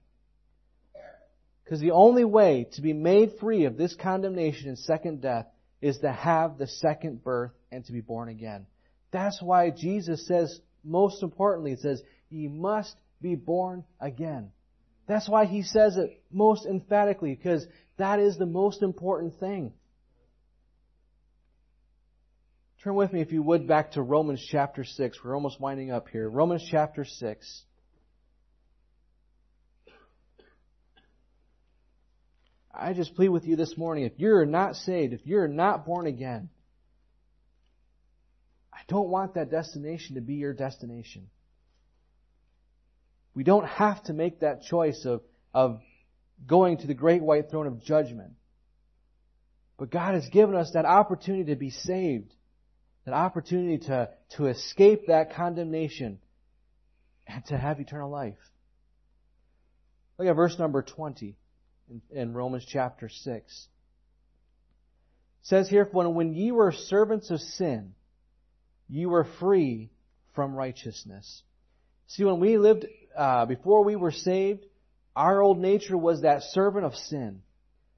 Because 1.64 1.80
the 1.80 1.92
only 1.92 2.26
way 2.26 2.68
to 2.74 2.82
be 2.82 2.94
made 2.94 3.40
free 3.40 3.66
of 3.66 3.78
this 3.78 3.96
condemnation 3.96 4.68
and 4.68 4.78
second 4.78 5.22
death 5.22 5.48
is 5.84 5.98
to 5.98 6.12
have 6.12 6.58
the 6.58 6.66
second 6.66 7.22
birth 7.22 7.52
and 7.70 7.84
to 7.84 7.92
be 7.92 8.00
born 8.00 8.30
again. 8.30 8.66
That's 9.12 9.42
why 9.42 9.70
Jesus 9.70 10.26
says, 10.26 10.62
most 10.82 11.22
importantly, 11.22 11.72
he 11.72 11.78
says, 11.78 12.02
ye 12.30 12.48
must 12.48 12.96
be 13.22 13.36
born 13.36 13.84
again. 14.00 14.52
That's 15.08 15.28
why 15.28 15.44
he 15.44 15.62
says 15.62 15.98
it 15.98 16.24
most 16.32 16.66
emphatically, 16.66 17.36
because 17.36 17.68
that 17.98 18.22
is 18.22 18.38
the 18.38 18.46
most 18.46 18.82
important 18.82 19.38
thing. 19.42 19.74
Turn 22.82 22.96
with 22.96 23.12
me, 23.12 23.20
if 23.20 23.34
you 23.34 23.44
would, 23.44 23.68
back 23.68 23.92
to 23.92 24.02
Romans 24.02 24.46
chapter 24.50 24.86
6. 24.86 25.18
We're 25.22 25.36
almost 25.36 25.60
winding 25.60 25.92
up 25.92 26.08
here. 26.08 26.30
Romans 26.30 26.66
chapter 26.72 27.04
6. 27.04 27.64
I 32.74 32.94
just 32.94 33.16
plead 33.16 33.30
with 33.30 33.46
you 33.46 33.56
this 33.56 33.78
morning, 33.78 34.06
if 34.06 34.14
you're 34.18 34.46
not 34.46 34.76
saved, 34.76 35.14
if 35.14 35.26
you're 35.26 35.48
not 35.48 35.86
born 35.86 36.08
again, 36.08 36.50
I 38.74 38.80
don't 38.88 39.10
want 39.10 39.36
that 39.36 39.52
destination 39.52 40.16
to 40.16 40.22
be 40.22 40.36
your 40.36 40.54
destination. 40.54 41.30
We 43.36 43.44
don't 43.44 43.68
have 43.68 44.04
to 44.04 44.14
make 44.14 44.40
that 44.40 44.64
choice 44.64 45.06
of, 45.06 45.22
of 45.54 45.82
going 46.46 46.78
to 46.78 46.88
the 46.88 46.94
great 46.94 47.22
white 47.22 47.50
throne 47.50 47.68
of 47.68 47.84
judgment. 47.84 48.34
But 49.78 49.92
God 49.92 50.16
has 50.16 50.28
given 50.30 50.56
us 50.56 50.72
that 50.72 50.86
opportunity 50.86 51.52
to 51.52 51.56
be 51.56 51.70
saved 51.70 52.34
that 53.06 53.14
opportunity 53.14 53.86
to, 53.88 54.10
to 54.38 54.48
escape 54.48 55.08
that 55.08 55.36
condemnation 55.36 56.20
and 57.28 57.46
to 57.46 57.58
have 57.58 57.80
eternal 57.80 58.10
life. 58.10 58.38
Look 60.18 60.28
at 60.28 60.36
verse 60.36 60.58
number 60.58 60.82
20 60.82 61.36
in, 62.12 62.34
Romans 62.34 62.66
chapter 62.68 63.10
6. 63.10 63.68
It 65.42 65.48
says 65.48 65.70
here, 65.70 65.88
when, 65.92 66.14
when 66.14 66.34
ye 66.34 66.52
were 66.52 66.72
servants 66.72 67.30
of 67.32 67.40
sin, 67.40 67.94
ye 68.88 69.06
were 69.06 69.28
free 69.40 69.90
from 70.34 70.56
righteousness. 70.56 71.44
See, 72.08 72.24
when 72.24 72.40
we 72.40 72.58
lived, 72.58 72.86
uh, 73.16 73.46
before 73.46 73.84
we 73.84 73.96
were 73.96 74.12
saved, 74.12 74.66
our 75.16 75.42
old 75.42 75.60
nature 75.60 75.98
was 75.98 76.22
that 76.22 76.44
servant 76.44 76.86
of 76.86 76.96
sin. 76.96 77.42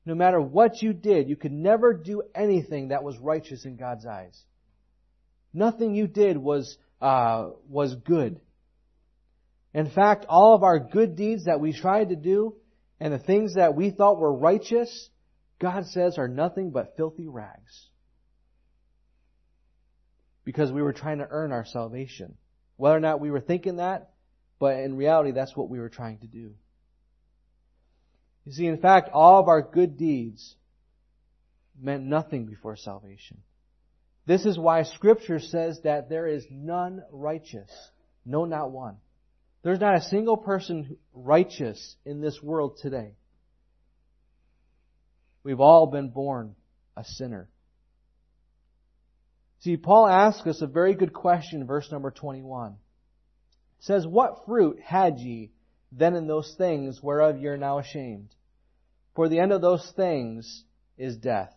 No 0.06 0.16
matter 0.16 0.40
what 0.40 0.82
you 0.82 0.94
did, 0.94 1.30
you 1.30 1.36
could 1.36 1.52
never 1.52 1.94
do 1.94 2.22
anything 2.36 2.90
that 2.90 3.04
was 3.04 3.18
righteous 3.18 3.66
in 3.66 3.78
God's 3.78 4.06
eyes. 4.06 4.40
Nothing 5.54 5.96
you 5.96 6.08
did 6.08 6.38
was, 6.38 6.78
uh, 7.02 7.50
was 7.70 7.96
good. 7.96 8.40
In 9.74 9.90
fact, 9.90 10.26
all 10.30 10.56
of 10.56 10.64
our 10.64 10.80
good 10.80 11.16
deeds 11.16 11.46
that 11.46 11.60
we 11.60 11.74
tried 11.74 12.10
to 12.10 12.16
do 12.16 12.56
and 13.00 13.14
the 13.14 13.20
things 13.20 13.56
that 13.56 13.76
we 13.76 13.90
thought 13.92 14.20
were 14.20 14.34
righteous, 14.34 15.10
God 15.60 15.86
says 15.88 16.18
are 16.18 16.28
nothing 16.28 16.72
but 16.72 16.96
filthy 16.96 17.28
rags. 17.28 17.90
Because 20.44 20.72
we 20.72 20.82
were 20.82 20.94
trying 20.94 21.18
to 21.18 21.28
earn 21.30 21.52
our 21.52 21.66
salvation. 21.66 22.36
Whether 22.78 22.98
or 22.98 23.02
not 23.02 23.20
we 23.20 23.32
were 23.32 23.42
thinking 23.42 23.78
that, 23.78 24.12
but 24.60 24.80
in 24.80 24.96
reality, 24.96 25.32
that's 25.32 25.56
what 25.56 25.70
we 25.70 25.80
were 25.80 25.90
trying 25.90 26.20
to 26.20 26.28
do. 26.28 26.54
You 28.46 28.52
see, 28.52 28.68
in 28.68 28.78
fact, 28.78 29.10
all 29.12 29.40
of 29.40 29.48
our 29.48 29.62
good 29.62 29.98
deeds 29.98 30.56
meant 31.82 32.04
nothing 32.04 32.46
before 32.46 32.76
salvation. 32.76 33.42
This 34.26 34.46
is 34.46 34.58
why 34.58 34.84
scripture 34.84 35.40
says 35.40 35.82
that 35.84 36.10
there 36.10 36.28
is 36.28 36.46
none 36.50 37.04
righteous. 37.12 37.70
No, 38.26 38.46
not 38.46 38.72
one. 38.72 38.98
There's 39.66 39.80
not 39.80 39.98
a 39.98 40.02
single 40.02 40.38
person 40.38 40.96
righteous 41.12 41.96
in 42.06 42.22
this 42.22 42.40
world 42.40 42.78
today. 42.84 43.16
We've 45.44 45.60
all 45.60 45.88
been 45.88 46.10
born 46.10 46.56
a 46.96 47.04
sinner. 47.04 47.50
See, 49.62 49.76
Paul 49.76 50.08
asks 50.08 50.46
us 50.46 50.62
a 50.62 50.68
very 50.68 50.94
good 50.94 51.14
question, 51.14 51.66
verse 51.66 51.92
number 51.92 52.12
21. 52.12 52.74
It 52.74 52.78
says, 53.80 54.06
What 54.06 54.46
fruit 54.46 54.80
had 54.86 55.18
ye 55.18 55.52
then 55.92 56.14
in 56.16 56.28
those 56.28 56.54
things 56.60 57.02
whereof 57.02 57.40
ye 57.40 57.48
are 57.48 57.58
now 57.58 57.80
ashamed? 57.80 58.36
For 59.16 59.30
the 59.30 59.40
end 59.40 59.52
of 59.52 59.62
those 59.62 59.92
things 59.96 60.64
is 60.96 61.18
death. 61.18 61.56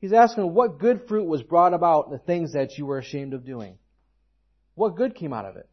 He's 0.00 0.12
asking 0.12 0.52
what 0.52 0.80
good 0.80 1.02
fruit 1.06 1.28
was 1.28 1.44
brought 1.44 1.74
about 1.74 2.06
in 2.06 2.10
the 2.10 2.18
things 2.18 2.54
that 2.54 2.76
you 2.76 2.86
were 2.86 2.98
ashamed 2.98 3.34
of 3.34 3.46
doing. 3.46 3.78
What 4.74 4.96
good 4.96 5.14
came 5.14 5.32
out 5.32 5.44
of 5.44 5.54
it? 5.54 5.68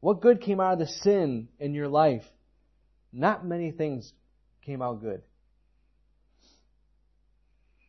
What 0.00 0.20
good 0.20 0.40
came 0.40 0.60
out 0.60 0.74
of 0.74 0.78
the 0.78 0.86
sin 0.86 1.48
in 1.58 1.74
your 1.74 1.88
life? 1.88 2.24
Not 3.12 3.46
many 3.46 3.72
things 3.72 4.12
came 4.62 4.82
out 4.82 5.00
good. 5.00 5.22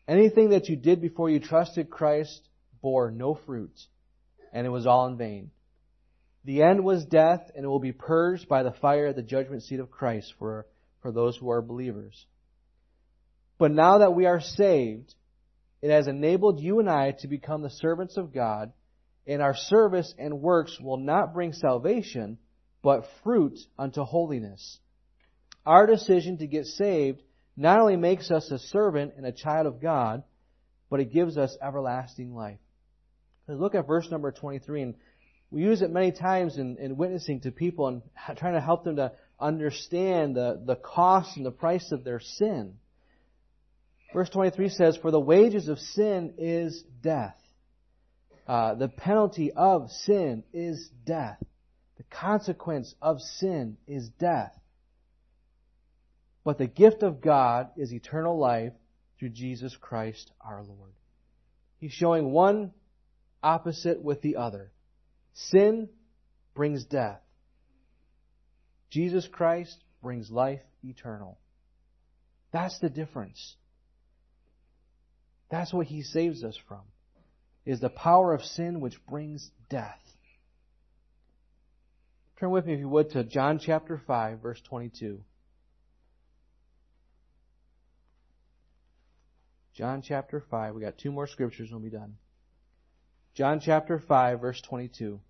Anything 0.07 0.49
that 0.49 0.69
you 0.69 0.75
did 0.75 1.01
before 1.01 1.29
you 1.29 1.39
trusted 1.39 1.89
Christ 1.89 2.41
bore 2.81 3.11
no 3.11 3.35
fruit, 3.35 3.77
and 4.51 4.65
it 4.65 4.69
was 4.69 4.87
all 4.87 5.05
in 5.05 5.17
vain. 5.17 5.51
The 6.45 6.63
end 6.63 6.83
was 6.83 7.05
death, 7.05 7.51
and 7.55 7.63
it 7.63 7.67
will 7.67 7.79
be 7.79 7.91
purged 7.91 8.47
by 8.47 8.63
the 8.63 8.71
fire 8.71 9.07
at 9.07 9.15
the 9.15 9.21
judgment 9.21 9.61
seat 9.63 9.79
of 9.79 9.91
Christ 9.91 10.33
for, 10.39 10.65
for 11.01 11.11
those 11.11 11.37
who 11.37 11.51
are 11.51 11.61
believers. 11.61 12.25
But 13.59 13.71
now 13.71 13.99
that 13.99 14.15
we 14.15 14.25
are 14.25 14.41
saved, 14.41 15.13
it 15.81 15.91
has 15.91 16.07
enabled 16.07 16.59
you 16.59 16.79
and 16.79 16.89
I 16.89 17.11
to 17.19 17.27
become 17.27 17.61
the 17.61 17.69
servants 17.69 18.17
of 18.17 18.33
God, 18.33 18.71
and 19.29 19.43
our 19.43 19.55
service 19.55 20.13
and 20.17 20.41
works 20.41 20.79
will 20.79 20.97
not 20.97 21.33
bring 21.35 21.53
salvation, 21.53 22.39
but 22.81 23.05
fruit 23.23 23.59
unto 23.77 24.01
holiness. 24.01 24.79
Our 25.67 25.85
decision 25.85 26.39
to 26.39 26.47
get 26.47 26.65
saved 26.65 27.21
not 27.55 27.79
only 27.79 27.95
makes 27.95 28.31
us 28.31 28.49
a 28.49 28.57
servant 28.57 29.13
and 29.17 29.25
a 29.27 29.31
child 29.31 29.67
of 29.67 29.81
God, 29.81 30.23
but 30.89 30.99
it 30.99 31.13
gives 31.13 31.37
us 31.37 31.55
everlasting 31.61 32.33
life. 32.33 32.57
Look 33.47 33.75
at 33.75 33.85
verse 33.85 34.09
number 34.09 34.31
23, 34.31 34.81
and 34.81 34.95
we 35.51 35.61
use 35.61 35.83
it 35.83 35.91
many 35.91 36.11
times 36.11 36.57
in, 36.57 36.77
in 36.77 36.97
witnessing 36.97 37.41
to 37.41 37.51
people 37.51 37.87
and 37.87 38.01
trying 38.37 38.53
to 38.53 38.61
help 38.61 38.83
them 38.83 38.95
to 38.95 39.11
understand 39.39 40.35
the, 40.35 40.59
the 40.65 40.75
cost 40.75 41.37
and 41.37 41.45
the 41.45 41.51
price 41.51 41.91
of 41.91 42.03
their 42.03 42.19
sin. 42.19 42.75
Verse 44.11 44.29
23 44.29 44.69
says, 44.69 44.97
For 44.97 45.11
the 45.11 45.19
wages 45.19 45.67
of 45.67 45.77
sin 45.77 46.33
is 46.39 46.83
death. 47.03 47.35
Uh, 48.49 48.73
the 48.73 48.87
penalty 48.87 49.51
of 49.51 49.91
sin 49.91 50.43
is 50.51 50.89
death. 51.05 51.37
The 51.97 52.03
consequence 52.09 52.95
of 52.99 53.21
sin 53.21 53.77
is 53.87 54.09
death. 54.19 54.51
But 56.43 56.57
the 56.57 56.65
gift 56.65 57.03
of 57.03 57.21
God 57.21 57.69
is 57.77 57.93
eternal 57.93 58.39
life 58.39 58.73
through 59.19 59.29
Jesus 59.29 59.77
Christ 59.79 60.31
our 60.43 60.63
Lord. 60.63 60.93
He's 61.77 61.91
showing 61.91 62.31
one 62.31 62.71
opposite 63.43 64.01
with 64.01 64.23
the 64.23 64.37
other. 64.37 64.71
Sin 65.35 65.87
brings 66.55 66.85
death. 66.85 67.21
Jesus 68.89 69.27
Christ 69.31 69.77
brings 70.01 70.31
life 70.31 70.61
eternal. 70.83 71.37
That's 72.51 72.79
the 72.79 72.89
difference. 72.89 73.57
That's 75.51 75.71
what 75.71 75.85
he 75.85 76.01
saves 76.01 76.43
us 76.43 76.57
from. 76.67 76.81
Is 77.65 77.79
the 77.79 77.89
power 77.89 78.33
of 78.33 78.43
sin 78.43 78.79
which 78.79 79.05
brings 79.05 79.51
death. 79.69 79.99
Turn 82.39 82.51
with 82.51 82.65
me 82.65 82.73
if 82.73 82.79
you 82.79 82.89
would 82.89 83.11
to 83.11 83.23
John 83.23 83.59
chapter 83.59 84.01
5 84.05 84.39
verse 84.39 84.61
22. 84.61 85.21
John 89.79 90.01
chapter 90.01 90.41
5. 90.41 90.75
We 90.75 90.81
got 90.81 90.97
two 90.97 91.09
more 91.09 91.25
scriptures 91.25 91.71
and 91.71 91.79
we'll 91.79 91.89
be 91.89 91.97
done. 91.97 92.17
John 93.33 93.61
chapter 93.61 93.97
5, 93.97 94.41
verse 94.41 94.59
22. 94.59 95.21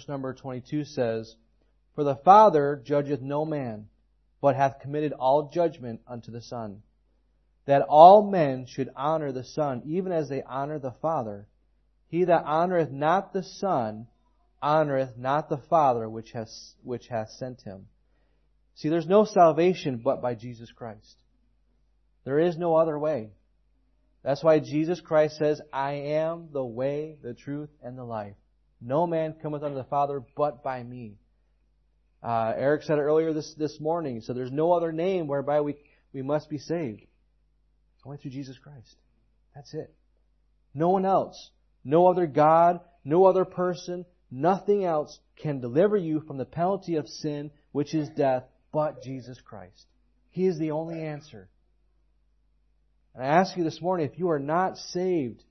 Verse 0.00 0.08
number 0.08 0.32
22 0.32 0.84
says, 0.84 1.36
For 1.94 2.04
the 2.04 2.16
Father 2.16 2.80
judgeth 2.82 3.20
no 3.20 3.44
man, 3.44 3.88
but 4.40 4.56
hath 4.56 4.80
committed 4.80 5.12
all 5.12 5.50
judgment 5.50 6.00
unto 6.06 6.30
the 6.30 6.40
Son 6.40 6.80
that 7.66 7.82
all 7.82 8.22
men 8.22 8.64
should 8.64 8.88
honor 8.96 9.30
the 9.30 9.44
Son, 9.44 9.82
even 9.84 10.10
as 10.10 10.30
they 10.30 10.42
honor 10.42 10.78
the 10.78 10.94
Father. 11.02 11.46
He 12.08 12.24
that 12.24 12.46
honoreth 12.46 12.90
not 12.90 13.34
the 13.34 13.42
Son 13.42 14.06
honoreth 14.62 15.18
not 15.18 15.50
the 15.50 15.58
Father 15.58 16.08
which 16.08 16.32
has 16.32 16.74
which 16.82 17.08
hath 17.08 17.28
sent 17.32 17.60
him. 17.60 17.86
See, 18.76 18.88
there's 18.88 19.06
no 19.06 19.26
salvation 19.26 20.00
but 20.02 20.22
by 20.22 20.34
Jesus 20.34 20.72
Christ. 20.72 21.16
There 22.24 22.38
is 22.38 22.56
no 22.56 22.74
other 22.74 22.98
way. 22.98 23.32
That's 24.22 24.42
why 24.42 24.60
Jesus 24.60 25.02
Christ 25.02 25.36
says, 25.36 25.60
I 25.70 25.92
am 25.92 26.48
the 26.52 26.64
way, 26.64 27.18
the 27.22 27.34
truth, 27.34 27.70
and 27.82 27.98
the 27.98 28.04
life. 28.04 28.36
No 28.80 29.06
man 29.06 29.34
cometh 29.42 29.62
unto 29.62 29.76
the 29.76 29.84
Father 29.84 30.22
but 30.36 30.62
by 30.62 30.82
me. 30.82 31.18
Uh, 32.22 32.52
Eric 32.56 32.82
said 32.82 32.98
it 32.98 33.02
earlier 33.02 33.32
this, 33.32 33.54
this 33.54 33.78
morning. 33.80 34.20
So 34.20 34.32
there's 34.32 34.52
no 34.52 34.72
other 34.72 34.92
name 34.92 35.26
whereby 35.26 35.60
we, 35.60 35.76
we 36.12 36.22
must 36.22 36.48
be 36.50 36.58
saved. 36.58 37.02
Only 38.04 38.18
through 38.18 38.30
Jesus 38.30 38.58
Christ. 38.58 38.96
That's 39.54 39.72
it. 39.74 39.94
No 40.74 40.90
one 40.90 41.04
else. 41.04 41.50
No 41.84 42.08
other 42.08 42.26
God, 42.26 42.80
no 43.04 43.24
other 43.24 43.44
person, 43.44 44.04
nothing 44.30 44.84
else 44.84 45.18
can 45.36 45.60
deliver 45.60 45.96
you 45.96 46.20
from 46.20 46.36
the 46.36 46.44
penalty 46.44 46.96
of 46.96 47.08
sin, 47.08 47.50
which 47.72 47.94
is 47.94 48.08
death, 48.10 48.44
but 48.72 49.02
Jesus 49.02 49.40
Christ. 49.40 49.86
He 50.30 50.46
is 50.46 50.58
the 50.58 50.72
only 50.72 51.02
answer. 51.02 51.48
And 53.14 53.24
I 53.24 53.28
ask 53.28 53.56
you 53.56 53.64
this 53.64 53.80
morning, 53.80 54.08
if 54.10 54.18
you 54.18 54.30
are 54.30 54.38
not 54.38 54.76
saved, 54.76 55.42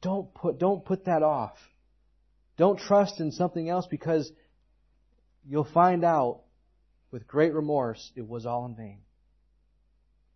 don't 0.00 0.32
put, 0.32 0.58
don't 0.58 0.84
put 0.84 1.04
that 1.04 1.22
off. 1.22 1.56
Don't 2.58 2.78
trust 2.78 3.20
in 3.20 3.30
something 3.30 3.70
else 3.70 3.86
because 3.88 4.30
you'll 5.46 5.64
find 5.72 6.04
out 6.04 6.42
with 7.10 7.26
great 7.26 7.54
remorse 7.54 8.12
it 8.16 8.28
was 8.28 8.44
all 8.44 8.66
in 8.66 8.74
vain. 8.74 8.98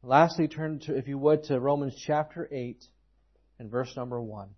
Lastly, 0.03 0.49
turn 0.49 0.79
to, 0.81 0.97
if 0.97 1.07
you 1.07 1.19
would, 1.19 1.45
to 1.45 1.61
Romans 1.61 1.95
chapter 1.97 2.49
8 2.51 2.83
and 3.59 3.71
verse 3.71 3.95
number 3.97 4.21
1. 4.21 4.49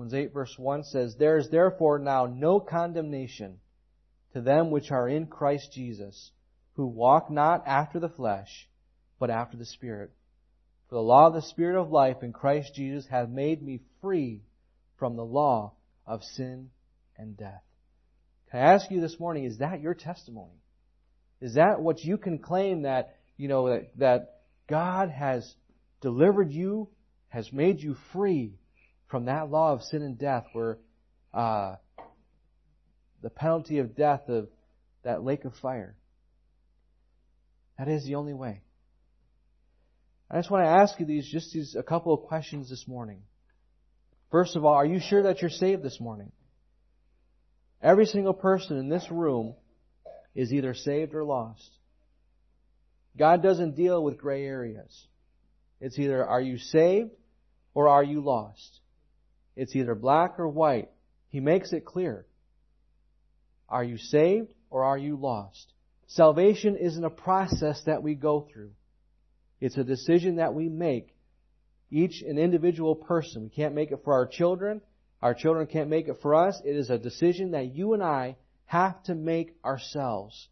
Romans 0.00 0.14
8 0.14 0.32
verse 0.32 0.58
1 0.58 0.84
says, 0.84 1.16
There 1.16 1.36
is 1.36 1.50
therefore 1.50 1.98
now 1.98 2.24
no 2.24 2.58
condemnation 2.58 3.60
to 4.32 4.40
them 4.40 4.70
which 4.70 4.90
are 4.90 5.06
in 5.06 5.26
Christ 5.26 5.72
Jesus, 5.74 6.32
who 6.72 6.86
walk 6.86 7.30
not 7.30 7.66
after 7.66 8.00
the 8.00 8.08
flesh, 8.08 8.66
but 9.18 9.28
after 9.28 9.58
the 9.58 9.66
Spirit. 9.66 10.10
For 10.88 10.94
the 10.94 11.02
law 11.02 11.26
of 11.26 11.34
the 11.34 11.42
Spirit 11.42 11.78
of 11.78 11.90
life 11.90 12.22
in 12.22 12.32
Christ 12.32 12.74
Jesus 12.74 13.06
hath 13.08 13.28
made 13.28 13.62
me 13.62 13.80
free 14.00 14.40
from 14.96 15.16
the 15.16 15.24
law 15.24 15.74
of 16.06 16.24
sin 16.24 16.70
and 17.18 17.36
death. 17.36 17.62
Can 18.50 18.60
I 18.60 18.72
ask 18.72 18.90
you 18.90 19.02
this 19.02 19.20
morning, 19.20 19.44
is 19.44 19.58
that 19.58 19.82
your 19.82 19.92
testimony? 19.92 20.62
Is 21.42 21.56
that 21.56 21.82
what 21.82 22.02
you 22.02 22.16
can 22.16 22.38
claim 22.38 22.82
that, 22.82 23.16
you 23.36 23.48
know, 23.48 23.68
that, 23.68 23.98
that 23.98 24.40
God 24.66 25.10
has 25.10 25.54
delivered 26.00 26.50
you, 26.50 26.88
has 27.28 27.52
made 27.52 27.82
you 27.82 27.96
free 28.14 28.59
from 29.10 29.26
that 29.26 29.50
law 29.50 29.72
of 29.72 29.82
sin 29.82 30.02
and 30.02 30.18
death 30.18 30.46
where, 30.52 30.78
uh, 31.34 31.76
the 33.22 33.30
penalty 33.30 33.78
of 33.78 33.96
death 33.96 34.28
of 34.28 34.48
that 35.02 35.22
lake 35.22 35.44
of 35.44 35.54
fire? 35.56 35.96
That 37.78 37.88
is 37.88 38.04
the 38.04 38.14
only 38.14 38.34
way. 38.34 38.62
I 40.30 40.36
just 40.38 40.50
want 40.50 40.64
to 40.64 40.70
ask 40.70 40.98
you 41.00 41.06
these, 41.06 41.28
just 41.28 41.52
these, 41.52 41.74
a 41.74 41.82
couple 41.82 42.14
of 42.14 42.22
questions 42.22 42.70
this 42.70 42.86
morning. 42.86 43.22
First 44.30 44.54
of 44.54 44.64
all, 44.64 44.74
are 44.74 44.86
you 44.86 45.00
sure 45.00 45.24
that 45.24 45.40
you're 45.40 45.50
saved 45.50 45.82
this 45.82 46.00
morning? 46.00 46.30
Every 47.82 48.06
single 48.06 48.34
person 48.34 48.76
in 48.76 48.88
this 48.88 49.10
room 49.10 49.54
is 50.34 50.52
either 50.52 50.74
saved 50.74 51.14
or 51.14 51.24
lost. 51.24 51.68
God 53.18 53.42
doesn't 53.42 53.74
deal 53.74 54.04
with 54.04 54.18
gray 54.18 54.44
areas. 54.44 55.06
It's 55.80 55.98
either 55.98 56.24
are 56.24 56.40
you 56.40 56.58
saved 56.58 57.10
or 57.74 57.88
are 57.88 58.04
you 58.04 58.20
lost? 58.20 58.79
It's 59.60 59.76
either 59.76 59.94
black 59.94 60.38
or 60.38 60.48
white. 60.48 60.88
He 61.28 61.38
makes 61.38 61.74
it 61.74 61.84
clear. 61.84 62.24
Are 63.68 63.84
you 63.84 63.98
saved 63.98 64.54
or 64.70 64.84
are 64.84 64.96
you 64.96 65.16
lost? 65.16 65.74
Salvation 66.06 66.76
isn't 66.76 67.04
a 67.04 67.10
process 67.10 67.82
that 67.84 68.02
we 68.02 68.14
go 68.14 68.48
through. 68.50 68.70
It's 69.60 69.76
a 69.76 69.84
decision 69.84 70.36
that 70.36 70.54
we 70.54 70.70
make, 70.70 71.14
each 71.90 72.22
an 72.22 72.38
individual 72.38 72.94
person. 72.94 73.42
We 73.42 73.48
can't 73.50 73.74
make 73.74 73.92
it 73.92 74.00
for 74.02 74.14
our 74.14 74.26
children. 74.26 74.80
Our 75.20 75.34
children 75.34 75.66
can't 75.66 75.90
make 75.90 76.08
it 76.08 76.22
for 76.22 76.34
us. 76.34 76.58
It 76.64 76.74
is 76.74 76.88
a 76.88 76.96
decision 76.96 77.50
that 77.50 77.74
you 77.74 77.92
and 77.92 78.02
I 78.02 78.36
have 78.64 79.02
to 79.04 79.14
make 79.14 79.54
ourselves. 79.62 80.48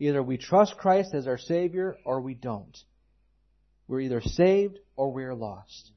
Either 0.00 0.22
we 0.22 0.38
trust 0.38 0.78
Christ 0.78 1.12
as 1.12 1.26
our 1.26 1.36
Savior 1.36 1.98
or 2.06 2.22
we 2.22 2.32
don't. 2.32 2.78
We're 3.86 4.00
either 4.00 4.22
saved 4.22 4.78
or 4.96 5.12
we're 5.12 5.34
lost. 5.34 5.92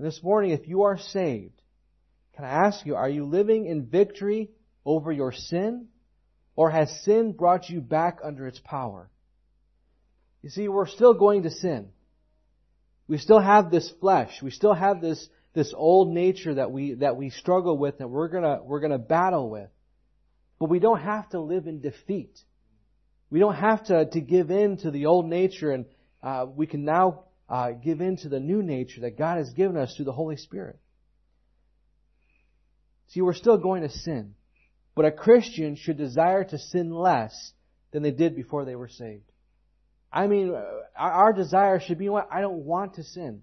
And 0.00 0.06
this 0.06 0.22
morning, 0.22 0.52
if 0.52 0.66
you 0.66 0.84
are 0.84 0.96
saved, 0.96 1.60
can 2.34 2.46
I 2.46 2.66
ask 2.66 2.86
you, 2.86 2.96
are 2.96 3.10
you 3.10 3.26
living 3.26 3.66
in 3.66 3.84
victory 3.84 4.48
over 4.82 5.12
your 5.12 5.30
sin? 5.30 5.88
Or 6.56 6.70
has 6.70 7.02
sin 7.04 7.32
brought 7.32 7.68
you 7.68 7.82
back 7.82 8.20
under 8.24 8.46
its 8.46 8.58
power? 8.60 9.10
You 10.40 10.48
see, 10.48 10.68
we're 10.68 10.86
still 10.86 11.12
going 11.12 11.42
to 11.42 11.50
sin. 11.50 11.90
We 13.08 13.18
still 13.18 13.40
have 13.40 13.70
this 13.70 13.92
flesh. 14.00 14.40
We 14.40 14.50
still 14.50 14.72
have 14.72 15.02
this, 15.02 15.28
this 15.52 15.74
old 15.76 16.14
nature 16.14 16.54
that 16.54 16.70
we, 16.70 16.94
that 16.94 17.16
we 17.16 17.28
struggle 17.28 17.76
with 17.76 18.00
and 18.00 18.10
we're 18.10 18.28
gonna, 18.28 18.62
we're 18.62 18.80
gonna 18.80 18.98
battle 18.98 19.50
with. 19.50 19.68
But 20.58 20.70
we 20.70 20.78
don't 20.78 21.02
have 21.02 21.28
to 21.32 21.40
live 21.40 21.66
in 21.66 21.82
defeat. 21.82 22.38
We 23.28 23.38
don't 23.38 23.54
have 23.54 23.84
to, 23.88 24.06
to 24.06 24.20
give 24.22 24.50
in 24.50 24.78
to 24.78 24.90
the 24.90 25.04
old 25.04 25.26
nature 25.26 25.72
and 25.72 25.84
uh, 26.22 26.46
we 26.48 26.66
can 26.66 26.86
now 26.86 27.24
uh, 27.50 27.72
give 27.72 28.00
in 28.00 28.16
to 28.18 28.28
the 28.28 28.38
new 28.38 28.62
nature 28.62 29.00
that 29.00 29.18
God 29.18 29.38
has 29.38 29.50
given 29.50 29.76
us 29.76 29.94
through 29.96 30.04
the 30.04 30.12
Holy 30.12 30.36
Spirit. 30.36 30.78
See, 33.08 33.20
we're 33.20 33.34
still 33.34 33.58
going 33.58 33.82
to 33.82 33.90
sin. 33.90 34.34
But 34.94 35.04
a 35.04 35.10
Christian 35.10 35.74
should 35.74 35.98
desire 35.98 36.44
to 36.44 36.58
sin 36.58 36.94
less 36.94 37.52
than 37.90 38.04
they 38.04 38.12
did 38.12 38.36
before 38.36 38.64
they 38.64 38.76
were 38.76 38.88
saved. 38.88 39.24
I 40.12 40.28
mean, 40.28 40.54
uh, 40.54 40.62
our 40.96 41.32
desire 41.32 41.80
should 41.80 41.98
be 41.98 42.08
what? 42.08 42.28
I 42.30 42.40
don't 42.40 42.64
want 42.64 42.94
to 42.94 43.02
sin. 43.02 43.42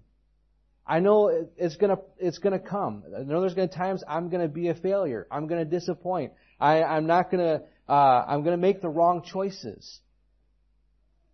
I 0.86 1.00
know 1.00 1.46
it's 1.58 1.76
gonna, 1.76 1.98
it's 2.16 2.38
gonna 2.38 2.58
come. 2.58 3.04
I 3.14 3.22
know 3.24 3.42
there's 3.42 3.54
gonna 3.54 3.68
times 3.68 4.02
I'm 4.08 4.30
gonna 4.30 4.48
be 4.48 4.68
a 4.68 4.74
failure. 4.74 5.26
I'm 5.30 5.46
gonna 5.46 5.66
disappoint. 5.66 6.32
I, 6.58 6.82
I'm 6.82 7.06
not 7.06 7.30
gonna, 7.30 7.60
uh, 7.86 7.92
I'm 8.26 8.42
gonna 8.42 8.56
make 8.56 8.80
the 8.80 8.88
wrong 8.88 9.22
choices. 9.22 10.00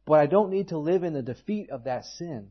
But 0.06 0.18
I 0.18 0.26
don't 0.26 0.50
need 0.50 0.68
to 0.68 0.78
live 0.78 1.04
in 1.04 1.12
the 1.12 1.22
defeat 1.22 1.70
of 1.70 1.84
that 1.84 2.04
sin. 2.04 2.48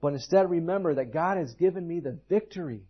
But 0.00 0.12
instead 0.12 0.48
remember 0.48 0.94
that 0.94 1.12
God 1.12 1.38
has 1.38 1.52
given 1.54 1.86
me 1.86 2.00
the 2.00 2.18
victory. 2.28 2.82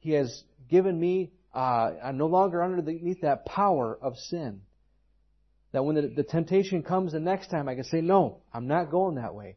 He 0.00 0.12
has 0.12 0.42
given 0.68 0.98
me, 0.98 1.32
uh, 1.54 1.90
I'm 2.02 2.18
no 2.18 2.26
longer 2.26 2.62
underneath 2.64 3.20
that 3.20 3.46
power 3.46 3.96
of 4.00 4.16
sin. 4.16 4.62
That 5.72 5.84
when 5.84 5.94
the, 5.94 6.12
the 6.16 6.24
temptation 6.24 6.82
comes 6.82 7.12
the 7.12 7.20
next 7.20 7.48
time, 7.48 7.68
I 7.68 7.74
can 7.74 7.84
say, 7.84 8.00
no, 8.00 8.38
I'm 8.52 8.66
not 8.66 8.90
going 8.90 9.16
that 9.16 9.34
way. 9.34 9.56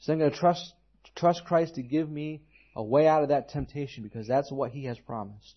So 0.00 0.12
I'm 0.12 0.18
going 0.18 0.32
to 0.32 0.36
trust, 0.36 0.72
trust 1.14 1.44
Christ 1.44 1.76
to 1.76 1.82
give 1.82 2.10
me 2.10 2.42
a 2.74 2.82
way 2.82 3.06
out 3.06 3.22
of 3.22 3.28
that 3.28 3.50
temptation 3.50 4.02
because 4.02 4.26
that's 4.26 4.50
what 4.50 4.72
He 4.72 4.86
has 4.86 4.98
promised. 4.98 5.54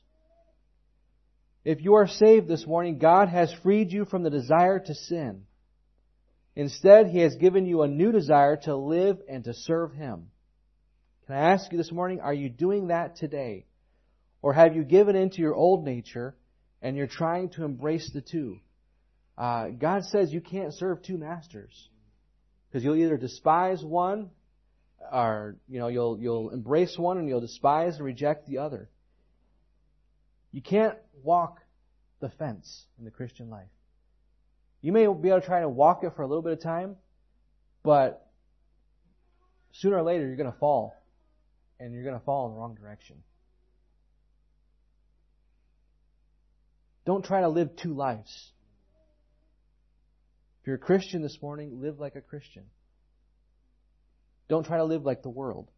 If 1.66 1.82
you 1.82 1.96
are 1.96 2.08
saved 2.08 2.48
this 2.48 2.68
morning, 2.68 3.00
God 3.00 3.30
has 3.30 3.54
freed 3.64 3.92
you 3.92 4.06
from 4.06 4.24
the 4.24 4.30
desire 4.30 4.80
to 4.80 4.94
sin. 4.94 5.46
Instead, 6.56 7.08
He 7.08 7.20
has 7.20 7.36
given 7.36 7.66
you 7.66 7.82
a 7.82 7.88
new 7.88 8.12
desire 8.12 8.58
to 8.58 8.76
live 8.76 9.20
and 9.28 9.44
to 9.46 9.54
serve 9.54 9.94
Him. 9.94 10.28
Can 11.26 11.36
I 11.36 11.54
ask 11.54 11.72
you 11.72 11.78
this 11.78 11.92
morning, 11.92 12.20
are 12.20 12.34
you 12.34 12.50
doing 12.50 12.88
that 12.88 13.16
today? 13.16 13.66
Or 14.42 14.54
have 14.54 14.76
you 14.76 14.84
given 14.84 15.16
in 15.16 15.30
to 15.32 15.42
your 15.42 15.56
old 15.56 15.86
nature 15.86 16.36
and 16.82 16.98
you're 16.98 17.08
trying 17.08 17.50
to 17.52 17.64
embrace 17.64 18.12
the 18.14 18.22
two? 18.22 18.60
Uh, 19.38 19.70
God 19.70 20.04
says 20.04 20.34
you 20.34 20.42
can't 20.42 20.74
serve 20.74 21.02
two 21.02 21.18
masters. 21.18 21.90
Because 22.68 22.84
you'll 22.84 22.98
either 22.98 23.18
despise 23.18 23.84
one 23.84 24.32
or, 25.12 25.56
you 25.68 25.80
know, 25.80 25.88
you'll, 25.88 26.20
you'll 26.20 26.50
embrace 26.50 26.98
one 26.98 27.18
and 27.18 27.28
you'll 27.28 27.42
despise 27.42 27.96
and 27.96 28.06
reject 28.06 28.48
the 28.48 28.58
other. 28.58 28.90
You 30.52 30.62
can't 30.62 30.98
walk 31.24 31.60
the 32.20 32.30
fence 32.30 32.86
in 33.00 33.06
the 33.06 33.12
Christian 33.12 33.50
life. 33.50 33.70
You 34.84 34.92
may 34.92 35.08
be 35.08 35.30
able 35.30 35.40
to 35.40 35.46
try 35.48 35.62
to 35.62 35.70
walk 35.70 36.04
it 36.04 36.12
for 36.16 36.22
a 36.24 36.28
little 36.28 36.44
bit 36.44 36.52
of 36.52 36.62
time, 36.62 36.98
but 37.84 38.28
sooner 39.72 39.98
or 39.98 40.04
later 40.04 40.28
you're 40.28 40.36
going 40.36 40.52
to 40.52 40.60
fall. 40.60 40.94
And 41.80 41.94
you're 41.94 42.04
going 42.04 42.20
to 42.20 42.24
fall 42.24 42.48
in 42.48 42.54
the 42.54 42.60
wrong 42.60 42.76
direction. 42.76 43.16
Don't 47.06 47.26
try 47.26 47.42
to 47.42 47.50
live 47.50 47.76
two 47.78 47.94
lives. 47.94 48.52
If 50.62 50.68
you're 50.68 50.76
a 50.76 50.80
Christian 50.80 51.22
this 51.22 51.38
morning, 51.42 51.82
live 51.82 52.00
like 52.00 52.16
a 52.16 52.22
Christian. 52.22 52.64
Don't 54.50 54.66
try 54.66 54.78
to 54.78 54.86
live 54.86 55.04
like 55.04 55.24
the 55.24 55.30
world. 55.30 55.70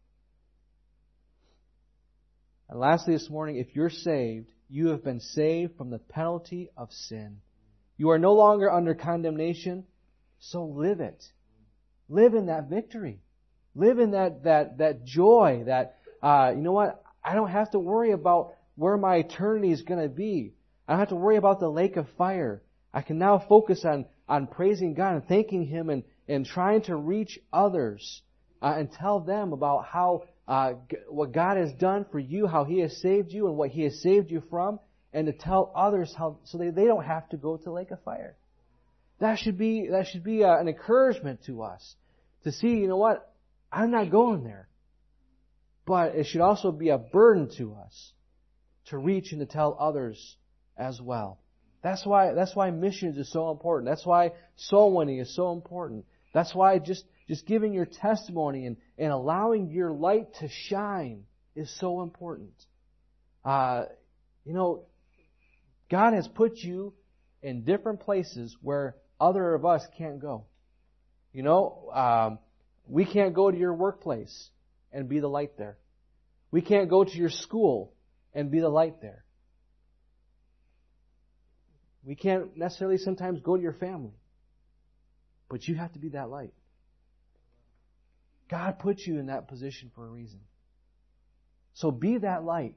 And 2.68 2.80
lastly 2.80 3.14
this 3.14 3.30
morning, 3.30 3.56
if 3.56 3.74
you're 3.74 3.90
saved, 3.90 4.50
you 4.68 4.88
have 4.88 5.04
been 5.04 5.20
saved 5.20 5.76
from 5.76 5.90
the 5.90 5.98
penalty 5.98 6.70
of 6.76 6.92
sin. 6.92 7.38
You 7.96 8.10
are 8.10 8.18
no 8.18 8.34
longer 8.34 8.70
under 8.70 8.94
condemnation, 8.94 9.84
so 10.38 10.64
live 10.64 11.00
it. 11.00 11.24
Live 12.08 12.34
in 12.34 12.46
that 12.46 12.68
victory. 12.68 13.20
Live 13.74 13.98
in 13.98 14.12
that, 14.12 14.44
that, 14.44 14.78
that 14.78 15.04
joy 15.04 15.64
that, 15.66 15.96
uh, 16.22 16.52
you 16.54 16.62
know 16.62 16.72
what? 16.72 17.02
I 17.24 17.34
don't 17.34 17.50
have 17.50 17.70
to 17.72 17.78
worry 17.78 18.12
about 18.12 18.54
where 18.76 18.96
my 18.96 19.16
eternity 19.16 19.72
is 19.72 19.82
going 19.82 20.02
to 20.02 20.08
be. 20.08 20.54
I 20.86 20.92
don't 20.92 21.00
have 21.00 21.08
to 21.08 21.16
worry 21.16 21.36
about 21.36 21.60
the 21.60 21.68
lake 21.68 21.96
of 21.96 22.06
fire. 22.16 22.62
I 22.92 23.02
can 23.02 23.18
now 23.18 23.38
focus 23.38 23.84
on, 23.84 24.06
on 24.28 24.46
praising 24.46 24.94
God 24.94 25.14
and 25.14 25.26
thanking 25.26 25.66
Him 25.66 25.90
and, 25.90 26.04
and 26.28 26.46
trying 26.46 26.82
to 26.82 26.96
reach 26.96 27.38
others 27.52 28.22
uh, 28.62 28.74
and 28.76 28.92
tell 28.92 29.20
them 29.20 29.52
about 29.52 29.86
how 29.86 30.24
uh, 30.46 30.74
what 31.08 31.32
God 31.32 31.56
has 31.56 31.72
done 31.72 32.06
for 32.12 32.18
you, 32.18 32.46
how 32.46 32.64
He 32.64 32.80
has 32.80 33.00
saved 33.00 33.32
you, 33.32 33.48
and 33.48 33.56
what 33.56 33.70
He 33.70 33.82
has 33.82 34.00
saved 34.00 34.30
you 34.30 34.42
from, 34.48 34.78
and 35.12 35.26
to 35.26 35.32
tell 35.32 35.72
others 35.74 36.14
how 36.16 36.38
so 36.44 36.58
they, 36.58 36.70
they 36.70 36.84
don't 36.84 37.04
have 37.04 37.28
to 37.30 37.36
go 37.36 37.56
to 37.56 37.72
lake 37.72 37.90
of 37.90 38.02
fire. 38.02 38.36
That 39.18 39.38
should 39.38 39.56
be 39.56 39.88
that 39.90 40.06
should 40.08 40.24
be 40.24 40.44
uh, 40.44 40.58
an 40.58 40.68
encouragement 40.68 41.44
to 41.46 41.62
us 41.62 41.94
to 42.44 42.52
see. 42.52 42.76
You 42.76 42.88
know 42.88 42.96
what? 42.96 43.32
I'm 43.72 43.90
not 43.90 44.10
going 44.10 44.44
there, 44.44 44.68
but 45.86 46.14
it 46.14 46.26
should 46.26 46.40
also 46.40 46.70
be 46.70 46.90
a 46.90 46.98
burden 46.98 47.50
to 47.58 47.74
us 47.74 48.12
to 48.86 48.98
reach 48.98 49.32
and 49.32 49.40
to 49.40 49.46
tell 49.46 49.76
others 49.78 50.36
as 50.76 51.00
well. 51.00 51.38
That's 51.82 52.04
why 52.04 52.32
that's 52.32 52.54
why 52.54 52.70
missions 52.70 53.16
is 53.16 53.30
so 53.30 53.50
important. 53.50 53.88
That's 53.88 54.04
why 54.04 54.32
soul 54.56 54.94
winning 54.94 55.18
is 55.18 55.34
so 55.34 55.52
important. 55.52 56.04
That's 56.34 56.54
why 56.54 56.78
just 56.78 57.04
just 57.28 57.46
giving 57.46 57.72
your 57.72 57.86
testimony 57.86 58.66
and, 58.66 58.76
and 58.98 59.12
allowing 59.12 59.70
your 59.70 59.92
light 59.92 60.34
to 60.40 60.48
shine 60.48 61.24
is 61.54 61.74
so 61.78 62.02
important. 62.02 62.52
Uh, 63.44 63.84
you 64.44 64.52
know, 64.52 64.84
God 65.90 66.14
has 66.14 66.26
put 66.26 66.56
you 66.58 66.94
in 67.42 67.62
different 67.62 68.00
places 68.00 68.56
where 68.60 68.96
other 69.20 69.54
of 69.54 69.64
us 69.64 69.86
can't 69.96 70.20
go. 70.20 70.44
You 71.32 71.42
know, 71.42 71.90
um, 71.92 72.38
we 72.88 73.04
can't 73.04 73.34
go 73.34 73.50
to 73.50 73.56
your 73.56 73.74
workplace 73.74 74.50
and 74.92 75.08
be 75.08 75.20
the 75.20 75.28
light 75.28 75.58
there. 75.58 75.78
We 76.50 76.62
can't 76.62 76.88
go 76.88 77.04
to 77.04 77.16
your 77.16 77.30
school 77.30 77.92
and 78.34 78.50
be 78.50 78.60
the 78.60 78.68
light 78.68 79.00
there. 79.00 79.24
We 82.04 82.14
can't 82.14 82.56
necessarily 82.56 82.98
sometimes 82.98 83.40
go 83.40 83.56
to 83.56 83.62
your 83.62 83.72
family. 83.72 84.14
But 85.48 85.66
you 85.66 85.74
have 85.74 85.92
to 85.92 85.98
be 85.98 86.10
that 86.10 86.30
light. 86.30 86.54
God 88.48 88.78
put 88.78 89.00
you 89.00 89.18
in 89.18 89.26
that 89.26 89.48
position 89.48 89.90
for 89.94 90.06
a 90.06 90.08
reason. 90.08 90.40
So 91.74 91.90
be 91.90 92.18
that 92.18 92.44
light. 92.44 92.76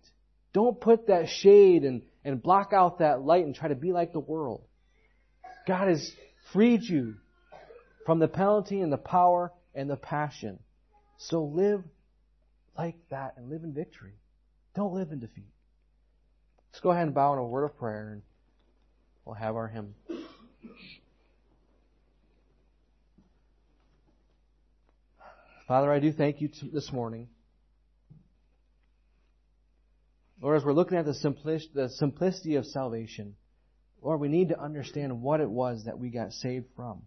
Don't 0.52 0.80
put 0.82 1.08
that 1.08 1.30
shade 1.30 1.84
and, 1.84 2.02
and 2.30 2.42
block 2.42 2.74
out 2.74 3.00
that 3.00 3.22
light 3.22 3.46
and 3.46 3.56
try 3.56 3.68
to 3.68 3.76
be 3.76 3.92
like 3.92 4.14
the 4.14 4.20
world. 4.20 4.62
God 5.68 5.88
has 5.88 6.12
freed 6.54 6.84
you 6.84 7.16
from 8.06 8.20
the 8.20 8.28
penalty 8.28 8.82
and 8.82 8.92
the 8.92 8.98
power 8.98 9.52
and 9.76 9.90
the 9.90 9.98
passion. 9.98 10.60
So 11.18 11.44
live 11.44 11.84
like 12.78 12.96
that 13.10 13.34
and 13.38 13.50
live 13.50 13.64
in 13.64 13.74
victory. 13.74 14.14
Don't 14.76 14.94
live 14.94 15.12
in 15.12 15.20
defeat. 15.20 15.52
Let's 16.72 16.82
go 16.82 16.92
ahead 16.92 17.04
and 17.04 17.16
bow 17.16 17.34
in 17.34 17.40
a 17.40 17.44
word 17.46 17.66
of 17.66 17.78
prayer 17.78 18.12
and 18.14 18.22
we'll 19.26 19.36
have 19.36 19.56
our 19.56 19.68
hymn. 19.68 19.96
Father, 25.68 25.92
I 25.92 26.00
do 26.00 26.12
thank 26.12 26.42
you 26.42 26.50
this 26.72 26.92
morning. 26.92 27.28
Lord, 30.42 30.58
as 30.58 30.64
we're 30.64 30.74
looking 30.74 30.98
at 30.98 31.06
the, 31.06 31.12
simplic- 31.12 31.74
the 31.74 31.90
simplicity 31.90 32.56
of 32.56 32.66
salvation, 32.66 33.36
Lord, 34.02 34.22
we 34.22 34.30
need 34.30 34.50
to 34.50 34.60
understand 34.60 35.22
what 35.22 35.42
it 35.42 35.50
was 35.50 35.84
that 35.86 36.00
we 36.00 36.10
got 36.10 36.32
saved 36.32 36.68
from. 36.76 37.02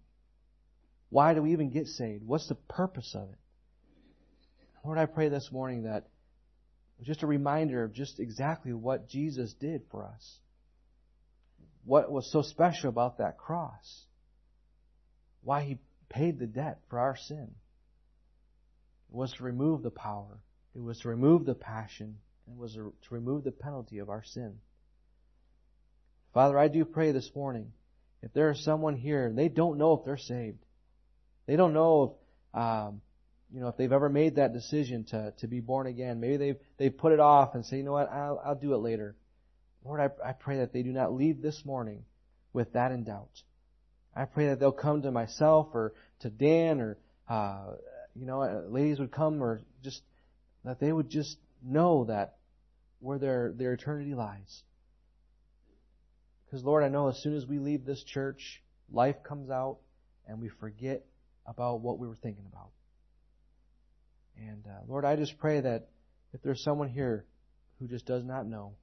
Why 1.09 1.35
do 1.35 1.43
we 1.43 1.53
even 1.53 1.71
get 1.71 1.87
saved? 1.87 2.25
What's 2.25 2.49
the 2.49 2.55
purpose 2.55 3.15
of 3.15 3.31
it? 3.31 3.39
Lord, 4.85 4.99
I 4.99 5.07
pray 5.07 5.29
this 5.29 5.51
morning 5.53 5.85
that 5.85 6.09
just 7.03 7.23
a 7.23 7.27
reminder 7.27 7.85
of 7.85 7.93
just 7.93 8.21
exactly 8.21 8.73
what 8.73 9.09
Jesus 9.09 9.53
did 9.55 9.83
for 9.91 10.05
us. 10.05 10.39
What 11.85 12.11
was 12.11 12.31
so 12.31 12.43
special 12.43 12.89
about 12.89 13.19
that 13.19 13.39
cross. 13.39 14.05
Why 15.43 15.63
he 15.63 15.79
paid 16.09 16.39
the 16.39 16.47
debt 16.47 16.79
for 16.89 16.99
our 16.99 17.17
sin. 17.17 17.51
It 19.11 19.15
was 19.15 19.33
to 19.35 19.45
remove 19.45 19.83
the 19.83 19.91
power. 19.91 20.43
It 20.75 20.81
was 20.81 21.01
to 21.01 21.09
remove 21.09 21.45
the 21.45 21.55
passion. 21.55 22.19
It 22.51 22.57
was 22.57 22.75
to 22.75 22.93
remove 23.11 23.45
the 23.45 23.53
penalty 23.53 23.99
of 23.99 24.11
our 24.11 24.23
sin. 24.23 24.59
Father, 26.35 26.59
I 26.59 26.69
do 26.69 26.85
pray 26.85 27.13
this 27.13 27.31
morning, 27.35 27.73
if 28.23 28.33
there 28.33 28.51
is 28.51 28.65
someone 28.65 28.97
here, 28.97 29.31
they 29.35 29.49
don't 29.49 29.79
know 29.79 29.95
if 29.95 30.05
they're 30.05 30.17
saved. 30.17 30.65
They 31.47 31.57
don't 31.57 31.75
know 31.75 32.17
if, 32.55 32.61
um, 32.61 33.01
you 33.53 33.61
know, 33.61 33.69
if 33.69 33.77
they've 33.77 33.93
ever 33.93 34.09
made 34.09 34.37
that 34.37 34.53
decision 34.53 35.05
to, 35.11 35.35
to 35.39 35.47
be 35.47 35.61
born 35.61 35.87
again. 35.87 36.21
Maybe 36.21 36.37
they've, 36.37 36.57
they've 36.79 36.97
put 36.97 37.13
it 37.13 37.21
off 37.21 37.55
and 37.55 37.67
say, 37.67 37.79
you 37.79 37.83
know 37.83 37.93
what, 37.93 38.11
I'll, 38.11 38.41
I'll 38.45 38.55
do 38.55 38.75
it 38.75 38.79
later. 38.79 39.17
Lord, 39.85 40.01
I, 40.01 40.29
I 40.29 40.33
pray 40.33 40.59
that 40.59 40.73
they 40.73 40.83
do 40.83 40.93
not 40.93 41.13
leave 41.13 41.43
this 41.43 41.65
morning 41.65 42.05
with 42.53 42.73
that 42.73 42.93
in 42.93 43.05
doubt. 43.05 43.43
I 44.15 44.25
pray 44.25 44.49
that 44.49 44.61
they'll 44.61 44.73
come 44.73 45.03
to 45.03 45.11
myself 45.11 45.69
or 45.75 45.93
to 46.21 46.31
Dan 46.31 46.81
or, 46.81 46.99
uh, 47.29 47.75
you 48.15 48.27
know, 48.27 48.43
uh, 48.43 48.63
ladies 48.69 48.99
would 49.01 49.11
come 49.11 49.43
or 49.43 49.61
just 49.83 50.03
that 50.65 50.79
they 50.79 50.93
would 50.93 51.11
just 51.11 51.37
know 51.65 52.05
that 52.05 52.37
where 53.01 53.19
their, 53.19 53.53
their 53.57 53.73
eternity 53.73 54.15
lies. 54.15 54.63
Because 56.45 56.65
Lord, 56.65 56.85
I 56.85 56.89
know 56.89 57.09
as 57.09 57.19
soon 57.23 57.35
as 57.35 57.47
we 57.47 57.59
leave 57.59 57.85
this 57.85 58.03
church, 58.05 58.63
life 58.91 59.17
comes 59.25 59.51
out 59.51 59.79
and 60.27 60.41
we 60.41 60.49
forget 60.49 61.05
about 61.47 61.81
what 61.81 61.99
we 61.99 62.07
were 62.07 62.17
thinking 62.17 62.45
about. 62.51 62.71
And 64.37 64.65
uh, 64.67 64.81
Lord, 64.87 65.05
I 65.05 65.17
just 65.17 65.39
pray 65.39 65.61
that 65.61 65.89
if 66.33 66.43
there's 66.43 66.63
someone 66.63 66.89
here 66.89 67.25
who 67.79 67.89
just 67.89 68.07
does 68.07 68.25
not 68.25 68.47
know, 68.47 68.75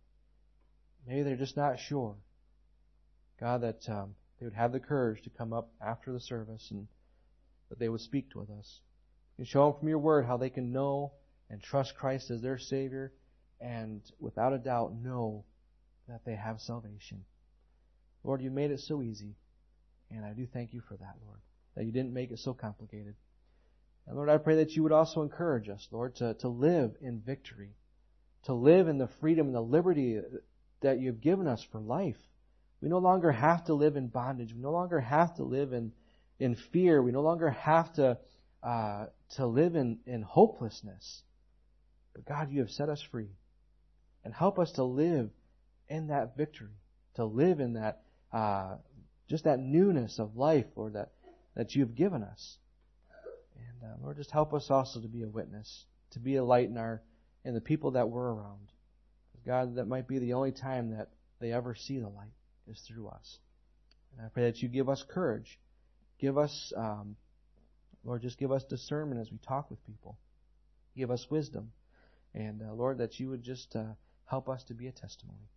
maybe 1.07 1.23
they're 1.23 1.35
just 1.35 1.57
not 1.57 1.79
sure, 1.79 2.15
God, 3.39 3.61
that 3.61 3.87
um, 3.87 4.15
they 4.39 4.45
would 4.45 4.53
have 4.53 4.71
the 4.71 4.79
courage 4.79 5.21
to 5.23 5.29
come 5.29 5.53
up 5.53 5.71
after 5.81 6.11
the 6.11 6.19
service 6.19 6.67
and 6.71 6.87
that 7.69 7.79
they 7.79 7.89
would 7.89 8.01
speak 8.01 8.27
with 8.35 8.49
us. 8.49 8.79
And 9.37 9.47
show 9.47 9.69
them 9.69 9.79
from 9.79 9.87
your 9.87 9.99
word 9.99 10.25
how 10.25 10.37
they 10.37 10.49
can 10.49 10.73
know 10.73 11.13
and 11.49 11.61
trust 11.61 11.95
Christ 11.95 12.31
as 12.31 12.41
their 12.41 12.57
Savior 12.57 13.11
and 13.59 14.01
without 14.19 14.53
a 14.53 14.57
doubt 14.57 14.93
know 14.93 15.43
that 16.07 16.25
they 16.25 16.35
have 16.35 16.61
salvation. 16.61 17.23
Lord, 18.23 18.41
you 18.41 18.51
made 18.51 18.71
it 18.71 18.79
so 18.79 19.01
easy. 19.01 19.35
And 20.11 20.25
I 20.25 20.33
do 20.33 20.47
thank 20.51 20.73
you 20.73 20.81
for 20.81 20.95
that, 20.95 21.15
Lord, 21.25 21.39
that 21.75 21.85
you 21.85 21.91
didn't 21.91 22.13
make 22.13 22.31
it 22.31 22.39
so 22.39 22.53
complicated. 22.53 23.15
And 24.07 24.15
Lord, 24.15 24.29
I 24.29 24.37
pray 24.37 24.55
that 24.57 24.71
you 24.71 24.83
would 24.83 24.91
also 24.91 25.21
encourage 25.21 25.69
us, 25.69 25.87
Lord, 25.91 26.15
to, 26.15 26.33
to 26.35 26.47
live 26.47 26.95
in 27.01 27.19
victory, 27.19 27.75
to 28.43 28.53
live 28.53 28.87
in 28.87 28.97
the 28.97 29.09
freedom 29.19 29.47
and 29.47 29.55
the 29.55 29.61
liberty 29.61 30.19
that 30.81 30.99
you've 30.99 31.21
given 31.21 31.47
us 31.47 31.63
for 31.71 31.79
life. 31.79 32.17
We 32.81 32.89
no 32.89 32.97
longer 32.97 33.31
have 33.31 33.65
to 33.65 33.73
live 33.73 33.97
in 33.97 34.07
bondage. 34.07 34.53
We 34.53 34.61
no 34.61 34.71
longer 34.71 34.99
have 34.99 35.35
to 35.35 35.43
live 35.43 35.73
in, 35.73 35.91
in 36.39 36.55
fear. 36.55 37.03
We 37.03 37.11
no 37.11 37.21
longer 37.21 37.49
have 37.49 37.93
to, 37.93 38.17
uh, 38.63 39.07
to 39.35 39.45
live 39.45 39.75
in, 39.75 39.99
in 40.07 40.21
hopelessness. 40.21 41.23
But 42.13 42.25
God, 42.25 42.51
you 42.51 42.59
have 42.61 42.69
set 42.69 42.89
us 42.89 43.01
free. 43.11 43.29
And 44.23 44.33
help 44.33 44.59
us 44.59 44.71
to 44.73 44.83
live 44.83 45.29
in 45.87 46.07
that 46.07 46.35
victory, 46.35 46.75
to 47.15 47.25
live 47.25 47.59
in 47.59 47.73
that, 47.73 48.01
uh, 48.33 48.75
just 49.29 49.45
that 49.45 49.59
newness 49.59 50.19
of 50.19 50.35
life, 50.35 50.65
Lord, 50.75 50.93
that, 50.93 51.11
that 51.55 51.73
you've 51.73 51.95
given 51.95 52.23
us. 52.23 52.57
And 53.55 53.91
uh, 53.91 53.95
Lord, 54.03 54.17
just 54.17 54.31
help 54.31 54.53
us 54.53 54.67
also 54.69 55.01
to 55.01 55.07
be 55.07 55.23
a 55.23 55.29
witness, 55.29 55.85
to 56.11 56.19
be 56.19 56.35
a 56.35 56.43
light 56.43 56.69
in 56.69 56.77
our, 56.77 57.01
in 57.45 57.53
the 57.53 57.61
people 57.61 57.91
that 57.91 58.09
we're 58.09 58.33
around. 58.33 58.71
God, 59.45 59.75
that 59.75 59.87
might 59.87 60.07
be 60.07 60.19
the 60.19 60.33
only 60.33 60.51
time 60.51 60.91
that 60.91 61.09
they 61.39 61.53
ever 61.53 61.73
see 61.73 61.99
the 61.99 62.09
light 62.09 62.33
is 62.67 62.79
through 62.87 63.07
us. 63.07 63.39
And 64.11 64.25
I 64.25 64.29
pray 64.29 64.43
that 64.43 64.61
you 64.61 64.67
give 64.67 64.89
us 64.89 65.03
courage. 65.09 65.59
Give 66.19 66.37
us, 66.37 66.73
um, 66.75 67.15
Lord, 68.03 68.21
just 68.21 68.37
give 68.37 68.51
us 68.51 68.63
discernment 68.65 69.21
as 69.21 69.31
we 69.31 69.37
talk 69.37 69.69
with 69.69 69.83
people. 69.85 70.17
Give 70.95 71.09
us 71.09 71.25
wisdom. 71.29 71.71
And 72.39 72.61
uh, 72.61 72.73
Lord, 72.73 72.99
that 72.99 73.19
you 73.19 73.29
would 73.29 73.43
just 73.43 73.75
uh, 73.75 73.83
help 74.23 74.47
us 74.47 74.63
to 74.69 74.73
be 74.73 74.87
a 74.87 74.93
testimony. 74.93 75.49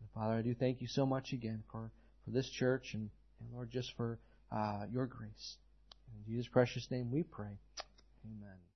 And 0.00 0.08
Father, 0.14 0.38
I 0.38 0.42
do 0.42 0.54
thank 0.54 0.80
you 0.80 0.88
so 0.88 1.04
much 1.04 1.34
again 1.34 1.62
for, 1.70 1.90
for 2.24 2.30
this 2.30 2.48
church 2.48 2.94
and, 2.94 3.10
and 3.40 3.52
Lord, 3.52 3.70
just 3.70 3.94
for 3.94 4.18
uh, 4.50 4.86
your 4.90 5.04
grace. 5.04 5.58
In 6.16 6.32
Jesus' 6.32 6.48
precious 6.48 6.90
name 6.90 7.10
we 7.10 7.24
pray. 7.24 7.58
Amen. 8.24 8.67